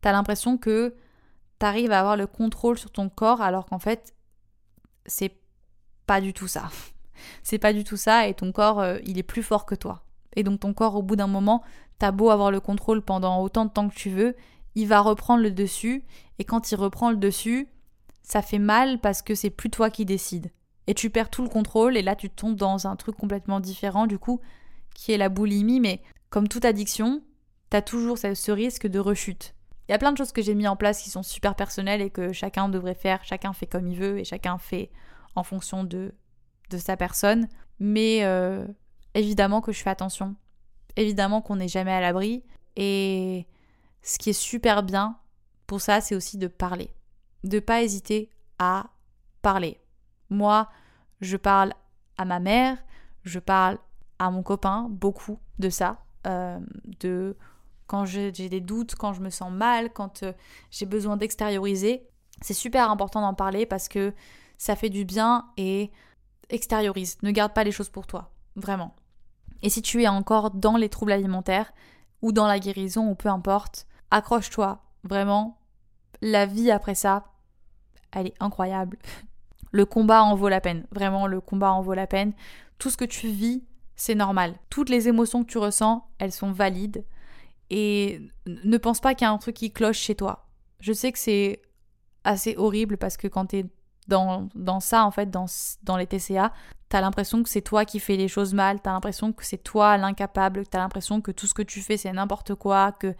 Tu 0.00 0.08
as 0.08 0.12
l'impression 0.12 0.56
que 0.56 0.96
tu 1.60 1.66
arrives 1.66 1.92
à 1.92 2.00
avoir 2.00 2.16
le 2.16 2.26
contrôle 2.26 2.78
sur 2.78 2.90
ton 2.90 3.10
corps 3.10 3.42
alors 3.42 3.66
qu'en 3.66 3.78
fait, 3.78 4.14
c'est 5.04 5.38
pas 6.06 6.22
du 6.22 6.32
tout 6.32 6.48
ça. 6.48 6.70
c'est 7.42 7.58
pas 7.58 7.74
du 7.74 7.84
tout 7.84 7.98
ça 7.98 8.26
et 8.28 8.32
ton 8.32 8.50
corps, 8.50 8.80
euh, 8.80 8.98
il 9.04 9.18
est 9.18 9.22
plus 9.22 9.42
fort 9.42 9.66
que 9.66 9.74
toi. 9.74 10.06
Et 10.36 10.42
donc 10.42 10.60
ton 10.60 10.72
corps, 10.72 10.94
au 10.94 11.02
bout 11.02 11.16
d'un 11.16 11.26
moment, 11.26 11.62
t'as 11.98 12.10
beau 12.10 12.30
avoir 12.30 12.50
le 12.50 12.60
contrôle 12.60 13.02
pendant 13.02 13.40
autant 13.42 13.64
de 13.64 13.70
temps 13.70 13.88
que 13.88 13.94
tu 13.94 14.10
veux, 14.10 14.36
il 14.74 14.86
va 14.86 15.00
reprendre 15.00 15.42
le 15.42 15.50
dessus. 15.50 16.04
Et 16.38 16.44
quand 16.44 16.70
il 16.70 16.76
reprend 16.76 17.10
le 17.10 17.16
dessus, 17.16 17.68
ça 18.22 18.42
fait 18.42 18.58
mal 18.58 19.00
parce 19.00 19.22
que 19.22 19.34
c'est 19.34 19.50
plus 19.50 19.70
toi 19.70 19.90
qui 19.90 20.04
décides. 20.04 20.50
Et 20.86 20.94
tu 20.94 21.10
perds 21.10 21.30
tout 21.30 21.42
le 21.42 21.48
contrôle 21.48 21.96
et 21.96 22.02
là 22.02 22.14
tu 22.14 22.30
tombes 22.30 22.56
dans 22.56 22.86
un 22.86 22.96
truc 22.96 23.16
complètement 23.16 23.60
différent 23.60 24.06
du 24.06 24.18
coup 24.18 24.40
qui 24.94 25.12
est 25.12 25.18
la 25.18 25.28
boulimie 25.28 25.80
mais 25.80 26.00
comme 26.30 26.46
toute 26.46 26.64
addiction 26.64 27.22
t'as 27.70 27.82
toujours 27.82 28.18
ce 28.18 28.52
risque 28.52 28.86
de 28.86 28.98
rechute. 28.98 29.54
Il 29.88 29.92
y 29.92 29.94
a 29.94 29.98
plein 29.98 30.12
de 30.12 30.16
choses 30.16 30.32
que 30.32 30.42
j'ai 30.42 30.54
mis 30.54 30.68
en 30.68 30.76
place 30.76 31.02
qui 31.02 31.10
sont 31.10 31.22
super 31.22 31.54
personnelles 31.54 32.02
et 32.02 32.10
que 32.10 32.32
chacun 32.32 32.68
devrait 32.68 32.94
faire 32.94 33.24
chacun 33.24 33.52
fait 33.52 33.66
comme 33.66 33.88
il 33.88 33.98
veut 33.98 34.18
et 34.18 34.24
chacun 34.24 34.58
fait 34.58 34.90
en 35.34 35.42
fonction 35.42 35.82
de 35.82 36.14
de 36.70 36.78
sa 36.78 36.96
personne. 36.96 37.48
Mais 37.78 38.24
euh, 38.24 38.66
évidemment 39.14 39.60
que 39.60 39.72
je 39.72 39.82
fais 39.82 39.90
attention 39.90 40.36
évidemment 40.96 41.42
qu'on 41.42 41.56
n'est 41.56 41.68
jamais 41.68 41.92
à 41.92 42.00
l'abri 42.00 42.44
et 42.76 43.46
ce 44.02 44.18
qui 44.18 44.30
est 44.30 44.40
super 44.40 44.82
bien 44.82 45.16
pour 45.66 45.80
ça 45.80 46.00
c'est 46.00 46.14
aussi 46.14 46.38
de 46.38 46.46
parler 46.46 46.90
de 47.44 47.58
pas 47.58 47.82
hésiter 47.82 48.30
à 48.58 48.86
parler 49.42 49.80
moi, 50.30 50.68
je 51.20 51.36
parle 51.36 51.72
à 52.18 52.24
ma 52.24 52.40
mère, 52.40 52.78
je 53.22 53.38
parle 53.38 53.78
à 54.18 54.30
mon 54.30 54.42
copain 54.42 54.86
beaucoup 54.90 55.38
de 55.58 55.70
ça, 55.70 56.04
euh, 56.26 56.58
de 57.00 57.36
quand 57.86 58.04
j'ai 58.04 58.32
des 58.32 58.60
doutes, 58.60 58.96
quand 58.96 59.12
je 59.12 59.20
me 59.20 59.30
sens 59.30 59.52
mal, 59.52 59.92
quand 59.92 60.22
euh, 60.22 60.32
j'ai 60.70 60.86
besoin 60.86 61.16
d'extérioriser. 61.16 62.08
C'est 62.42 62.54
super 62.54 62.90
important 62.90 63.20
d'en 63.20 63.34
parler 63.34 63.64
parce 63.64 63.88
que 63.88 64.12
ça 64.58 64.74
fait 64.74 64.90
du 64.90 65.04
bien 65.04 65.46
et 65.56 65.92
extériorise. 66.48 67.16
Ne 67.22 67.30
garde 67.30 67.52
pas 67.52 67.64
les 67.64 67.72
choses 67.72 67.88
pour 67.88 68.06
toi, 68.06 68.32
vraiment. 68.56 68.94
Et 69.62 69.70
si 69.70 69.82
tu 69.82 70.02
es 70.02 70.08
encore 70.08 70.50
dans 70.50 70.76
les 70.76 70.88
troubles 70.88 71.12
alimentaires 71.12 71.72
ou 72.22 72.32
dans 72.32 72.46
la 72.46 72.58
guérison 72.58 73.08
ou 73.10 73.14
peu 73.14 73.28
importe, 73.28 73.86
accroche-toi, 74.10 74.82
vraiment. 75.04 75.58
La 76.22 76.46
vie 76.46 76.70
après 76.70 76.94
ça, 76.94 77.24
elle 78.12 78.28
est 78.28 78.34
incroyable. 78.40 78.98
Le 79.72 79.84
combat 79.84 80.22
en 80.22 80.34
vaut 80.34 80.48
la 80.48 80.60
peine. 80.60 80.86
Vraiment, 80.90 81.26
le 81.26 81.40
combat 81.40 81.72
en 81.72 81.82
vaut 81.82 81.94
la 81.94 82.06
peine. 82.06 82.32
Tout 82.78 82.90
ce 82.90 82.96
que 82.96 83.04
tu 83.04 83.28
vis, 83.28 83.64
c'est 83.94 84.14
normal. 84.14 84.54
Toutes 84.70 84.88
les 84.88 85.08
émotions 85.08 85.44
que 85.44 85.50
tu 85.50 85.58
ressens, 85.58 86.06
elles 86.18 86.32
sont 86.32 86.52
valides. 86.52 87.04
Et 87.70 88.20
ne 88.46 88.78
pense 88.78 89.00
pas 89.00 89.14
qu'il 89.14 89.26
y 89.26 89.28
a 89.28 89.32
un 89.32 89.38
truc 89.38 89.56
qui 89.56 89.72
cloche 89.72 89.98
chez 89.98 90.14
toi. 90.14 90.46
Je 90.80 90.92
sais 90.92 91.10
que 91.12 91.18
c'est 91.18 91.62
assez 92.24 92.54
horrible 92.56 92.96
parce 92.96 93.16
que 93.16 93.28
quand 93.28 93.46
tu 93.46 93.56
es 93.56 93.66
dans, 94.08 94.48
dans 94.54 94.80
ça, 94.80 95.04
en 95.04 95.10
fait, 95.10 95.30
dans, 95.30 95.46
dans 95.82 95.96
les 95.96 96.06
TCA, 96.06 96.52
T'as 96.88 97.00
l'impression 97.00 97.42
que 97.42 97.48
c'est 97.48 97.62
toi 97.62 97.84
qui 97.84 97.98
fais 97.98 98.16
les 98.16 98.28
choses 98.28 98.54
mal, 98.54 98.80
t'as 98.80 98.92
l'impression 98.92 99.32
que 99.32 99.44
c'est 99.44 99.62
toi 99.62 99.96
l'incapable, 99.96 100.66
t'as 100.66 100.78
l'impression 100.78 101.20
que 101.20 101.32
tout 101.32 101.46
ce 101.46 101.54
que 101.54 101.62
tu 101.62 101.80
fais 101.80 101.96
c'est 101.96 102.12
n'importe 102.12 102.54
quoi, 102.54 102.92
que 102.92 103.14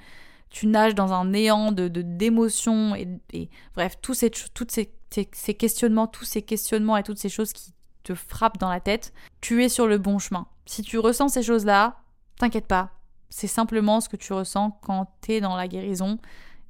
tu 0.51 0.69
nages 0.69 0.95
dans 0.95 1.13
un 1.13 1.25
néant 1.25 1.73
de 1.73 1.89
d'émotions 1.89 2.95
et, 2.95 3.51
bref, 3.75 3.97
tous 4.01 4.15
ces, 4.15 4.31
toutes 4.31 4.71
ces, 4.71 4.93
ces, 5.11 5.55
questionnements, 5.55 6.07
tous 6.07 6.25
ces 6.25 6.43
questionnements 6.43 6.97
et 6.97 7.03
toutes 7.03 7.19
ces 7.19 7.29
choses 7.29 7.53
qui 7.53 7.73
te 8.05 8.15
frappent 8.15 8.59
dans 8.59 8.71
la 8.71 8.81
tête, 8.81 9.13
tu 9.41 9.65
es 9.65 9.69
sur 9.69 9.87
le 9.87 9.99
bon 9.99 10.19
chemin. 10.19 10.47
Si 10.65 10.83
tu 10.83 10.99
ressens 10.99 11.29
ces 11.29 11.43
choses-là, 11.43 11.97
t'inquiète 12.39 12.67
pas, 12.67 12.91
c'est 13.29 13.47
simplement 13.49 14.01
ce 14.01 14.09
que 14.09 14.17
tu 14.17 14.33
ressens 14.33 14.79
quand 14.83 15.11
t'es 15.21 15.41
dans 15.41 15.57
la 15.57 15.69
guérison. 15.69 16.19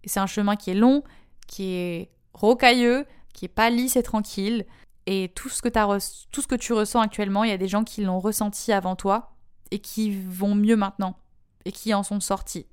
Et 0.05 0.09
c'est 0.09 0.21
un 0.21 0.27
chemin 0.27 0.57
qui 0.57 0.71
est 0.71 0.75
long, 0.75 1.03
qui 1.47 1.75
est 1.75 2.11
rocailleux, 2.33 3.07
qui 3.33 3.45
est 3.45 3.49
pas 3.49 3.71
lisse 3.71 3.97
et 3.97 4.03
tranquille. 4.03 4.65
Et 5.07 5.33
tout 5.35 5.49
ce 5.49 5.63
que, 5.63 6.57
tu 6.57 6.73
ressens 6.73 7.01
actuellement, 7.01 7.45
il 7.45 7.51
y 7.51 7.55
a 7.55 7.59
des 7.59 7.69
gens 7.69 7.85
qui 7.85 8.03
l'ont 8.03 8.19
ressenti 8.19 8.73
avant 8.73 8.97
toi 8.97 9.37
et 9.71 9.79
qui 9.79 10.11
vont 10.11 10.55
mieux 10.55 10.77
maintenant 10.77 11.17
et 11.65 11.73
qui 11.73 11.95
en 11.95 12.03
sont 12.03 12.21
sortis. 12.21 12.67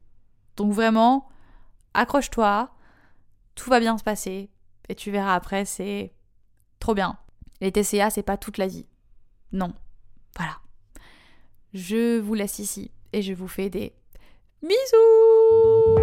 Donc 0.58 0.74
vraiment, 0.74 1.28
accroche-toi, 1.94 2.72
tout 3.56 3.70
va 3.70 3.80
bien 3.80 3.98
se 3.98 4.04
passer 4.04 4.50
et 4.90 4.96
tu 4.96 5.12
verras 5.12 5.36
après, 5.36 5.66
c'est 5.66 6.14
trop 6.80 6.96
bien. 6.96 7.18
Les 7.62 7.72
TCA, 7.72 8.10
c'est 8.10 8.24
pas 8.24 8.38
toute 8.38 8.58
la 8.58 8.68
vie. 8.68 8.88
Non. 9.52 9.74
Voilà. 10.36 10.58
Je 11.74 12.20
vous 12.20 12.34
laisse 12.34 12.60
ici 12.60 12.92
et 13.14 13.22
je 13.22 13.34
vous 13.34 13.48
fais 13.48 13.70
des 13.70 13.94
bisous 14.62 16.03